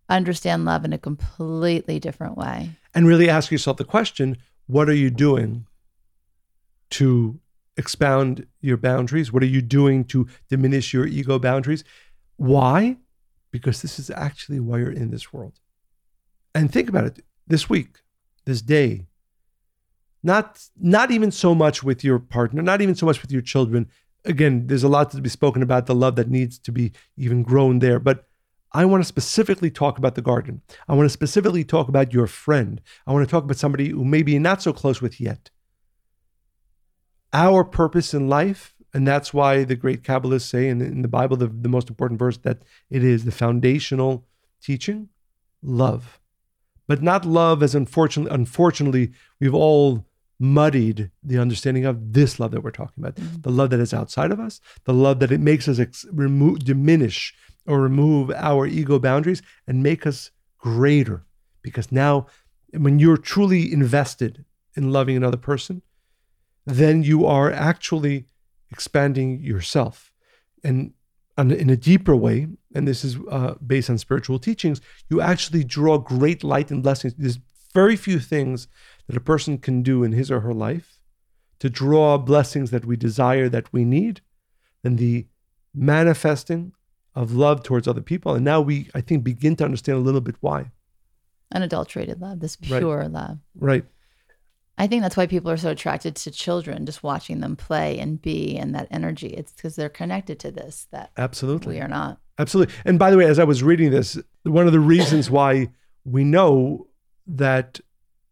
understand 0.09 0.65
love 0.65 0.85
in 0.85 0.93
a 0.93 0.97
completely 0.97 1.99
different 1.99 2.37
way. 2.37 2.71
and 2.93 3.07
really 3.07 3.29
ask 3.29 3.51
yourself 3.51 3.77
the 3.77 3.85
question 3.85 4.37
what 4.67 4.89
are 4.89 4.95
you 4.95 5.09
doing 5.09 5.65
to 6.89 7.39
expound 7.77 8.45
your 8.59 8.75
boundaries? 8.77 9.31
What 9.31 9.43
are 9.43 9.47
you 9.47 9.61
doing 9.61 10.03
to 10.05 10.27
diminish 10.49 10.93
your 10.93 11.05
ego 11.05 11.39
boundaries? 11.39 11.83
Why? 12.35 12.97
Because 13.51 13.81
this 13.81 13.99
is 13.99 14.09
actually 14.09 14.59
why 14.59 14.79
you're 14.79 14.91
in 14.91 15.11
this 15.11 15.31
world. 15.31 15.59
And 16.53 16.71
think 16.71 16.89
about 16.89 17.05
it. 17.05 17.23
This 17.45 17.69
week 17.69 18.01
this 18.45 18.61
day 18.61 19.05
not 20.23 20.67
not 20.79 21.11
even 21.11 21.31
so 21.31 21.53
much 21.53 21.83
with 21.83 22.03
your 22.03 22.17
partner 22.17 22.61
not 22.61 22.81
even 22.81 22.95
so 22.95 23.05
much 23.05 23.21
with 23.21 23.31
your 23.31 23.41
children. 23.41 23.87
Again 24.25 24.67
there's 24.67 24.83
a 24.83 24.89
lot 24.89 25.11
to 25.11 25.21
be 25.21 25.29
spoken 25.29 25.61
about 25.61 25.85
the 25.85 25.95
love 25.95 26.15
that 26.15 26.29
needs 26.29 26.57
to 26.59 26.71
be 26.71 26.91
even 27.15 27.43
grown 27.43 27.79
there 27.79 27.99
but 27.99 28.26
I 28.73 28.85
want 28.85 29.01
to 29.01 29.07
specifically 29.07 29.71
talk 29.71 29.97
about 29.97 30.15
the 30.15 30.21
garden. 30.21 30.61
I 30.87 30.93
want 30.93 31.05
to 31.05 31.13
specifically 31.13 31.63
talk 31.63 31.87
about 31.87 32.13
your 32.13 32.27
friend. 32.27 32.81
I 33.05 33.13
want 33.13 33.27
to 33.27 33.31
talk 33.31 33.43
about 33.43 33.57
somebody 33.57 33.89
who 33.89 34.03
maybe 34.03 34.33
you're 34.33 34.41
not 34.41 34.61
so 34.61 34.73
close 34.73 35.01
with 35.01 35.21
yet. 35.21 35.49
Our 37.33 37.63
purpose 37.63 38.13
in 38.13 38.27
life, 38.29 38.73
and 38.93 39.07
that's 39.07 39.33
why 39.33 39.63
the 39.63 39.75
great 39.75 40.03
Kabbalists 40.03 40.49
say 40.49 40.67
in, 40.67 40.81
in 40.81 41.01
the 41.01 41.07
Bible, 41.07 41.37
the, 41.37 41.47
the 41.47 41.69
most 41.69 41.89
important 41.89 42.19
verse, 42.19 42.37
that 42.39 42.63
it 42.89 43.03
is 43.03 43.25
the 43.25 43.31
foundational 43.31 44.25
teaching 44.61 45.09
love. 45.61 46.19
But 46.87 47.01
not 47.01 47.25
love 47.25 47.61
as 47.63 47.75
unfortunately, 47.75 48.33
unfortunately, 48.33 49.11
we've 49.39 49.53
all 49.53 50.05
muddied 50.39 51.09
the 51.23 51.39
understanding 51.39 51.85
of 51.85 52.13
this 52.13 52.39
love 52.39 52.51
that 52.51 52.63
we're 52.63 52.71
talking 52.71 53.03
about 53.03 53.15
mm-hmm. 53.15 53.41
the 53.41 53.49
love 53.49 53.71
that 53.71 53.79
is 53.79 53.93
outside 53.93 54.31
of 54.31 54.39
us, 54.39 54.61
the 54.85 54.93
love 54.93 55.19
that 55.19 55.31
it 55.31 55.39
makes 55.39 55.67
us 55.67 55.79
ex- 55.79 56.05
remove, 56.11 56.59
diminish 56.59 57.33
or 57.67 57.81
remove 57.81 58.31
our 58.31 58.65
ego 58.65 58.97
boundaries 58.97 59.41
and 59.67 59.83
make 59.83 60.07
us 60.07 60.31
greater. 60.57 61.25
Because 61.61 61.91
now, 61.91 62.27
when 62.71 62.99
you're 62.99 63.17
truly 63.17 63.71
invested 63.71 64.45
in 64.75 64.91
loving 64.91 65.17
another 65.17 65.37
person, 65.37 65.81
then 66.65 67.03
you 67.03 67.25
are 67.25 67.51
actually 67.51 68.25
expanding 68.71 69.41
yourself. 69.41 70.11
And 70.63 70.93
in 71.37 71.69
a 71.69 71.77
deeper 71.77 72.15
way, 72.15 72.47
and 72.73 72.87
this 72.87 73.03
is 73.03 73.17
uh, 73.29 73.55
based 73.65 73.89
on 73.89 73.97
spiritual 73.97 74.39
teachings, 74.39 74.81
you 75.09 75.21
actually 75.21 75.63
draw 75.63 75.97
great 75.97 76.43
light 76.43 76.71
and 76.71 76.81
blessings. 76.81 77.13
There's 77.15 77.39
very 77.73 77.95
few 77.95 78.19
things 78.19 78.67
that 79.07 79.17
a 79.17 79.21
person 79.21 79.57
can 79.57 79.83
do 79.83 80.03
in 80.03 80.13
his 80.13 80.31
or 80.31 80.39
her 80.41 80.53
life 80.53 80.99
to 81.59 81.69
draw 81.69 82.17
blessings 82.17 82.71
that 82.71 82.85
we 82.85 82.95
desire, 82.95 83.49
that 83.49 83.71
we 83.71 83.85
need, 83.85 84.21
than 84.83 84.95
the 84.95 85.27
manifesting 85.73 86.73
of 87.17 87.33
love 87.33 87.63
towards 87.63 87.87
other 87.87 88.01
people. 88.01 88.35
And 88.35 88.45
now 88.45 88.61
we, 88.61 88.89
I 88.93 89.01
think, 89.01 89.23
begin 89.23 89.55
to 89.55 89.65
understand 89.65 89.97
a 89.97 90.01
little 90.01 90.21
bit 90.21 90.35
why. 90.39 90.71
Unadulterated 91.51 92.21
love, 92.21 92.39
this 92.41 92.57
Right. 92.69 92.79
pure 92.79 93.07
love. 93.07 93.39
Right. 93.55 93.85
I 94.77 94.85
think 94.85 95.01
that's 95.01 95.17
why 95.17 95.25
people 95.25 95.49
are 95.49 95.57
so 95.57 95.71
attracted 95.71 96.15
to 96.17 96.31
children, 96.31 96.85
just 96.85 97.01
watching 97.01 97.39
them 97.39 97.55
play 97.55 97.97
and 97.97 98.21
be 98.21 98.55
and 98.55 98.75
that 98.75 98.87
energy. 98.91 99.29
It's 99.29 99.51
because 99.51 99.75
they're 99.75 99.89
connected 99.89 100.39
to 100.41 100.51
this 100.51 100.85
that 100.91 101.09
Absolutely. 101.17 101.75
we 101.75 101.81
are 101.81 101.87
not. 101.87 102.19
Absolutely. 102.37 102.75
And 102.85 102.99
by 102.99 103.09
the 103.09 103.17
way, 103.17 103.25
as 103.25 103.39
I 103.39 103.43
was 103.43 103.63
reading 103.63 103.89
this, 103.89 104.19
one 104.43 104.67
of 104.67 104.73
the 104.73 104.79
reasons 104.79 105.31
why 105.37 105.69
we 106.05 106.23
know 106.23 106.87
that 107.25 107.79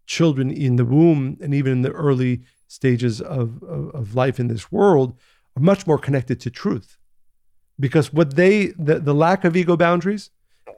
children 0.05 0.51
in 0.51 0.75
the 0.75 0.85
womb 0.85 1.37
and 1.41 1.55
even 1.55 1.71
in 1.71 1.81
the 1.81 1.91
early 1.91 2.43
stages 2.67 3.19
of, 3.19 3.63
of, 3.63 3.89
of 3.95 4.13
life 4.13 4.39
in 4.39 4.47
this 4.47 4.71
world 4.71 5.17
are 5.57 5.63
much 5.63 5.87
more 5.87 5.97
connected 5.97 6.39
to 6.41 6.51
truth. 6.51 6.99
Because 7.79 8.13
what 8.13 8.35
they, 8.35 8.67
the, 8.77 8.99
the 8.99 9.13
lack 9.13 9.43
of 9.43 9.55
ego 9.55 9.75
boundaries 9.75 10.29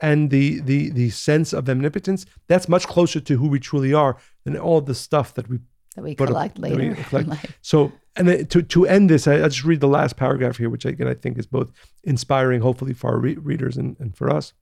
and 0.01 0.29
the, 0.29 0.59
the, 0.61 0.89
the 0.89 1.09
sense 1.09 1.53
of 1.53 1.69
omnipotence, 1.69 2.25
that's 2.47 2.67
much 2.67 2.87
closer 2.87 3.19
to 3.19 3.37
who 3.37 3.47
we 3.47 3.59
truly 3.59 3.93
are 3.93 4.17
than 4.43 4.57
all 4.57 4.81
the 4.81 4.95
stuff 4.95 5.33
that 5.35 5.47
we 5.49 5.59
That 5.95 6.03
we 6.03 6.15
collect 6.15 6.57
we 6.57 6.69
later. 6.69 6.81
in 6.81 6.95
collect. 6.95 7.27
life. 7.29 7.57
So, 7.61 7.91
and 8.15 8.49
to, 8.49 8.61
to 8.63 8.87
end 8.87 9.09
this, 9.09 9.27
I, 9.27 9.35
I'll 9.35 9.49
just 9.49 9.63
read 9.63 9.79
the 9.79 9.87
last 9.87 10.17
paragraph 10.17 10.57
here, 10.57 10.69
which 10.71 10.85
again 10.85 11.07
I 11.07 11.13
think 11.13 11.37
is 11.37 11.45
both 11.45 11.71
inspiring, 12.03 12.61
hopefully, 12.61 12.93
for 12.93 13.11
our 13.11 13.19
re- 13.19 13.35
readers 13.35 13.77
and, 13.77 13.95
and 13.99 14.15
for 14.15 14.29
us. 14.29 14.53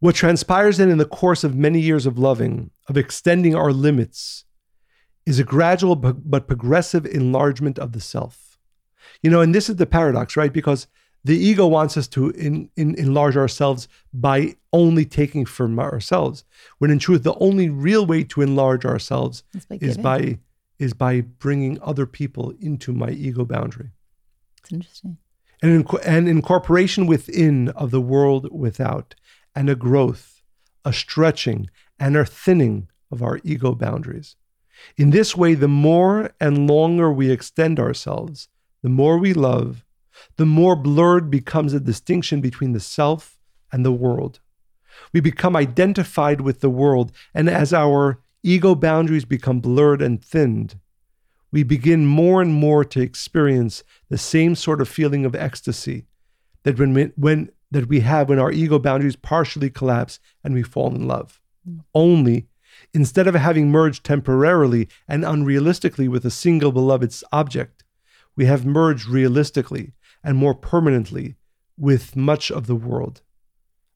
What 0.00 0.14
transpires 0.14 0.76
then 0.76 0.90
in 0.90 0.98
the 0.98 1.04
course 1.04 1.42
of 1.42 1.56
many 1.56 1.80
years 1.80 2.06
of 2.06 2.16
loving, 2.18 2.70
of 2.88 2.96
extending 2.96 3.56
our 3.56 3.72
limits, 3.72 4.44
is 5.26 5.40
a 5.40 5.44
gradual 5.44 5.96
but, 5.96 6.30
but 6.30 6.46
progressive 6.46 7.04
enlargement 7.04 7.80
of 7.80 7.90
the 7.92 8.00
self. 8.00 8.47
You 9.22 9.30
know, 9.30 9.40
and 9.40 9.54
this 9.54 9.68
is 9.68 9.76
the 9.76 9.86
paradox, 9.86 10.36
right? 10.36 10.52
Because 10.52 10.86
the 11.24 11.36
ego 11.36 11.66
wants 11.66 11.96
us 11.96 12.06
to 12.08 12.30
in, 12.30 12.70
in, 12.76 12.94
enlarge 12.94 13.36
ourselves 13.36 13.88
by 14.12 14.54
only 14.72 15.04
taking 15.04 15.44
from 15.44 15.78
ourselves, 15.80 16.44
when 16.78 16.90
in 16.90 16.98
truth, 16.98 17.22
the 17.24 17.34
only 17.34 17.68
real 17.68 18.06
way 18.06 18.22
to 18.24 18.40
enlarge 18.42 18.84
ourselves 18.84 19.42
by 19.68 19.76
is 19.76 19.96
giving. 19.96 20.02
by 20.02 20.38
is 20.78 20.94
by 20.94 21.20
bringing 21.22 21.80
other 21.82 22.06
people 22.06 22.54
into 22.60 22.92
my 22.92 23.10
ego 23.10 23.44
boundary 23.44 23.90
It's 24.62 24.72
interesting. 24.72 25.18
and 25.60 25.72
in, 25.72 25.86
and 26.04 26.28
incorporation 26.28 27.06
within 27.08 27.70
of 27.70 27.90
the 27.90 28.00
world 28.00 28.48
without 28.52 29.16
and 29.56 29.68
a 29.68 29.74
growth 29.74 30.40
a 30.84 30.92
stretching 30.92 31.68
and 31.98 32.16
a 32.16 32.24
thinning 32.24 32.88
of 33.10 33.22
our 33.24 33.40
ego 33.42 33.74
boundaries 33.74 34.36
in 34.96 35.10
this 35.10 35.34
way 35.36 35.54
the 35.54 35.66
more 35.66 36.30
and 36.40 36.68
longer 36.70 37.10
we 37.10 37.28
extend 37.32 37.80
ourselves 37.80 38.48
the 38.82 38.88
more 38.88 39.18
we 39.18 39.32
love 39.32 39.84
the 40.36 40.46
more 40.46 40.74
blurred 40.74 41.30
becomes 41.30 41.72
the 41.72 41.80
distinction 41.80 42.40
between 42.40 42.72
the 42.72 42.80
self 42.80 43.38
and 43.72 43.84
the 43.84 43.92
world 43.92 44.40
we 45.12 45.20
become 45.20 45.54
identified 45.54 46.40
with 46.40 46.60
the 46.60 46.70
world 46.70 47.12
and 47.34 47.48
as 47.48 47.72
our 47.72 48.20
ego 48.42 48.74
boundaries 48.74 49.24
become 49.24 49.60
blurred 49.60 50.02
and 50.02 50.24
thinned 50.24 50.78
we 51.50 51.62
begin 51.62 52.06
more 52.06 52.42
and 52.42 52.52
more 52.52 52.84
to 52.84 53.00
experience 53.00 53.82
the 54.08 54.18
same 54.18 54.54
sort 54.54 54.80
of 54.80 54.88
feeling 54.88 55.24
of 55.24 55.34
ecstasy 55.34 56.06
that 56.64 56.78
when, 56.78 56.92
we, 56.92 57.04
when 57.16 57.50
that 57.70 57.88
we 57.88 58.00
have 58.00 58.28
when 58.28 58.38
our 58.38 58.52
ego 58.52 58.78
boundaries 58.78 59.16
partially 59.16 59.70
collapse 59.70 60.20
and 60.44 60.54
we 60.54 60.62
fall 60.62 60.94
in 60.94 61.06
love. 61.06 61.40
Mm. 61.68 61.80
Only 61.94 62.48
instead 62.94 63.26
of 63.26 63.34
having 63.34 63.70
merged 63.70 64.04
temporarily 64.04 64.88
and 65.06 65.24
unrealistically 65.24 66.08
with 66.08 66.24
a 66.24 66.30
single 66.30 66.72
beloved 66.72 67.14
object, 67.32 67.84
we 68.38 68.46
have 68.46 68.64
merged 68.64 69.08
realistically 69.08 69.92
and 70.22 70.38
more 70.38 70.54
permanently 70.54 71.34
with 71.76 72.14
much 72.14 72.50
of 72.52 72.68
the 72.68 72.76
world. 72.76 73.20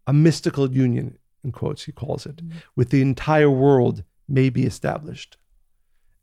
A 0.06 0.12
mystical 0.12 0.70
union, 0.70 1.16
in 1.44 1.52
quotes, 1.52 1.84
he 1.84 1.92
calls 1.92 2.26
it, 2.26 2.36
mm-hmm. 2.36 2.58
with 2.74 2.90
the 2.90 3.00
entire 3.00 3.50
world 3.50 4.02
may 4.28 4.50
be 4.50 4.64
established. 4.64 5.36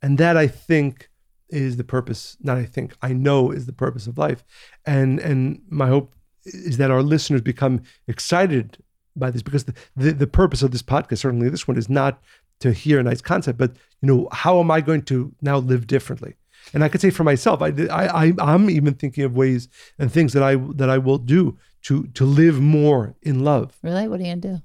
And 0.02 0.18
that 0.18 0.36
I 0.36 0.48
think 0.48 1.10
is 1.48 1.78
the 1.78 1.84
purpose, 1.86 2.36
not 2.42 2.58
I 2.58 2.66
think, 2.66 2.94
I 3.02 3.14
know 3.14 3.52
is 3.52 3.66
the 3.66 3.74
purpose 3.74 4.06
of 4.06 4.18
life. 4.18 4.44
And 4.86 5.20
and 5.20 5.62
my 5.70 5.88
hope 5.88 6.14
is 6.44 6.76
that 6.78 6.92
our 6.92 7.02
listeners 7.02 7.42
become 7.42 7.84
excited 8.08 8.78
by 9.16 9.32
this 9.32 9.42
because 9.42 9.64
the, 9.64 9.74
the, 9.96 10.12
the 10.12 10.28
purpose 10.28 10.62
of 10.62 10.72
this 10.72 10.84
podcast, 10.84 11.20
certainly 11.20 11.50
this 11.50 11.68
one, 11.70 11.78
is 11.78 11.90
not 11.90 12.22
to 12.60 12.74
hear 12.74 13.00
a 13.00 13.04
nice 13.04 13.22
concept, 13.22 13.58
but 13.58 13.72
you 14.02 14.08
know, 14.08 14.28
how 14.34 14.60
am 14.60 14.70
I 14.70 14.82
going 14.82 15.04
to 15.04 15.34
now 15.42 15.58
live 15.58 15.88
differently? 15.88 16.36
And 16.74 16.84
I 16.84 16.90
could 16.90 17.02
say 17.02 17.10
for 17.10 17.24
myself, 17.24 17.62
I, 17.62 17.70
I, 17.90 18.28
I 18.28 18.34
I'm 18.40 18.70
even 18.70 18.94
thinking 18.94 19.24
of 19.24 19.36
ways 19.36 19.68
and 19.98 20.12
things 20.12 20.34
that 20.34 20.44
I 20.44 20.56
that 20.76 20.90
I 20.90 20.98
will 20.98 21.18
do 21.18 21.58
to 21.84 22.08
to 22.08 22.26
live 22.26 22.60
more 22.60 23.16
in 23.22 23.44
love. 23.44 23.78
Really? 23.82 24.08
What 24.08 24.20
are 24.20 24.24
you 24.24 24.36
gonna 24.36 24.58
do? 24.58 24.62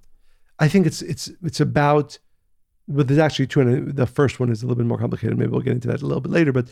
I 0.59 0.69
think 0.69 0.87
it's 0.87 1.03
it's 1.03 1.31
it's 1.43 1.61
about 1.61 2.19
but 2.87 3.09
there's 3.09 3.19
actually 3.19 3.47
two 3.47 3.61
and 3.61 3.97
the 3.97 4.07
first 4.07 4.39
one 4.39 4.51
is 4.51 4.63
a 4.63 4.67
little 4.67 4.77
bit 4.77 4.87
more 4.87 4.99
complicated. 4.99 5.39
Maybe 5.39 5.51
we'll 5.51 5.63
get 5.63 5.73
into 5.73 5.89
that 5.89 6.03
a 6.03 6.07
little 6.07 6.21
bit 6.21 6.33
later. 6.33 6.53
But 6.53 6.69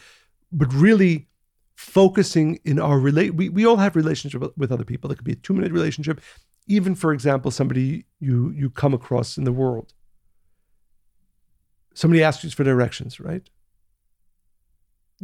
but 0.52 0.72
really 0.72 1.28
focusing 1.74 2.58
in 2.64 2.78
our 2.78 2.98
relate 2.98 3.34
we, 3.34 3.48
we 3.48 3.64
all 3.64 3.76
have 3.76 3.96
relationships 3.96 4.46
with 4.56 4.70
other 4.70 4.84
people. 4.84 5.10
It 5.10 5.16
could 5.16 5.24
be 5.24 5.32
a 5.32 5.36
two 5.36 5.54
minute 5.54 5.72
relationship, 5.72 6.20
even 6.66 6.94
for 6.94 7.12
example, 7.12 7.50
somebody 7.50 8.04
you 8.20 8.50
you 8.50 8.70
come 8.70 8.92
across 8.92 9.38
in 9.38 9.44
the 9.44 9.52
world. 9.52 9.94
Somebody 11.94 12.22
asks 12.22 12.44
you 12.44 12.50
for 12.50 12.64
directions, 12.64 13.20
right? 13.20 13.48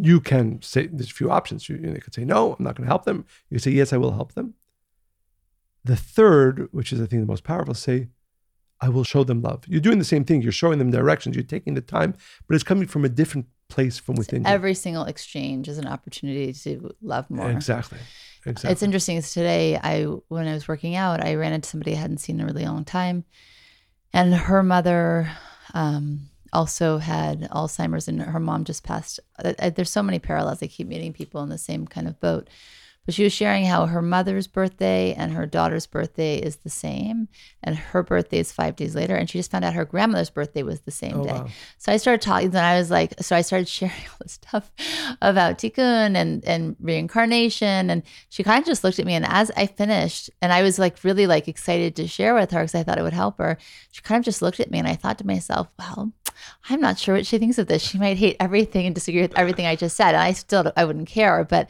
You 0.01 0.21
can 0.21 0.63
say 0.63 0.87
there's 0.87 1.11
a 1.11 1.15
few 1.15 1.31
options. 1.31 1.69
You, 1.69 1.77
you 1.77 2.01
could 2.01 2.15
say 2.15 2.25
no, 2.25 2.55
I'm 2.57 2.65
not 2.65 2.77
going 2.77 2.87
to 2.87 2.91
help 2.91 3.05
them. 3.05 3.27
You 3.51 3.57
could 3.57 3.65
say 3.65 3.73
yes, 3.73 3.93
I 3.93 3.97
will 3.97 4.13
help 4.13 4.35
them. 4.35 4.55
The 5.85 5.97
third, 5.97 6.69
which 6.71 6.93
is 6.93 7.01
I 7.01 7.07
think 7.07 7.23
the 7.23 7.27
most 7.27 7.45
powerful, 7.45 7.75
say 7.75 8.09
I 8.81 8.89
will 8.89 9.05
show 9.05 9.25
them 9.25 9.43
love. 9.43 9.65
You're 9.67 9.81
doing 9.81 9.99
the 9.99 10.05
same 10.05 10.25
thing. 10.25 10.41
You're 10.43 10.53
showing 10.53 10.79
them 10.79 10.91
directions. 10.91 11.35
You're 11.35 11.43
taking 11.43 11.75
the 11.75 11.81
time, 11.81 12.15
but 12.47 12.55
it's 12.55 12.65
coming 12.65 12.87
from 12.87 13.05
a 13.05 13.09
different 13.09 13.47
place 13.69 13.99
from 13.99 14.15
within 14.15 14.43
you. 14.43 14.49
Every 14.49 14.75
single 14.75 15.05
exchange 15.05 15.69
is 15.69 15.79
an 15.79 15.87
opportunity 15.87 16.53
to 16.53 16.95
love 17.03 17.29
more. 17.29 17.51
Exactly. 17.51 17.99
Exactly. 18.47 18.73
It's 18.73 18.83
interesting. 18.83 19.21
Today, 19.21 19.77
I 19.83 20.05
when 20.29 20.47
I 20.47 20.55
was 20.55 20.69
working 20.69 20.95
out, 20.95 21.25
I 21.25 21.35
ran 21.35 21.53
into 21.53 21.69
somebody 21.69 21.93
I 21.93 21.97
hadn't 21.97 22.19
seen 22.19 22.37
in 22.37 22.43
a 22.43 22.47
really 22.47 22.65
long 22.65 22.85
time, 22.85 23.25
and 24.13 24.33
her 24.33 24.63
mother 24.63 25.31
um, 25.75 26.31
also 26.53 26.99
had 26.99 27.43
Alzheimer's, 27.51 28.09
and 28.09 28.21
her 28.21 28.41
mom 28.41 28.65
just 28.65 28.85
passed. 28.85 29.21
There's 29.75 29.91
so 29.91 30.03
many 30.03 30.19
parallels. 30.19 30.63
I 30.63 30.67
keep 30.67 30.87
meeting 30.87 31.13
people 31.13 31.43
in 31.43 31.49
the 31.49 31.59
same 31.59 31.87
kind 31.87 32.09
of 32.09 32.21
boat. 32.21 32.49
But 33.09 33.15
she 33.15 33.25
was 33.25 33.33
sharing 33.33 33.65
how 33.65 33.87
her 33.87 34.03
mother's 34.03 34.47
birthday 34.47 35.15
and 35.15 35.33
her 35.33 35.47
daughter's 35.47 35.87
birthday 35.87 36.37
is 36.37 36.57
the 36.57 36.69
same, 36.69 37.29
and 37.65 37.75
her 37.75 38.03
birthday 38.03 38.39
is 38.41 38.53
five 38.53 38.77
days 38.77 38.95
later. 38.95 39.17
And 39.17 39.31
she 39.31 39.39
just 39.39 39.51
found 39.51 39.65
out 39.65 39.73
her 39.73 39.87
grandmother's 39.87 40.29
birthday 40.29 40.63
was 40.63 40.81
the 40.81 40.91
same 40.91 41.15
Oh, 41.21 41.25
day. 41.25 41.33
wow. 41.33 41.47
So 41.79 41.91
I 41.91 41.97
started 41.97 42.21
talking, 42.21 42.49
and 42.49 42.59
I 42.59 42.77
was 42.79 42.91
like, 42.91 43.15
so 43.23 43.35
I 43.35 43.41
started 43.41 43.67
sharing 43.79 43.95
all 43.95 44.17
this 44.21 44.33
stuff 44.33 44.71
about 45.23 45.57
tikkun 45.57 46.17
and 46.17 46.45
and 46.45 46.77
reincarnation, 46.81 47.89
and 47.89 48.03
she 48.29 48.43
kind 48.43 48.61
of 48.61 48.67
just 48.67 48.85
looked 48.85 48.99
at 48.99 49.07
me. 49.07 49.15
And 49.15 49.25
as 49.25 49.51
I 49.57 49.65
finished, 49.65 50.29
and 50.43 50.53
I 50.53 50.61
was 50.61 50.79
like 50.79 51.03
really 51.03 51.27
like 51.27 51.49
excited 51.49 51.97
to 51.97 52.07
share 52.07 52.35
with 52.35 52.51
her 52.51 52.61
because 52.61 52.75
I 52.75 52.83
thought 52.83 52.99
it 52.99 53.03
would 53.03 53.15
help 53.15 53.39
her. 53.39 53.57
She 53.91 54.03
kind 54.03 54.19
of 54.19 54.25
just 54.27 54.43
looked 54.43 54.61
at 54.61 54.71
me, 54.71 54.79
and 54.79 54.87
I 54.87 54.97
thought 54.97 55.17
to 55.19 55.27
myself, 55.27 55.69
well. 55.79 56.13
I'm 56.71 56.81
not 56.81 56.99
sure 56.99 57.17
what 57.17 57.27
she 57.27 57.39
thinks 57.39 57.59
of 57.59 57.67
this. 57.67 57.83
She 57.83 57.99
might 57.99 58.17
hate 58.17 58.37
everything 58.39 58.87
and 58.87 58.95
disagree 58.95 59.23
with 59.23 59.37
everything 59.37 59.67
I 59.67 59.75
just 59.75 59.97
said. 59.97 60.11
And 60.15 60.19
I 60.19 60.33
still, 60.33 60.71
I 60.77 60.85
wouldn't 60.85 61.09
care. 61.09 61.43
But 61.43 61.69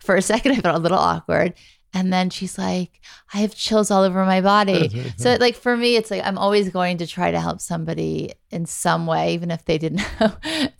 for 0.00 0.16
a 0.16 0.22
second, 0.22 0.52
I 0.52 0.56
felt 0.56 0.76
a 0.76 0.80
little 0.80 0.98
awkward. 0.98 1.54
And 1.94 2.12
then 2.12 2.28
she's 2.28 2.58
like, 2.58 3.00
I 3.32 3.38
have 3.38 3.54
chills 3.54 3.90
all 3.90 4.02
over 4.02 4.24
my 4.24 4.40
body. 4.40 5.12
so, 5.16 5.36
like, 5.40 5.56
for 5.56 5.76
me, 5.76 5.96
it's 5.96 6.10
like 6.10 6.22
I'm 6.24 6.36
always 6.36 6.68
going 6.68 6.98
to 6.98 7.06
try 7.06 7.30
to 7.30 7.40
help 7.40 7.60
somebody 7.60 8.34
in 8.50 8.66
some 8.66 9.06
way, 9.06 9.34
even 9.34 9.50
if 9.50 9.64
they 9.64 9.78
didn't 9.78 10.02
know, 10.20 10.32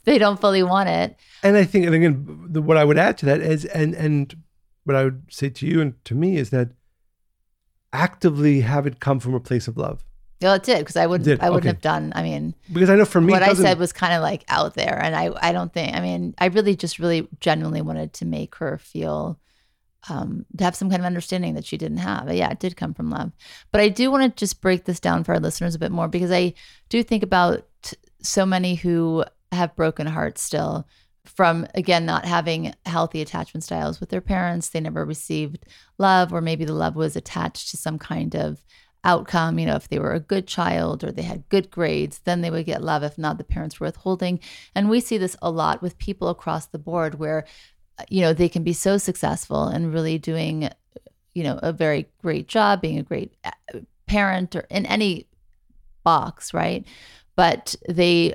they 0.05 0.19
don't 0.19 0.41
fully 0.41 0.63
want 0.63 0.89
it. 0.89 1.17
And 1.43 1.57
I 1.57 1.65
think, 1.65 1.87
and 1.87 1.95
again, 1.95 2.47
the, 2.51 2.61
what 2.61 2.77
I 2.77 2.85
would 2.85 2.99
add 2.99 3.17
to 3.19 3.27
that 3.27 3.41
is, 3.41 3.65
and 3.65 3.95
and 3.95 4.37
what 4.85 4.97
I 4.97 5.05
would 5.05 5.25
say 5.31 5.49
to 5.49 5.67
you 5.67 5.81
and 5.81 6.05
to 6.05 6.15
me 6.15 6.37
is 6.37 6.51
that 6.51 6.71
actively 7.93 8.61
have 8.61 8.87
it 8.87 9.01
come 9.01 9.19
from 9.19 9.35
a 9.35 9.41
place 9.41 9.67
of 9.67 9.77
love. 9.77 10.05
Well, 10.41 10.55
it 10.55 10.63
did 10.63 10.79
because 10.79 10.97
I 10.97 11.07
wouldn't, 11.07 11.25
Did, 11.25 11.41
I 11.41 11.51
wouldn't 11.51 11.65
okay. 11.65 11.75
have 11.75 11.81
done. 11.81 12.13
I 12.15 12.23
mean, 12.23 12.55
Because 12.73 12.91
I 12.91 12.97
know 12.97 13.05
for 13.05 13.21
me, 13.21 13.33
what 13.33 13.43
I 13.43 13.55
said 13.55 13.79
was 13.79 13.93
kind 13.93 14.15
of 14.15 14.23
like 14.23 14.45
out 14.49 14.75
there, 14.75 15.01
and 15.03 15.17
I, 15.17 15.31
I 15.41 15.53
don't 15.53 15.73
think. 15.73 15.97
I 15.97 16.01
mean, 16.01 16.35
I 16.39 16.47
really 16.47 16.77
just 16.77 16.99
really 16.99 17.27
genuinely 17.41 17.83
wanted 17.83 18.13
to 18.15 18.25
make 18.25 18.55
her 18.57 18.79
feel, 18.79 19.41
um, 20.09 20.47
to 20.57 20.63
have 20.63 20.77
some 20.77 20.91
kind 20.91 21.03
of 21.03 21.07
understanding 21.07 21.55
that 21.55 21.65
she 21.65 21.77
didn't 21.77 21.99
have. 21.99 22.27
But 22.27 22.37
yeah, 22.37 22.51
it 22.51 22.61
did 22.61 22.77
come 22.77 22.95
from 22.95 23.11
love. 23.11 23.33
But 23.73 23.81
I 23.81 23.89
do 23.89 24.13
want 24.13 24.25
to 24.25 24.41
just 24.41 24.61
break 24.61 24.85
this 24.85 25.01
down 25.01 25.25
for 25.25 25.35
our 25.35 25.41
listeners 25.41 25.75
a 25.75 25.79
bit 25.81 25.91
more 25.91 26.07
because 26.07 26.31
I 26.31 26.55
do 26.89 27.03
think 27.03 27.25
about 27.25 27.65
so 28.23 28.47
many 28.47 28.77
who 28.77 29.25
have 29.51 29.75
broken 29.75 30.07
hearts 30.07 30.43
still 30.43 30.87
from 31.25 31.67
again 31.75 32.07
not 32.07 32.25
having 32.25 32.75
healthy 32.87 33.21
attachment 33.21 33.63
styles 33.63 34.01
with 34.01 34.09
their 34.09 34.21
parents 34.21 34.71
they 34.71 34.81
never 34.81 35.05
received 35.05 35.65
love 35.99 36.33
or 36.33 36.41
maybe 36.41 36.65
the 36.65 36.73
love 36.73 36.97
was 36.97 37.17
attached 37.17 37.71
to 37.71 37.77
some 37.77 37.99
kind 37.99 38.35
of 38.35 38.65
outcome 39.05 39.59
you 39.59 39.67
know 39.67 39.77
if 39.77 39.89
they 39.89 39.99
were 39.99 40.13
a 40.13 40.21
good 40.21 40.47
child 40.47 41.05
or 41.05 41.13
they 41.13 41.23
had 41.23 41.49
good 41.49 41.71
grades 41.71 42.21
then 42.25 42.41
they 42.41 42.51
would 42.51 42.67
get 42.67 42.83
love 42.83 43.03
if 43.03 43.17
not 43.17 43.39
the 43.39 43.45
parents 43.45 43.79
were 43.79 43.87
withholding. 43.87 44.41
And 44.75 44.91
we 44.91 45.01
see 45.01 45.19
this 45.19 45.37
a 45.41 45.51
lot 45.51 45.83
with 45.83 45.99
people 45.99 46.29
across 46.29 46.67
the 46.67 46.79
board 46.79 47.19
where 47.19 47.45
you 48.09 48.21
know 48.21 48.33
they 48.33 48.49
can 48.49 48.63
be 48.63 48.73
so 48.73 48.99
successful 48.99 49.65
and 49.65 49.93
really 49.93 50.19
doing 50.19 50.69
you 51.35 51.43
know 51.45 51.59
a 51.63 51.73
very 51.73 52.09
great 52.23 52.49
job 52.49 52.81
being 52.81 52.99
a 52.99 53.03
great 53.03 53.35
uh, 53.45 53.79
parent 54.07 54.57
or 54.57 54.67
in 54.71 54.87
any 54.87 55.27
box 56.05 56.53
right? 56.53 56.87
But 57.37 57.77
they 57.89 58.35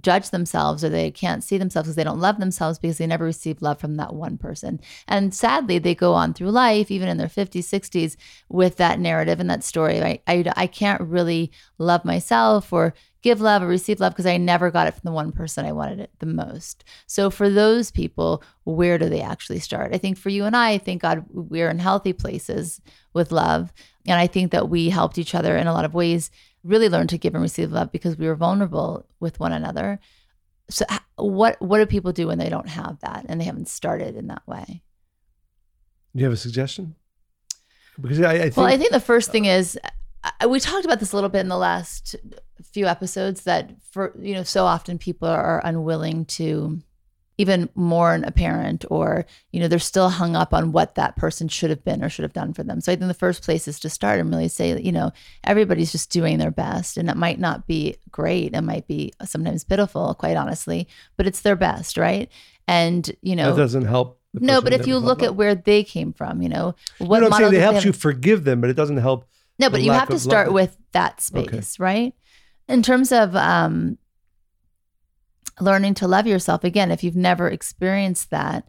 judge 0.00 0.30
themselves 0.30 0.84
or 0.84 0.88
they 0.88 1.10
can't 1.10 1.42
see 1.42 1.58
themselves 1.58 1.86
because 1.86 1.96
they 1.96 2.04
don't 2.04 2.20
love 2.20 2.38
themselves 2.38 2.78
because 2.78 2.98
they 2.98 3.06
never 3.06 3.24
received 3.24 3.62
love 3.62 3.78
from 3.78 3.96
that 3.96 4.14
one 4.14 4.38
person. 4.38 4.80
And 5.06 5.34
sadly, 5.34 5.78
they 5.78 5.94
go 5.94 6.14
on 6.14 6.34
through 6.34 6.50
life, 6.50 6.90
even 6.90 7.08
in 7.08 7.16
their 7.16 7.28
50s, 7.28 7.64
60s, 7.64 8.16
with 8.48 8.76
that 8.76 9.00
narrative 9.00 9.40
and 9.40 9.50
that 9.50 9.64
story. 9.64 10.02
I, 10.02 10.20
I, 10.26 10.52
I 10.56 10.66
can't 10.66 11.00
really 11.00 11.50
love 11.78 12.04
myself 12.04 12.72
or 12.72 12.94
give 13.22 13.40
love 13.40 13.62
or 13.62 13.66
receive 13.66 14.00
love 14.00 14.12
because 14.12 14.26
I 14.26 14.36
never 14.36 14.70
got 14.70 14.86
it 14.86 14.92
from 14.92 15.02
the 15.04 15.12
one 15.12 15.32
person 15.32 15.66
I 15.66 15.72
wanted 15.72 16.00
it 16.00 16.10
the 16.18 16.26
most. 16.26 16.84
So 17.06 17.30
for 17.30 17.50
those 17.50 17.90
people, 17.90 18.42
where 18.64 18.98
do 18.98 19.08
they 19.08 19.20
actually 19.20 19.58
start? 19.58 19.94
I 19.94 19.98
think 19.98 20.16
for 20.16 20.28
you 20.28 20.44
and 20.44 20.56
I, 20.56 20.78
thank 20.78 21.02
God 21.02 21.24
we're 21.30 21.70
in 21.70 21.78
healthy 21.78 22.12
places 22.12 22.80
with 23.12 23.32
love. 23.32 23.72
And 24.06 24.18
I 24.18 24.26
think 24.26 24.52
that 24.52 24.68
we 24.68 24.88
helped 24.88 25.18
each 25.18 25.34
other 25.34 25.56
in 25.56 25.66
a 25.66 25.72
lot 25.72 25.84
of 25.84 25.94
ways 25.94 26.30
really 26.68 26.88
learn 26.88 27.06
to 27.08 27.18
give 27.18 27.34
and 27.34 27.42
receive 27.42 27.72
love 27.72 27.90
because 27.90 28.16
we 28.16 28.26
were 28.26 28.34
vulnerable 28.36 29.06
with 29.20 29.40
one 29.40 29.52
another. 29.52 29.98
So 30.70 30.84
what 31.16 31.60
what 31.60 31.78
do 31.78 31.86
people 31.86 32.12
do 32.12 32.26
when 32.26 32.38
they 32.38 32.48
don't 32.50 32.68
have 32.68 33.00
that 33.00 33.24
and 33.28 33.40
they 33.40 33.44
haven't 33.46 33.68
started 33.68 34.16
in 34.16 34.26
that 34.28 34.46
way? 34.46 34.82
Do 36.14 36.20
you 36.20 36.24
have 36.24 36.32
a 36.32 36.36
suggestion? 36.36 36.94
Because 38.00 38.20
I, 38.20 38.32
I 38.34 38.38
think, 38.42 38.56
Well, 38.56 38.66
I 38.66 38.76
think 38.76 38.92
the 38.92 39.00
first 39.00 39.30
thing 39.32 39.46
is 39.46 39.78
uh, 39.82 40.30
I- 40.40 40.46
we 40.46 40.60
talked 40.60 40.84
about 40.84 41.00
this 41.00 41.12
a 41.12 41.16
little 41.16 41.30
bit 41.30 41.40
in 41.40 41.48
the 41.48 41.56
last 41.56 42.14
few 42.72 42.86
episodes 42.86 43.42
that 43.44 43.70
for 43.90 44.12
you 44.20 44.34
know 44.34 44.42
so 44.42 44.64
often 44.66 44.98
people 44.98 45.28
are 45.28 45.62
unwilling 45.64 46.24
to 46.26 46.80
even 47.38 47.70
mourn 47.74 48.24
a 48.24 48.30
parent 48.30 48.84
or 48.90 49.24
you 49.52 49.60
know 49.60 49.68
they're 49.68 49.78
still 49.78 50.10
hung 50.10 50.36
up 50.36 50.52
on 50.52 50.72
what 50.72 50.96
that 50.96 51.16
person 51.16 51.48
should 51.48 51.70
have 51.70 51.84
been 51.84 52.04
or 52.04 52.08
should 52.08 52.24
have 52.24 52.32
done 52.32 52.52
for 52.52 52.62
them 52.62 52.80
so 52.80 52.92
i 52.92 52.96
think 52.96 53.08
the 53.08 53.14
first 53.14 53.42
place 53.42 53.66
is 53.66 53.80
to 53.80 53.88
start 53.88 54.20
and 54.20 54.28
really 54.30 54.48
say 54.48 54.78
you 54.80 54.92
know 54.92 55.10
everybody's 55.44 55.92
just 55.92 56.10
doing 56.10 56.38
their 56.38 56.50
best 56.50 56.96
and 56.96 57.08
it 57.08 57.16
might 57.16 57.38
not 57.38 57.66
be 57.66 57.96
great 58.10 58.54
it 58.54 58.62
might 58.62 58.86
be 58.86 59.12
sometimes 59.24 59.64
pitiful 59.64 60.14
quite 60.14 60.36
honestly 60.36 60.86
but 61.16 61.26
it's 61.26 61.40
their 61.40 61.56
best 61.56 61.96
right 61.96 62.30
and 62.66 63.10
you 63.22 63.34
know 63.34 63.54
that 63.54 63.62
doesn't 63.62 63.86
help. 63.86 64.20
no 64.34 64.60
but 64.60 64.72
if 64.72 64.86
you 64.86 64.98
look 64.98 65.22
at 65.22 65.34
where 65.34 65.54
they 65.54 65.82
came 65.82 66.12
from 66.12 66.42
you 66.42 66.48
know 66.48 66.74
you 67.00 67.06
what 67.06 67.20
know 67.20 67.28
I'm 67.28 67.32
saying, 67.32 67.54
it 67.54 67.60
helps 67.60 67.84
you 67.84 67.92
forgive 67.92 68.44
them, 68.44 68.60
but 68.60 68.70
it 68.70 68.74
doesn't 68.74 68.98
help. 68.98 69.26
no, 69.58 69.70
but 69.70 69.82
you 69.82 69.92
have 69.92 70.08
to 70.08 70.18
start 70.18 70.48
love. 70.48 70.54
with 70.54 70.76
that 70.92 71.20
space, 71.20 71.78
right? 71.78 72.14
In 72.68 72.82
terms 72.82 73.12
of 73.12 73.34
um, 73.34 73.98
learning 75.60 75.94
to 75.94 76.08
love 76.08 76.26
yourself, 76.26 76.64
again, 76.64 76.90
if 76.90 77.02
you've 77.02 77.16
never 77.16 77.48
experienced 77.48 78.30
that, 78.30 78.66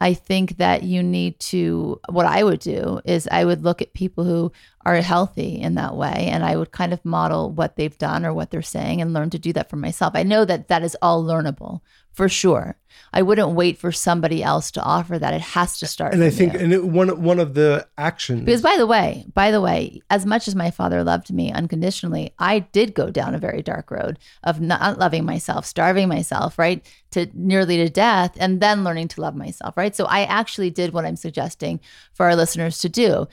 I 0.00 0.14
think 0.14 0.56
that 0.56 0.82
you 0.82 1.00
need 1.00 1.38
to, 1.38 2.00
what 2.08 2.26
I 2.26 2.42
would 2.42 2.58
do 2.58 3.00
is 3.04 3.28
I 3.30 3.44
would 3.44 3.62
look 3.62 3.80
at 3.80 3.94
people 3.94 4.24
who 4.24 4.50
are 4.84 4.96
healthy 4.96 5.60
in 5.60 5.76
that 5.76 5.94
way 5.94 6.28
and 6.32 6.44
I 6.44 6.56
would 6.56 6.72
kind 6.72 6.92
of 6.92 7.04
model 7.04 7.52
what 7.52 7.76
they've 7.76 7.96
done 7.96 8.26
or 8.26 8.34
what 8.34 8.50
they're 8.50 8.62
saying 8.62 9.00
and 9.00 9.12
learn 9.12 9.30
to 9.30 9.38
do 9.38 9.52
that 9.52 9.70
for 9.70 9.76
myself. 9.76 10.14
I 10.16 10.24
know 10.24 10.44
that 10.44 10.66
that 10.66 10.82
is 10.82 10.96
all 11.00 11.22
learnable 11.22 11.82
for 12.12 12.28
sure. 12.28 12.76
I 13.14 13.22
wouldn't 13.22 13.50
wait 13.50 13.78
for 13.78 13.92
somebody 13.92 14.42
else 14.42 14.70
to 14.72 14.82
offer 14.82 15.18
that. 15.18 15.34
It 15.34 15.42
has 15.42 15.78
to 15.78 15.86
start. 15.86 16.14
And 16.14 16.24
I 16.24 16.30
think, 16.30 16.54
you. 16.54 16.60
and 16.60 16.72
it, 16.72 16.84
one 16.84 17.22
one 17.22 17.38
of 17.38 17.52
the 17.54 17.86
actions 17.98 18.44
Because 18.44 18.62
by 18.62 18.76
the 18.78 18.86
way, 18.86 19.26
by 19.34 19.50
the 19.50 19.60
way, 19.60 20.00
as 20.08 20.24
much 20.24 20.48
as 20.48 20.54
my 20.54 20.70
father 20.70 21.04
loved 21.04 21.32
me 21.32 21.52
unconditionally, 21.52 22.32
I 22.38 22.60
did 22.60 22.94
go 22.94 23.10
down 23.10 23.34
a 23.34 23.38
very 23.38 23.60
dark 23.60 23.90
road 23.90 24.18
of 24.44 24.60
not 24.60 24.98
loving 24.98 25.24
myself, 25.24 25.66
starving 25.66 26.08
myself, 26.08 26.58
right? 26.58 26.84
To 27.12 27.28
nearly 27.34 27.76
to 27.78 27.90
death 27.90 28.32
and 28.38 28.60
then 28.60 28.84
learning 28.84 29.08
to 29.08 29.20
love 29.20 29.36
myself, 29.36 29.76
right? 29.76 29.94
So 29.94 30.06
I 30.06 30.24
actually 30.24 30.70
did 30.70 30.94
what 30.94 31.04
I'm 31.04 31.16
suggesting 31.16 31.80
for 32.14 32.26
our 32.26 32.36
listeners 32.36 32.78
to 32.78 32.88
do. 32.88 33.28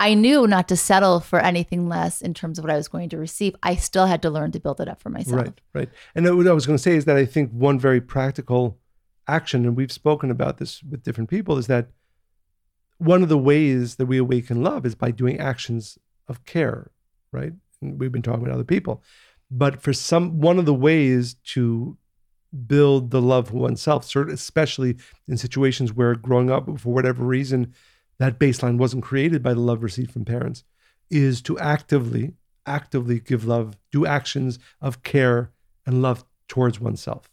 I 0.00 0.14
knew 0.14 0.46
not 0.46 0.68
to 0.68 0.76
settle 0.76 1.20
for 1.20 1.40
anything 1.40 1.88
less 1.88 2.22
in 2.22 2.32
terms 2.32 2.58
of 2.58 2.64
what 2.64 2.72
I 2.72 2.76
was 2.76 2.88
going 2.88 3.08
to 3.08 3.18
receive. 3.18 3.56
I 3.62 3.74
still 3.74 4.06
had 4.06 4.22
to 4.22 4.30
learn 4.30 4.52
to 4.52 4.60
build 4.60 4.80
it 4.80 4.88
up 4.88 5.00
for 5.00 5.10
myself. 5.10 5.42
Right, 5.42 5.60
right. 5.74 5.88
And 6.14 6.24
what 6.36 6.46
I 6.46 6.52
was 6.52 6.66
going 6.66 6.76
to 6.76 6.82
say 6.82 6.94
is 6.94 7.04
that 7.06 7.16
I 7.16 7.24
think 7.24 7.50
one 7.50 7.78
very 7.80 8.00
practical 8.00 8.78
action, 9.26 9.64
and 9.64 9.76
we've 9.76 9.92
spoken 9.92 10.30
about 10.30 10.58
this 10.58 10.82
with 10.82 11.02
different 11.02 11.30
people, 11.30 11.58
is 11.58 11.66
that 11.66 11.88
one 12.98 13.22
of 13.22 13.28
the 13.28 13.38
ways 13.38 13.96
that 13.96 14.06
we 14.06 14.18
awaken 14.18 14.62
love 14.62 14.86
is 14.86 14.94
by 14.94 15.10
doing 15.10 15.38
actions 15.40 15.98
of 16.28 16.44
care, 16.44 16.90
right? 17.32 17.52
And 17.80 17.98
we've 17.98 18.12
been 18.12 18.22
talking 18.22 18.42
about 18.42 18.54
other 18.54 18.64
people. 18.64 19.02
But 19.50 19.82
for 19.82 19.92
some, 19.92 20.40
one 20.40 20.58
of 20.58 20.66
the 20.66 20.74
ways 20.74 21.34
to 21.52 21.96
build 22.66 23.10
the 23.10 23.20
love 23.20 23.48
for 23.48 23.56
oneself, 23.56 24.14
especially 24.14 24.96
in 25.26 25.36
situations 25.36 25.92
where 25.92 26.14
growing 26.14 26.50
up, 26.50 26.66
for 26.80 26.92
whatever 26.92 27.24
reason, 27.24 27.74
that 28.18 28.38
baseline 28.38 28.78
wasn't 28.78 29.04
created 29.04 29.42
by 29.42 29.54
the 29.54 29.60
love 29.60 29.82
received 29.82 30.12
from 30.12 30.24
parents, 30.24 30.64
is 31.10 31.40
to 31.42 31.58
actively, 31.58 32.34
actively 32.66 33.20
give 33.20 33.44
love, 33.44 33.76
do 33.90 34.04
actions 34.06 34.58
of 34.80 35.02
care 35.02 35.50
and 35.86 36.02
love 36.02 36.24
towards 36.48 36.80
oneself. 36.80 37.30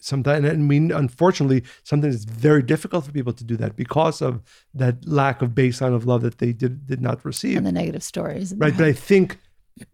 Sometimes, 0.00 0.44
and 0.44 0.52
I 0.52 0.56
mean, 0.56 0.92
unfortunately, 0.92 1.64
sometimes 1.82 2.14
it's 2.14 2.24
very 2.24 2.62
difficult 2.62 3.06
for 3.06 3.12
people 3.12 3.32
to 3.32 3.42
do 3.42 3.56
that 3.56 3.74
because 3.74 4.20
of 4.20 4.42
that 4.74 5.08
lack 5.08 5.40
of 5.40 5.50
baseline 5.50 5.94
of 5.94 6.06
love 6.06 6.20
that 6.20 6.38
they 6.38 6.52
did 6.52 6.86
did 6.86 7.00
not 7.00 7.24
receive. 7.24 7.56
And 7.56 7.66
the 7.66 7.72
negative 7.72 8.02
stories. 8.02 8.54
Right. 8.54 8.76
But 8.76 8.84
I 8.84 8.92
think, 8.92 9.38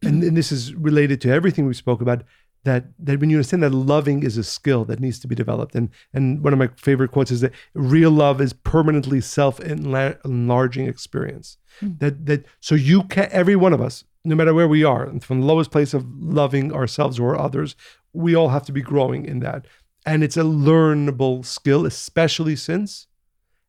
and, 0.03 0.25
and 0.25 0.37
this 0.37 0.51
is 0.51 0.75
related 0.75 1.21
to 1.21 1.31
everything 1.31 1.65
we 1.65 1.75
spoke 1.75 2.01
about, 2.01 2.25
that 2.65 2.85
that 2.99 3.21
when 3.21 3.31
you 3.31 3.37
understand 3.37 3.63
that 3.63 3.73
loving 3.73 4.23
is 4.23 4.37
a 4.37 4.45
skill 4.45 4.85
that 4.85 5.01
needs 5.01 5.19
to 5.21 5.29
be 5.29 5.35
developed. 5.35 5.75
And 5.75 5.91
and 6.13 6.43
one 6.45 6.53
of 6.53 6.59
my 6.59 6.69
favorite 6.77 7.11
quotes 7.11 7.31
is 7.31 7.41
that 7.41 7.53
real 7.75 8.11
love 8.11 8.41
is 8.41 8.53
permanently 8.53 9.21
self 9.21 9.61
enlarging 9.61 10.87
experience. 10.87 11.57
Hmm. 11.81 11.93
That 11.99 12.27
that 12.27 12.47
so 12.61 12.75
you 12.75 13.05
can 13.05 13.29
every 13.33 13.57
one 13.57 13.73
of 13.73 13.81
us 13.81 14.05
no 14.25 14.35
matter 14.35 14.53
where 14.53 14.69
we 14.69 14.85
are, 14.85 15.07
from 15.21 15.41
the 15.41 15.47
lowest 15.47 15.71
place 15.71 15.95
of 15.95 16.07
loving 16.19 16.73
ourselves 16.73 17.19
or 17.19 17.39
others, 17.39 17.75
we 18.13 18.35
all 18.35 18.51
have 18.51 18.65
to 18.67 18.73
be 18.73 18.83
growing 18.83 19.25
in 19.25 19.41
that. 19.41 19.67
And 20.05 20.23
it's 20.23 20.37
a 20.37 20.43
learnable 20.43 21.45
skill, 21.45 21.87
especially 21.87 22.57
since 22.57 23.07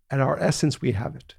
at 0.09 0.19
our 0.19 0.37
essence 0.39 0.81
we 0.81 0.91
have 0.91 1.15
it. 1.15 1.35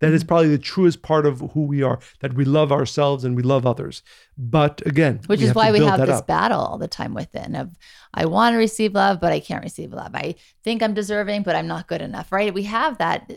That 0.00 0.12
is 0.12 0.22
mm-hmm. 0.22 0.28
probably 0.28 0.48
the 0.48 0.58
truest 0.58 1.02
part 1.02 1.26
of 1.26 1.40
who 1.52 1.62
we 1.62 1.82
are, 1.82 1.98
that 2.20 2.34
we 2.34 2.44
love 2.44 2.70
ourselves 2.70 3.24
and 3.24 3.34
we 3.36 3.42
love 3.42 3.66
others. 3.66 4.02
But 4.36 4.84
again, 4.86 5.20
which 5.26 5.42
is 5.42 5.54
why 5.54 5.72
we 5.72 5.84
have 5.84 6.00
this 6.00 6.20
up. 6.20 6.26
battle 6.26 6.60
all 6.60 6.78
the 6.78 6.88
time 6.88 7.14
within 7.14 7.54
of 7.54 7.76
I 8.14 8.26
want 8.26 8.54
to 8.54 8.58
receive 8.58 8.94
love, 8.94 9.20
but 9.20 9.32
I 9.32 9.40
can't 9.40 9.62
receive 9.62 9.92
love. 9.92 10.14
I 10.14 10.36
think 10.64 10.82
I'm 10.82 10.94
deserving, 10.94 11.42
but 11.42 11.56
I'm 11.56 11.66
not 11.66 11.88
good 11.88 12.02
enough, 12.02 12.32
right? 12.32 12.54
We 12.54 12.62
have 12.64 12.98
that 12.98 13.30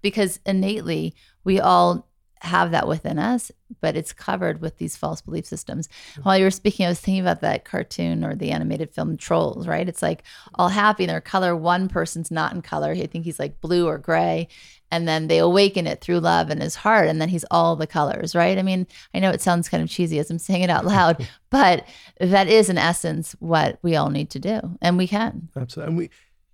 because 0.00 0.38
innately 0.46 1.14
we 1.44 1.60
all 1.60 2.08
have 2.42 2.72
that 2.72 2.88
within 2.88 3.18
us, 3.18 3.52
but 3.80 3.96
it's 3.96 4.12
covered 4.12 4.60
with 4.60 4.78
these 4.78 4.96
false 4.96 5.20
belief 5.20 5.46
systems. 5.46 5.88
Mm-hmm. 5.88 6.22
While 6.22 6.38
you 6.38 6.44
were 6.44 6.50
speaking, 6.50 6.86
I 6.86 6.88
was 6.88 7.00
thinking 7.00 7.22
about 7.22 7.40
that 7.40 7.64
cartoon 7.64 8.24
or 8.24 8.34
the 8.34 8.50
animated 8.50 8.92
film 8.92 9.16
Trolls, 9.16 9.66
right? 9.66 9.88
It's 9.88 10.02
like 10.02 10.24
all 10.54 10.68
happy 10.68 11.04
in 11.04 11.08
their 11.08 11.20
color. 11.20 11.56
One 11.56 11.88
person's 11.88 12.30
not 12.30 12.52
in 12.52 12.62
color. 12.62 12.92
I 12.92 13.06
think 13.06 13.24
he's 13.24 13.38
like 13.38 13.60
blue 13.60 13.86
or 13.86 13.98
gray. 13.98 14.48
And 14.90 15.08
then 15.08 15.28
they 15.28 15.38
awaken 15.38 15.86
it 15.86 16.02
through 16.02 16.20
love 16.20 16.50
in 16.50 16.60
his 16.60 16.74
heart. 16.74 17.08
And 17.08 17.20
then 17.20 17.30
he's 17.30 17.46
all 17.50 17.76
the 17.76 17.86
colors, 17.86 18.34
right? 18.34 18.58
I 18.58 18.62
mean, 18.62 18.86
I 19.14 19.20
know 19.20 19.30
it 19.30 19.40
sounds 19.40 19.68
kind 19.68 19.82
of 19.82 19.88
cheesy 19.88 20.18
as 20.18 20.30
I'm 20.30 20.38
saying 20.38 20.62
it 20.62 20.70
out 20.70 20.84
loud, 20.84 21.26
but 21.50 21.86
that 22.20 22.48
is 22.48 22.68
in 22.68 22.76
essence 22.76 23.34
what 23.38 23.78
we 23.82 23.96
all 23.96 24.10
need 24.10 24.30
to 24.30 24.38
do. 24.38 24.60
And 24.82 24.98
we 24.98 25.06
can. 25.06 25.48
Absolutely. 25.56 25.88
And 25.88 25.98
we 25.98 26.10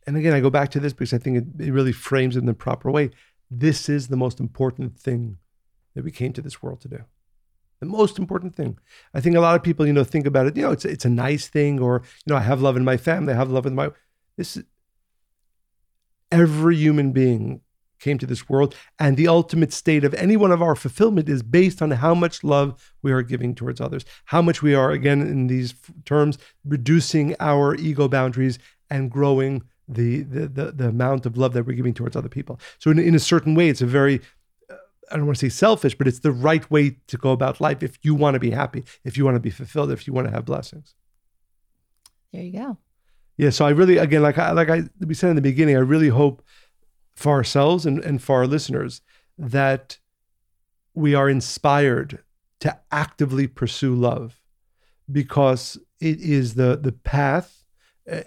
and 0.06 0.16
again 0.16 0.32
I 0.32 0.40
go 0.40 0.50
back 0.50 0.70
to 0.70 0.80
this 0.80 0.92
because 0.92 1.12
I 1.12 1.18
think 1.18 1.36
it, 1.36 1.66
it 1.66 1.72
really 1.72 1.92
frames 1.92 2.36
it 2.36 2.40
in 2.40 2.46
the 2.46 2.54
proper 2.54 2.90
way. 2.90 3.10
This 3.50 3.88
is 3.88 4.08
the 4.08 4.16
most 4.16 4.38
important 4.38 4.98
thing 4.98 5.38
that 5.98 6.04
we 6.04 6.12
came 6.12 6.32
to 6.32 6.40
this 6.40 6.62
world 6.62 6.80
to 6.80 6.88
do. 6.88 7.00
The 7.80 7.86
most 7.86 8.20
important 8.20 8.54
thing. 8.54 8.78
I 9.14 9.20
think 9.20 9.34
a 9.34 9.40
lot 9.40 9.56
of 9.56 9.64
people, 9.64 9.84
you 9.84 9.92
know, 9.92 10.04
think 10.04 10.26
about 10.26 10.46
it, 10.46 10.56
you 10.56 10.62
know, 10.62 10.70
it's 10.70 10.84
it's 10.84 11.04
a 11.04 11.10
nice 11.10 11.48
thing, 11.48 11.80
or 11.80 12.02
you 12.24 12.32
know, 12.32 12.36
I 12.36 12.42
have 12.42 12.62
love 12.62 12.76
in 12.76 12.84
my 12.84 12.96
family, 12.96 13.32
I 13.32 13.36
have 13.36 13.50
love 13.50 13.66
in 13.66 13.74
my 13.74 13.90
this 14.36 14.56
is 14.56 14.64
every 16.30 16.76
human 16.76 17.10
being 17.10 17.62
came 17.98 18.16
to 18.18 18.26
this 18.26 18.48
world 18.48 18.76
and 19.00 19.16
the 19.16 19.26
ultimate 19.26 19.72
state 19.72 20.04
of 20.04 20.14
any 20.14 20.36
one 20.36 20.52
of 20.52 20.62
our 20.62 20.76
fulfillment 20.76 21.28
is 21.28 21.42
based 21.42 21.82
on 21.82 21.90
how 21.90 22.14
much 22.14 22.44
love 22.44 22.94
we 23.02 23.10
are 23.10 23.22
giving 23.22 23.56
towards 23.56 23.80
others 23.80 24.04
how 24.26 24.40
much 24.40 24.62
we 24.62 24.72
are 24.72 24.92
again 24.92 25.20
in 25.20 25.48
these 25.48 25.74
terms 26.04 26.38
reducing 26.64 27.34
our 27.40 27.74
ego 27.74 28.06
boundaries 28.06 28.56
and 28.88 29.10
growing 29.10 29.64
the 29.88 30.22
the 30.22 30.46
the, 30.46 30.70
the 30.70 30.88
amount 30.88 31.26
of 31.26 31.36
love 31.36 31.54
that 31.54 31.66
we're 31.66 31.72
giving 31.72 31.94
towards 31.94 32.14
other 32.14 32.28
people 32.28 32.60
so 32.78 32.88
in, 32.92 33.00
in 33.00 33.16
a 33.16 33.18
certain 33.18 33.56
way 33.56 33.68
it's 33.68 33.82
a 33.82 33.86
very 33.86 34.20
I 35.10 35.16
don't 35.16 35.26
want 35.26 35.38
to 35.38 35.50
say 35.50 35.54
selfish, 35.54 35.96
but 35.96 36.06
it's 36.06 36.20
the 36.20 36.32
right 36.32 36.68
way 36.70 36.96
to 37.06 37.16
go 37.16 37.32
about 37.32 37.60
life 37.60 37.82
if 37.82 37.98
you 38.02 38.14
want 38.14 38.34
to 38.34 38.40
be 38.40 38.50
happy, 38.50 38.84
if 39.04 39.16
you 39.16 39.24
want 39.24 39.36
to 39.36 39.40
be 39.40 39.50
fulfilled, 39.50 39.90
if 39.90 40.06
you 40.06 40.12
want 40.12 40.26
to 40.26 40.32
have 40.32 40.44
blessings. 40.44 40.94
There 42.32 42.42
you 42.42 42.52
go. 42.52 42.78
Yeah. 43.36 43.50
So 43.50 43.64
I 43.64 43.70
really, 43.70 43.98
again, 43.98 44.22
like 44.22 44.38
I, 44.38 44.52
like 44.52 44.68
I 44.68 44.82
we 45.00 45.14
said 45.14 45.30
in 45.30 45.36
the 45.36 45.42
beginning, 45.42 45.76
I 45.76 45.80
really 45.80 46.08
hope 46.08 46.42
for 47.14 47.32
ourselves 47.32 47.86
and, 47.86 48.02
and 48.04 48.22
for 48.22 48.36
our 48.36 48.46
listeners 48.46 49.00
that 49.38 49.98
we 50.94 51.14
are 51.14 51.28
inspired 51.28 52.22
to 52.60 52.78
actively 52.90 53.46
pursue 53.46 53.94
love 53.94 54.40
because 55.10 55.78
it 56.00 56.20
is 56.20 56.54
the 56.54 56.76
the 56.76 56.92
path 56.92 57.57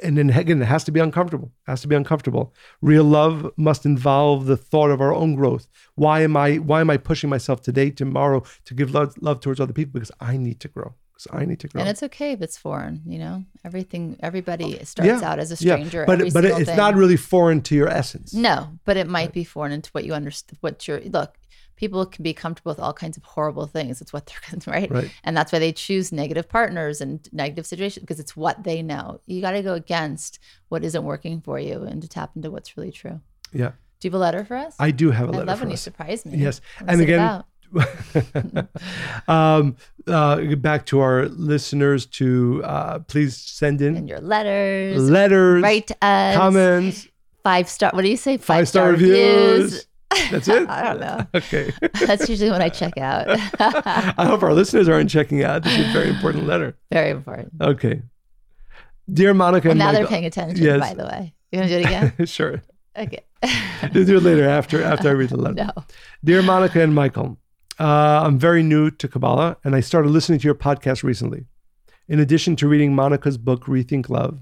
and 0.04 0.18
then 0.18 0.30
again 0.30 0.62
it 0.62 0.66
has 0.66 0.84
to 0.84 0.92
be 0.92 1.00
uncomfortable 1.00 1.52
it 1.68 1.72
has 1.72 1.82
to 1.82 1.88
be 1.88 1.96
uncomfortable 1.96 2.54
real 2.82 3.04
love 3.04 3.52
must 3.58 3.86
involve 3.86 4.46
the 4.46 4.58
thought 4.58 4.92
of 4.92 5.02
our 5.02 5.14
own 5.14 5.36
growth 5.36 5.68
why 5.96 6.22
am 6.22 6.38
i 6.38 6.56
why 6.58 6.82
am 6.82 6.90
i 6.90 6.98
pushing 6.98 7.30
myself 7.30 7.62
today 7.62 7.90
tomorrow 7.90 8.44
to 8.66 8.74
give 8.74 8.94
love, 8.94 9.16
love 9.22 9.40
towards 9.40 9.60
other 9.60 9.74
people 9.74 9.94
because 9.94 10.12
i 10.20 10.38
need 10.38 10.60
to 10.60 10.68
grow 10.68 10.94
because 11.12 11.28
i 11.32 11.46
need 11.46 11.60
to 11.60 11.68
grow 11.68 11.82
And 11.82 11.90
it's 11.90 12.04
okay 12.04 12.32
if 12.34 12.42
it's 12.42 12.58
foreign, 12.58 13.02
you 13.06 13.20
know. 13.20 13.44
Everything, 13.64 14.18
everybody 14.22 14.80
oh, 14.80 14.84
starts 14.84 15.22
out 15.24 15.40
as 15.40 15.52
a 15.52 15.56
stranger. 15.56 16.00
Yeah. 16.00 16.06
but 16.06 16.20
every 16.20 16.32
but 16.32 16.44
single 16.44 16.60
it's 16.62 16.70
thing. 16.70 16.78
not 16.78 16.96
really 16.96 17.18
foreign 17.18 17.62
to 17.62 17.76
your 17.76 17.90
essence 17.90 18.34
No, 18.34 18.80
but 18.86 18.98
it 18.98 19.08
might 19.08 19.32
be 19.32 19.44
foreign 19.44 19.72
into 19.72 19.90
what 19.92 20.04
you 20.04 20.14
understand. 20.14 20.58
What 20.62 20.88
you're 20.88 21.02
look. 21.02 21.38
People 21.82 22.06
can 22.06 22.22
be 22.24 22.34
comfortable 22.34 22.70
with 22.72 22.80
all 22.80 22.94
kinds 22.94 23.18
of 23.18 23.24
horrible 23.24 23.66
things. 23.66 24.02
It's 24.02 24.14
what 24.14 24.28
they're 24.28 24.60
right, 24.74 24.90
Right. 24.92 25.12
and 25.24 25.36
that's 25.36 25.52
why 25.52 25.60
they 25.60 25.72
choose 25.74 26.12
negative 26.12 26.48
partners 26.48 27.02
and 27.02 27.28
negative 27.34 27.66
situations 27.66 28.02
because 28.04 28.20
it's 28.20 28.38
what 28.38 28.64
they 28.64 28.82
know. 28.84 29.20
You 29.26 29.42
got 29.42 29.52
to 29.52 29.64
go 29.64 29.74
against 29.74 30.38
what 30.70 30.84
isn't 30.84 31.04
working 31.04 31.42
for 31.42 31.60
you 31.60 31.82
and 31.82 32.00
to 32.04 32.08
tap 32.08 32.32
into 32.36 32.52
what's 32.52 32.78
really 32.78 32.92
true. 32.92 33.20
yeah 33.52 33.72
Do 34.00 34.08
you 34.08 34.12
have 34.12 34.16
a 34.16 34.20
letter 34.20 34.46
for 34.46 34.56
us? 34.58 34.76
i 34.80 34.92
do 34.92 35.10
have 35.12 35.28
a 35.30 35.32
I 35.34 35.36
letter 35.38 35.50
I 35.50 35.54
love 35.54 35.60
when 35.62 35.72
you 35.72 35.78
surprise 35.78 36.24
me. 36.26 36.38
Yes. 36.38 36.62
And 36.88 37.02
again, 37.02 37.44
um, 39.28 39.76
uh, 40.08 40.56
back 40.58 40.86
to 40.88 41.00
our 41.00 41.28
listeners 41.30 42.06
to 42.06 42.62
uh, 42.64 43.00
please 43.00 43.36
send 43.38 43.82
in 43.82 43.96
and 43.96 44.08
your 44.10 44.20
letters, 44.20 45.10
letters, 45.10 45.64
write 45.64 45.92
us, 46.02 46.36
comments, 46.36 47.08
five 47.44 47.68
star. 47.70 47.92
What 47.94 48.04
do 48.04 48.10
you 48.10 48.18
say? 48.18 48.38
five 48.38 48.68
star 48.68 48.92
reviews. 48.92 49.86
That's 50.32 50.48
it. 50.48 50.68
I 50.70 50.84
don't 50.84 51.00
know. 51.00 51.28
Okay. 51.36 51.72
That's 52.06 52.28
usually 52.30 52.52
when 52.52 52.62
I 52.62 52.70
check 52.70 52.98
out. 52.98 53.26
I 53.60 54.26
hope 54.26 54.44
our 54.44 54.54
listeners 54.54 54.88
aren't 54.90 55.10
checking 55.10 55.44
out. 55.44 55.64
This 55.64 55.78
is 55.78 55.90
a 55.90 55.94
very 55.94 56.10
important 56.10 56.46
letter. 56.48 56.76
Very 56.92 57.10
important. 57.12 57.54
Okay. 57.62 58.02
Dear 59.12 59.34
Monica 59.34 59.70
And 59.70 59.80
and 59.80 59.80
now 59.80 59.92
they're 59.92 60.08
paying 60.08 60.26
attention, 60.26 60.64
Yes. 60.64 60.80
by 60.80 60.94
the 60.94 61.04
way. 61.06 61.34
You 61.52 61.60
want 61.60 61.70
to 61.72 61.78
do 61.78 61.82
it 61.84 61.86
again? 61.88 62.26
sure. 62.26 62.62
Okay. 62.98 63.20
We'll 63.94 64.06
do 64.06 64.18
it 64.18 64.24
later 64.24 64.48
after 64.48 64.84
after 64.84 65.10
I 65.10 65.14
read 65.14 65.30
the 65.30 65.38
letter. 65.38 65.56
no. 65.76 65.84
Dear 66.24 66.42
Monica 66.42 66.82
and 66.82 66.94
Michael, 66.94 67.38
uh, 67.80 68.22
I'm 68.24 68.38
very 68.38 68.64
new 68.64 68.92
to 68.92 69.08
Kabbalah 69.08 69.58
and 69.64 69.76
I 69.76 69.80
started 69.80 70.10
listening 70.10 70.40
to 70.40 70.46
your 70.46 70.56
podcast 70.56 71.04
recently. 71.04 71.46
In 72.08 72.20
addition 72.20 72.56
to 72.58 72.68
reading 72.68 72.94
Monica's 72.94 73.38
book, 73.38 73.66
Rethink 73.66 74.10
Love, 74.10 74.40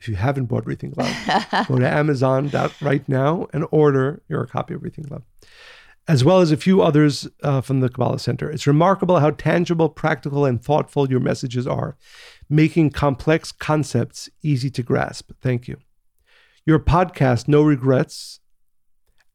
if 0.00 0.08
you 0.08 0.16
haven't 0.16 0.46
bought 0.46 0.64
Rethink 0.64 0.96
Love, 0.96 1.66
go 1.68 1.78
to 1.78 1.88
Amazon 1.88 2.50
right 2.80 3.06
now 3.06 3.46
and 3.52 3.66
order 3.70 4.22
your 4.28 4.46
copy 4.46 4.72
of 4.72 4.80
Rethink 4.80 5.10
Love, 5.10 5.22
as 6.08 6.24
well 6.24 6.40
as 6.40 6.50
a 6.50 6.56
few 6.56 6.80
others 6.80 7.28
uh, 7.42 7.60
from 7.60 7.80
the 7.80 7.90
Kabbalah 7.90 8.18
Center. 8.18 8.50
It's 8.50 8.66
remarkable 8.66 9.20
how 9.20 9.32
tangible, 9.32 9.90
practical, 9.90 10.46
and 10.46 10.62
thoughtful 10.62 11.10
your 11.10 11.20
messages 11.20 11.66
are, 11.66 11.98
making 12.48 12.90
complex 12.90 13.52
concepts 13.52 14.30
easy 14.42 14.70
to 14.70 14.82
grasp. 14.82 15.32
Thank 15.42 15.68
you. 15.68 15.76
Your 16.64 16.78
podcast, 16.78 17.46
No 17.46 17.62
Regrets, 17.62 18.40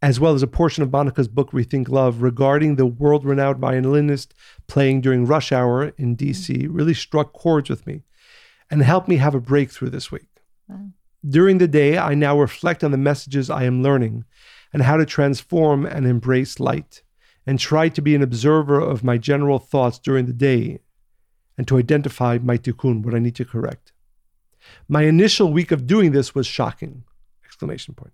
as 0.01 0.19
well 0.19 0.33
as 0.33 0.41
a 0.41 0.47
portion 0.47 0.81
of 0.81 0.91
Monica's 0.91 1.27
book, 1.27 1.51
Rethink 1.51 1.89
Love, 1.89 2.23
regarding 2.23 2.75
the 2.75 2.87
world 2.87 3.23
renowned 3.23 3.59
violinist 3.59 4.33
playing 4.67 5.01
during 5.01 5.27
rush 5.27 5.51
hour 5.51 5.93
in 5.97 6.17
DC, 6.17 6.67
really 6.71 6.95
struck 6.95 7.33
chords 7.33 7.69
with 7.69 7.85
me 7.85 8.01
and 8.71 8.81
helped 8.81 9.07
me 9.07 9.17
have 9.17 9.35
a 9.35 9.39
breakthrough 9.39 9.89
this 9.89 10.11
week. 10.11 10.34
During 11.27 11.57
the 11.57 11.67
day, 11.67 11.97
I 11.97 12.13
now 12.13 12.39
reflect 12.39 12.83
on 12.83 12.91
the 12.91 12.97
messages 12.97 13.49
I 13.49 13.63
am 13.63 13.81
learning 13.81 14.25
and 14.71 14.83
how 14.83 14.97
to 14.97 15.05
transform 15.05 15.85
and 15.85 16.05
embrace 16.05 16.59
light, 16.59 17.01
and 17.47 17.59
try 17.59 17.89
to 17.89 18.01
be 18.01 18.15
an 18.15 18.21
observer 18.21 18.79
of 18.79 19.03
my 19.03 19.17
general 19.17 19.59
thoughts 19.59 19.99
during 19.99 20.25
the 20.25 20.33
day 20.33 20.79
and 21.57 21.67
to 21.67 21.77
identify 21.77 22.37
my 22.41 22.57
tikkun, 22.57 23.03
what 23.03 23.15
I 23.15 23.19
need 23.19 23.35
to 23.35 23.45
correct. 23.45 23.93
My 24.87 25.03
initial 25.03 25.53
week 25.53 25.71
of 25.71 25.87
doing 25.87 26.11
this 26.11 26.35
was 26.35 26.47
shocking! 26.47 27.03
Exclamation 27.45 27.93
point. 27.93 28.13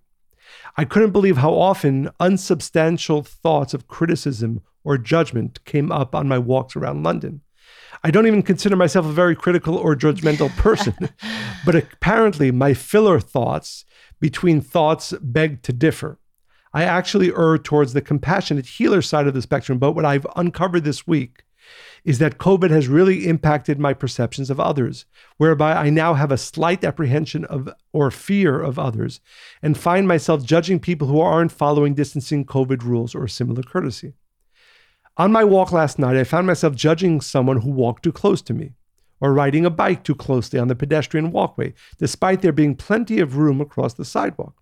I 0.76 0.84
couldn't 0.84 1.12
believe 1.12 1.38
how 1.38 1.52
often 1.54 2.10
unsubstantial 2.20 3.22
thoughts 3.22 3.74
of 3.74 3.88
criticism 3.88 4.62
or 4.84 4.98
judgment 4.98 5.64
came 5.64 5.90
up 5.90 6.14
on 6.14 6.28
my 6.28 6.38
walks 6.38 6.76
around 6.76 7.02
London. 7.02 7.40
I 8.04 8.10
don't 8.10 8.26
even 8.26 8.42
consider 8.42 8.74
myself 8.74 9.06
a 9.06 9.12
very 9.12 9.36
critical 9.36 9.76
or 9.76 9.94
judgmental 9.94 10.50
person, 10.56 10.94
but 11.64 11.76
apparently 11.76 12.50
my 12.50 12.74
filler 12.74 13.20
thoughts 13.20 13.84
between 14.20 14.60
thoughts 14.60 15.14
beg 15.20 15.62
to 15.62 15.72
differ. 15.72 16.18
I 16.74 16.84
actually 16.84 17.32
err 17.32 17.58
towards 17.58 17.92
the 17.92 18.00
compassionate 18.00 18.66
healer 18.66 19.02
side 19.02 19.26
of 19.26 19.34
the 19.34 19.42
spectrum, 19.42 19.78
but 19.78 19.92
what 19.92 20.04
I've 20.04 20.26
uncovered 20.36 20.84
this 20.84 21.06
week 21.06 21.44
is 22.04 22.18
that 22.18 22.38
COVID 22.38 22.70
has 22.70 22.88
really 22.88 23.28
impacted 23.28 23.78
my 23.78 23.94
perceptions 23.94 24.50
of 24.50 24.58
others, 24.58 25.04
whereby 25.36 25.74
I 25.74 25.90
now 25.90 26.14
have 26.14 26.32
a 26.32 26.36
slight 26.36 26.82
apprehension 26.82 27.44
of 27.44 27.68
or 27.92 28.10
fear 28.10 28.60
of 28.60 28.78
others 28.78 29.20
and 29.62 29.78
find 29.78 30.08
myself 30.08 30.44
judging 30.44 30.80
people 30.80 31.06
who 31.06 31.20
aren't 31.20 31.52
following 31.52 31.94
distancing 31.94 32.44
COVID 32.44 32.82
rules 32.82 33.14
or 33.14 33.28
similar 33.28 33.62
courtesy. 33.62 34.14
On 35.18 35.30
my 35.30 35.44
walk 35.44 35.72
last 35.72 35.98
night, 35.98 36.16
I 36.16 36.24
found 36.24 36.46
myself 36.46 36.74
judging 36.74 37.20
someone 37.20 37.60
who 37.60 37.70
walked 37.70 38.02
too 38.02 38.12
close 38.12 38.40
to 38.42 38.54
me 38.54 38.72
or 39.20 39.34
riding 39.34 39.66
a 39.66 39.70
bike 39.70 40.02
too 40.04 40.14
closely 40.14 40.58
on 40.58 40.68
the 40.68 40.74
pedestrian 40.74 41.30
walkway, 41.30 41.74
despite 41.98 42.40
there 42.40 42.50
being 42.50 42.74
plenty 42.74 43.20
of 43.20 43.36
room 43.36 43.60
across 43.60 43.94
the 43.94 44.04
sidewalk. 44.04 44.54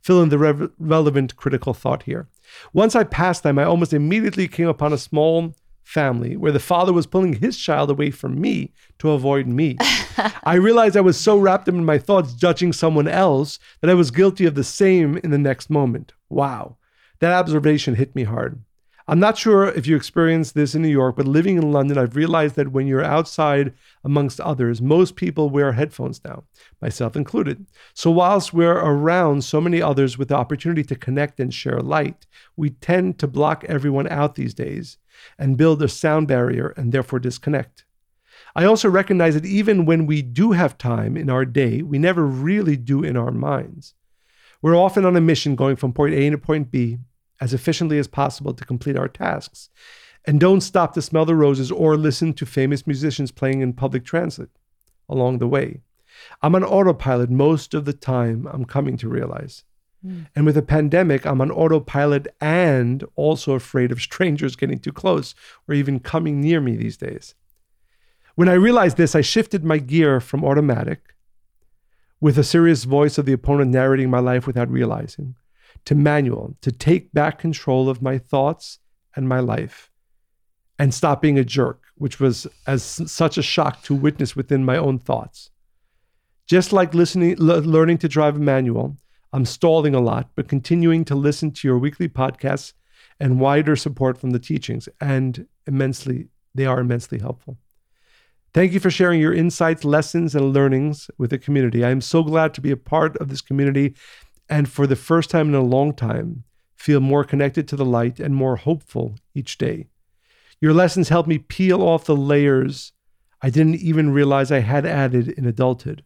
Fill 0.00 0.22
in 0.22 0.28
the 0.28 0.38
rev- 0.38 0.70
relevant 0.78 1.36
critical 1.36 1.72
thought 1.72 2.02
here. 2.02 2.28
Once 2.72 2.94
I 2.94 3.04
passed 3.04 3.42
them, 3.42 3.58
I 3.58 3.64
almost 3.64 3.94
immediately 3.94 4.46
came 4.46 4.68
upon 4.68 4.92
a 4.92 4.98
small 4.98 5.54
family 5.82 6.36
where 6.36 6.52
the 6.52 6.60
father 6.60 6.92
was 6.92 7.06
pulling 7.06 7.34
his 7.34 7.58
child 7.58 7.90
away 7.90 8.10
from 8.10 8.40
me 8.40 8.72
to 8.98 9.10
avoid 9.10 9.46
me. 9.46 9.76
I 10.44 10.54
realized 10.54 10.96
I 10.96 11.02
was 11.02 11.18
so 11.18 11.38
wrapped 11.38 11.68
up 11.68 11.74
in 11.74 11.84
my 11.84 11.98
thoughts 11.98 12.34
judging 12.34 12.72
someone 12.72 13.08
else 13.08 13.58
that 13.80 13.90
I 13.90 13.94
was 13.94 14.10
guilty 14.10 14.44
of 14.44 14.54
the 14.54 14.64
same 14.64 15.18
in 15.24 15.30
the 15.30 15.38
next 15.38 15.70
moment. 15.70 16.12
Wow. 16.28 16.76
That 17.20 17.32
observation 17.32 17.94
hit 17.94 18.14
me 18.14 18.24
hard. 18.24 18.62
I'm 19.06 19.20
not 19.20 19.36
sure 19.36 19.66
if 19.66 19.86
you 19.86 19.96
experienced 19.96 20.54
this 20.54 20.74
in 20.74 20.80
New 20.80 20.88
York, 20.88 21.16
but 21.16 21.28
living 21.28 21.58
in 21.58 21.72
London, 21.72 21.98
I've 21.98 22.16
realized 22.16 22.56
that 22.56 22.72
when 22.72 22.86
you're 22.86 23.04
outside 23.04 23.74
amongst 24.02 24.40
others, 24.40 24.80
most 24.80 25.14
people 25.14 25.50
wear 25.50 25.72
headphones 25.72 26.22
now, 26.24 26.44
myself 26.80 27.14
included. 27.14 27.66
So, 27.92 28.10
whilst 28.10 28.54
we're 28.54 28.72
around 28.72 29.44
so 29.44 29.60
many 29.60 29.82
others 29.82 30.16
with 30.16 30.28
the 30.28 30.36
opportunity 30.36 30.82
to 30.84 30.96
connect 30.96 31.38
and 31.38 31.52
share 31.52 31.80
light, 31.80 32.26
we 32.56 32.70
tend 32.70 33.18
to 33.18 33.26
block 33.26 33.62
everyone 33.64 34.08
out 34.08 34.36
these 34.36 34.54
days 34.54 34.96
and 35.38 35.58
build 35.58 35.82
a 35.82 35.88
sound 35.88 36.26
barrier 36.26 36.72
and 36.74 36.90
therefore 36.90 37.18
disconnect. 37.18 37.84
I 38.56 38.64
also 38.64 38.88
recognize 38.88 39.34
that 39.34 39.44
even 39.44 39.84
when 39.84 40.06
we 40.06 40.22
do 40.22 40.52
have 40.52 40.78
time 40.78 41.18
in 41.18 41.28
our 41.28 41.44
day, 41.44 41.82
we 41.82 41.98
never 41.98 42.24
really 42.24 42.78
do 42.78 43.04
in 43.04 43.18
our 43.18 43.32
minds. 43.32 43.92
We're 44.62 44.76
often 44.76 45.04
on 45.04 45.14
a 45.14 45.20
mission 45.20 45.56
going 45.56 45.76
from 45.76 45.92
point 45.92 46.14
A 46.14 46.30
to 46.30 46.38
point 46.38 46.70
B 46.70 47.00
as 47.40 47.52
efficiently 47.54 47.98
as 47.98 48.08
possible 48.08 48.54
to 48.54 48.64
complete 48.64 48.96
our 48.96 49.08
tasks, 49.08 49.68
and 50.24 50.40
don't 50.40 50.62
stop 50.62 50.94
to 50.94 51.02
smell 51.02 51.24
the 51.24 51.34
roses 51.34 51.70
or 51.70 51.96
listen 51.96 52.32
to 52.34 52.46
famous 52.46 52.86
musicians 52.86 53.30
playing 53.30 53.60
in 53.60 53.72
public 53.72 54.04
transit 54.04 54.48
along 55.08 55.38
the 55.38 55.48
way. 55.48 55.82
I'm 56.42 56.54
on 56.54 56.64
autopilot 56.64 57.30
most 57.30 57.74
of 57.74 57.84
the 57.84 57.92
time, 57.92 58.48
I'm 58.50 58.64
coming 58.64 58.96
to 58.98 59.08
realize. 59.08 59.64
Mm. 60.04 60.26
And 60.34 60.46
with 60.46 60.56
a 60.56 60.62
pandemic, 60.62 61.26
I'm 61.26 61.40
on 61.40 61.50
autopilot 61.50 62.28
and 62.40 63.04
also 63.16 63.52
afraid 63.52 63.90
of 63.92 64.00
strangers 64.00 64.56
getting 64.56 64.78
too 64.78 64.92
close 64.92 65.34
or 65.68 65.74
even 65.74 66.00
coming 66.00 66.40
near 66.40 66.60
me 66.60 66.76
these 66.76 66.96
days. 66.96 67.34
When 68.34 68.48
I 68.48 68.54
realized 68.54 68.96
this, 68.96 69.14
I 69.14 69.20
shifted 69.20 69.64
my 69.64 69.78
gear 69.78 70.20
from 70.20 70.44
automatic 70.44 71.14
with 72.20 72.38
a 72.38 72.44
serious 72.44 72.84
voice 72.84 73.18
of 73.18 73.26
the 73.26 73.32
opponent 73.32 73.70
narrating 73.70 74.10
my 74.10 74.18
life 74.18 74.46
without 74.46 74.70
realizing, 74.70 75.34
to 75.84 75.94
manual, 75.94 76.56
to 76.60 76.72
take 76.72 77.12
back 77.12 77.38
control 77.38 77.88
of 77.88 78.02
my 78.02 78.18
thoughts 78.18 78.78
and 79.16 79.28
my 79.28 79.40
life, 79.40 79.90
and 80.78 80.92
stop 80.92 81.22
being 81.22 81.38
a 81.38 81.44
jerk, 81.44 81.82
which 81.96 82.18
was 82.18 82.46
as 82.66 82.82
such 82.82 83.38
a 83.38 83.42
shock 83.42 83.82
to 83.82 83.94
witness 83.94 84.34
within 84.34 84.64
my 84.64 84.76
own 84.76 84.98
thoughts. 84.98 85.50
Just 86.46 86.72
like 86.72 86.94
listening, 86.94 87.36
learning 87.36 87.98
to 87.98 88.08
drive 88.08 88.36
a 88.36 88.40
manual, 88.40 88.96
I'm 89.32 89.44
stalling 89.44 89.94
a 89.94 90.00
lot, 90.00 90.30
but 90.36 90.48
continuing 90.48 91.04
to 91.06 91.14
listen 91.14 91.50
to 91.52 91.68
your 91.68 91.78
weekly 91.78 92.08
podcasts 92.08 92.72
and 93.20 93.40
wider 93.40 93.76
support 93.76 94.18
from 94.18 94.30
the 94.30 94.38
teachings, 94.38 94.88
and 95.00 95.46
immensely, 95.66 96.28
they 96.54 96.66
are 96.66 96.80
immensely 96.80 97.18
helpful. 97.18 97.56
Thank 98.52 98.72
you 98.72 98.78
for 98.78 98.90
sharing 98.90 99.20
your 99.20 99.34
insights, 99.34 99.84
lessons, 99.84 100.36
and 100.36 100.52
learnings 100.52 101.10
with 101.18 101.30
the 101.30 101.38
community. 101.38 101.84
I 101.84 101.90
am 101.90 102.00
so 102.00 102.22
glad 102.22 102.54
to 102.54 102.60
be 102.60 102.70
a 102.70 102.76
part 102.76 103.16
of 103.16 103.28
this 103.28 103.40
community 103.40 103.96
and 104.48 104.68
for 104.68 104.86
the 104.86 104.96
first 104.96 105.30
time 105.30 105.48
in 105.48 105.54
a 105.54 105.62
long 105.62 105.94
time, 105.94 106.44
feel 106.76 107.00
more 107.00 107.24
connected 107.24 107.66
to 107.68 107.76
the 107.76 107.84
light 107.84 108.20
and 108.20 108.34
more 108.34 108.56
hopeful 108.56 109.16
each 109.34 109.58
day. 109.58 109.88
Your 110.60 110.72
lessons 110.72 111.08
help 111.08 111.26
me 111.26 111.38
peel 111.38 111.82
off 111.82 112.04
the 112.04 112.16
layers 112.16 112.92
I 113.44 113.50
didn't 113.50 113.76
even 113.76 114.10
realize 114.10 114.50
I 114.50 114.60
had 114.60 114.86
added 114.86 115.28
in 115.28 115.44
adulthood. 115.44 116.02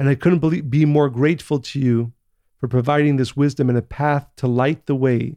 And 0.00 0.08
I 0.08 0.16
couldn't 0.16 0.40
believe, 0.40 0.68
be 0.68 0.84
more 0.84 1.08
grateful 1.08 1.60
to 1.60 1.78
you 1.78 2.12
for 2.58 2.66
providing 2.66 3.16
this 3.16 3.36
wisdom 3.36 3.68
and 3.68 3.78
a 3.78 3.82
path 3.82 4.26
to 4.38 4.48
light 4.48 4.86
the 4.86 4.96
way 4.96 5.36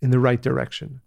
in 0.00 0.08
the 0.08 0.18
right 0.18 0.40
direction. 0.40 1.02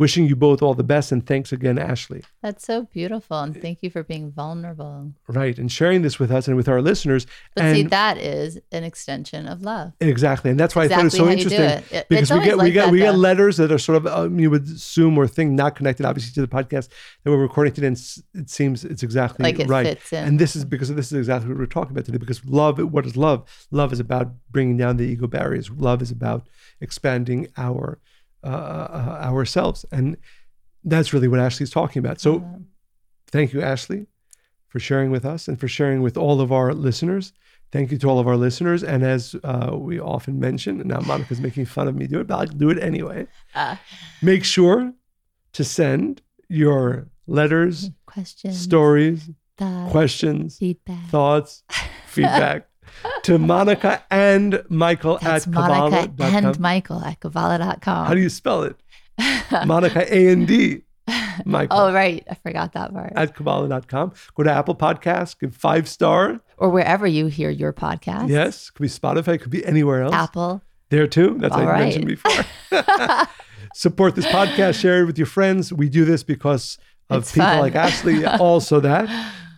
Wishing 0.00 0.24
you 0.24 0.34
both 0.34 0.62
all 0.62 0.72
the 0.72 0.82
best 0.82 1.12
and 1.12 1.26
thanks 1.26 1.52
again, 1.52 1.78
Ashley. 1.78 2.22
That's 2.40 2.64
so 2.64 2.84
beautiful. 2.84 3.38
And 3.38 3.54
thank 3.54 3.82
you 3.82 3.90
for 3.90 4.02
being 4.02 4.32
vulnerable. 4.32 5.12
Right. 5.28 5.58
And 5.58 5.70
sharing 5.70 6.00
this 6.00 6.18
with 6.18 6.30
us 6.30 6.48
and 6.48 6.56
with 6.56 6.70
our 6.70 6.80
listeners. 6.80 7.26
But 7.54 7.66
and 7.66 7.76
see, 7.76 7.82
that 7.82 8.16
is 8.16 8.58
an 8.72 8.82
extension 8.82 9.46
of 9.46 9.60
love. 9.60 9.92
Exactly. 10.00 10.50
And 10.50 10.58
that's 10.58 10.74
why 10.74 10.84
exactly 10.84 11.06
I 11.06 11.10
thought 11.10 11.18
it 11.18 11.26
was 11.26 11.28
so 11.28 11.28
interesting. 11.28 11.60
It. 11.60 11.92
It, 11.92 12.08
because 12.08 12.30
we 12.30 12.42
get 12.42 12.56
like 12.56 12.64
we 12.64 12.70
get 12.72 12.86
that, 12.86 12.92
we 12.92 13.00
though. 13.00 13.12
get 13.12 13.18
letters 13.18 13.58
that 13.58 13.70
are 13.70 13.78
sort 13.78 13.96
of 13.96 14.06
um, 14.06 14.40
you 14.40 14.48
would 14.48 14.64
assume 14.64 15.18
or 15.18 15.28
think 15.28 15.52
not 15.52 15.76
connected 15.76 16.06
obviously 16.06 16.32
to 16.32 16.40
the 16.40 16.48
podcast 16.48 16.88
that 17.22 17.30
we're 17.30 17.36
recording 17.36 17.74
today 17.74 17.88
and 17.88 18.02
it 18.32 18.48
seems 18.48 18.86
it's 18.86 19.02
exactly 19.02 19.42
like 19.42 19.58
it 19.58 19.68
right. 19.68 19.98
Fits 19.98 20.14
in. 20.14 20.24
And 20.24 20.38
this 20.38 20.56
is 20.56 20.64
because 20.64 20.88
this 20.94 21.12
is 21.12 21.18
exactly 21.18 21.50
what 21.50 21.58
we're 21.58 21.66
talking 21.66 21.92
about 21.92 22.06
today. 22.06 22.16
Because 22.16 22.42
love, 22.46 22.78
what 22.78 23.04
is 23.04 23.18
love? 23.18 23.46
Love 23.70 23.92
is 23.92 24.00
about 24.00 24.32
bringing 24.50 24.78
down 24.78 24.96
the 24.96 25.04
ego 25.04 25.26
barriers. 25.26 25.68
Love 25.70 26.00
is 26.00 26.10
about 26.10 26.48
expanding 26.80 27.48
our 27.58 27.98
uh, 28.44 28.46
uh, 28.46 29.20
ourselves 29.22 29.84
and 29.92 30.16
that's 30.84 31.12
really 31.12 31.28
what 31.28 31.40
Ashley's 31.40 31.70
talking 31.70 32.00
about. 32.00 32.20
So 32.20 32.40
mm-hmm. 32.40 32.62
thank 33.30 33.52
you, 33.52 33.62
Ashley, 33.62 34.06
for 34.68 34.80
sharing 34.80 35.10
with 35.10 35.24
us 35.24 35.48
and 35.48 35.58
for 35.58 35.68
sharing 35.68 36.02
with 36.02 36.16
all 36.16 36.40
of 36.40 36.52
our 36.52 36.72
listeners. 36.72 37.32
Thank 37.72 37.92
you 37.92 37.98
to 37.98 38.08
all 38.08 38.18
of 38.18 38.26
our 38.26 38.36
listeners. 38.36 38.82
And 38.82 39.04
as 39.04 39.36
uh, 39.44 39.70
we 39.74 40.00
often 40.00 40.40
mention, 40.40 40.80
and 40.80 40.88
now 40.88 41.00
Monica's 41.00 41.40
making 41.40 41.66
fun 41.66 41.86
of 41.86 41.94
me 41.94 42.06
do 42.06 42.20
it, 42.20 42.26
but 42.26 42.34
I'll 42.34 42.46
do 42.46 42.70
it 42.70 42.82
anyway. 42.82 43.28
Uh, 43.54 43.76
Make 44.22 44.44
sure 44.44 44.92
to 45.52 45.64
send 45.64 46.22
your 46.48 47.08
letters, 47.26 47.90
questions, 48.06 48.58
stories, 48.58 49.30
thoughts, 49.56 49.92
questions, 49.92 50.58
feedback, 50.58 51.08
thoughts, 51.10 51.62
feedback 52.06 52.69
to 53.24 53.38
Monica 53.38 54.02
and 54.10 54.62
Michael 54.68 55.18
That's 55.18 55.46
at 55.46 55.52
Monica 55.52 56.08
Kabbalah.com. 56.08 56.44
and 56.46 56.60
Michael 56.60 57.04
at 57.04 57.20
Kabbalah.com. 57.20 58.06
How 58.06 58.14
do 58.14 58.20
you 58.20 58.28
spell 58.28 58.62
it? 58.62 58.76
Monica 59.66 60.06
A 60.14 60.28
and 60.32 60.46
D. 60.46 60.82
Michael. 61.44 61.76
Oh, 61.78 61.92
right. 61.92 62.24
I 62.30 62.34
forgot 62.34 62.72
that 62.74 62.92
part. 62.92 63.12
At 63.16 63.34
Kabbalah.com. 63.34 64.12
Go 64.34 64.42
to 64.44 64.50
Apple 64.52 64.76
Podcasts, 64.76 65.38
give 65.38 65.54
five 65.56 65.88
star. 65.88 66.40
Or 66.56 66.68
wherever 66.70 67.06
you 67.06 67.26
hear 67.26 67.50
your 67.50 67.72
podcast. 67.72 68.28
Yes. 68.28 68.70
Could 68.70 68.82
be 68.82 68.88
Spotify, 68.88 69.40
could 69.40 69.50
be 69.50 69.64
anywhere 69.64 70.02
else. 70.02 70.14
Apple. 70.14 70.62
There 70.90 71.06
too. 71.06 71.36
That's 71.38 71.54
All 71.54 71.60
I 71.62 71.64
right. 71.66 71.80
mentioned 71.80 72.06
before. 72.06 72.44
Support 73.74 74.16
this 74.16 74.26
podcast, 74.26 74.80
share 74.80 75.02
it 75.02 75.06
with 75.06 75.16
your 75.18 75.26
friends. 75.28 75.72
We 75.72 75.88
do 75.88 76.04
this 76.04 76.22
because 76.24 76.76
of 77.08 77.22
It's 77.22 77.32
people 77.32 77.46
fun. 77.48 77.60
like 77.60 77.74
Ashley, 77.76 78.24
also 78.26 78.80
that, 78.80 79.08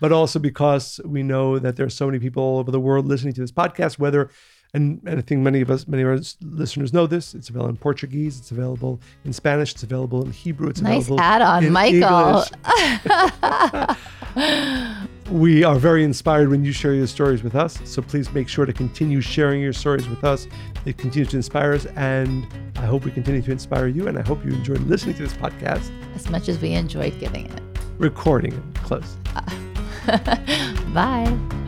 but 0.03 0.11
also 0.11 0.41
because 0.41 1.01
we 1.05 1.23
know 1.23 1.61
that 1.61 1.77
there 1.77 1.87
are 1.87 1.97
so 2.01 2.07
many 2.07 2.19
people 2.19 2.43
all 2.43 2.59
over 2.59 2.73
the 2.73 2.81
world 2.81 3.07
listening 3.07 3.33
to 3.35 3.41
this 3.41 3.53
podcast, 3.53 4.01
whether 4.01 4.31
and, 4.75 5.01
and 5.07 5.19
I 5.21 5.23
think 5.23 5.43
many 5.43 5.61
of 5.61 5.71
us, 5.71 5.87
many 5.87 6.03
of 6.03 6.09
our 6.09 6.19
listeners 6.41 6.93
know 6.93 7.07
this. 7.07 7.35
It's 7.35 7.49
available 7.51 7.71
in 7.71 7.77
Portuguese. 7.77 8.39
It's 8.41 8.51
available 8.51 9.01
in 9.25 9.33
Spanish. 9.33 9.71
It's 9.75 9.85
available 9.85 10.25
in 10.25 10.33
Hebrew. 10.33 10.71
It's 10.71 10.81
Nice 10.81 11.05
available 11.05 11.21
add-on, 11.21 11.65
in 11.67 11.73
Michael. 11.73 12.45
English. 14.35 14.89
we 15.31 15.63
are 15.63 15.77
very 15.77 16.03
inspired 16.03 16.49
when 16.49 16.65
you 16.65 16.73
share 16.73 16.95
your 16.95 17.07
stories 17.07 17.45
with 17.45 17.55
us. 17.55 17.79
So 17.85 18.03
please 18.03 18.33
make 18.33 18.49
sure 18.49 18.67
to 18.67 18.73
continue 18.73 19.21
sharing 19.21 19.61
your 19.61 19.75
stories 19.75 20.09
with 20.09 20.25
us. 20.25 20.49
It 20.85 20.97
continues 20.99 21.29
to 21.31 21.37
inspire 21.37 21.75
us, 21.75 21.87
and 21.95 22.45
I 22.77 22.87
hope 22.87 23.05
we 23.05 23.13
continue 23.13 23.43
to 23.43 23.53
inspire 23.53 23.87
you. 23.87 24.09
And 24.09 24.19
I 24.19 24.23
hope 24.23 24.45
you 24.45 24.51
enjoyed 24.53 24.81
listening 24.81 25.15
to 25.17 25.23
this 25.23 25.35
podcast, 25.35 25.93
As 26.17 26.29
much 26.29 26.49
as 26.49 26.59
we 26.61 26.73
enjoyed 26.73 27.21
giving 27.21 27.47
it. 27.47 27.61
recording 27.99 28.53
it. 28.55 28.75
Close. 28.83 29.17
Bye. 30.93 31.62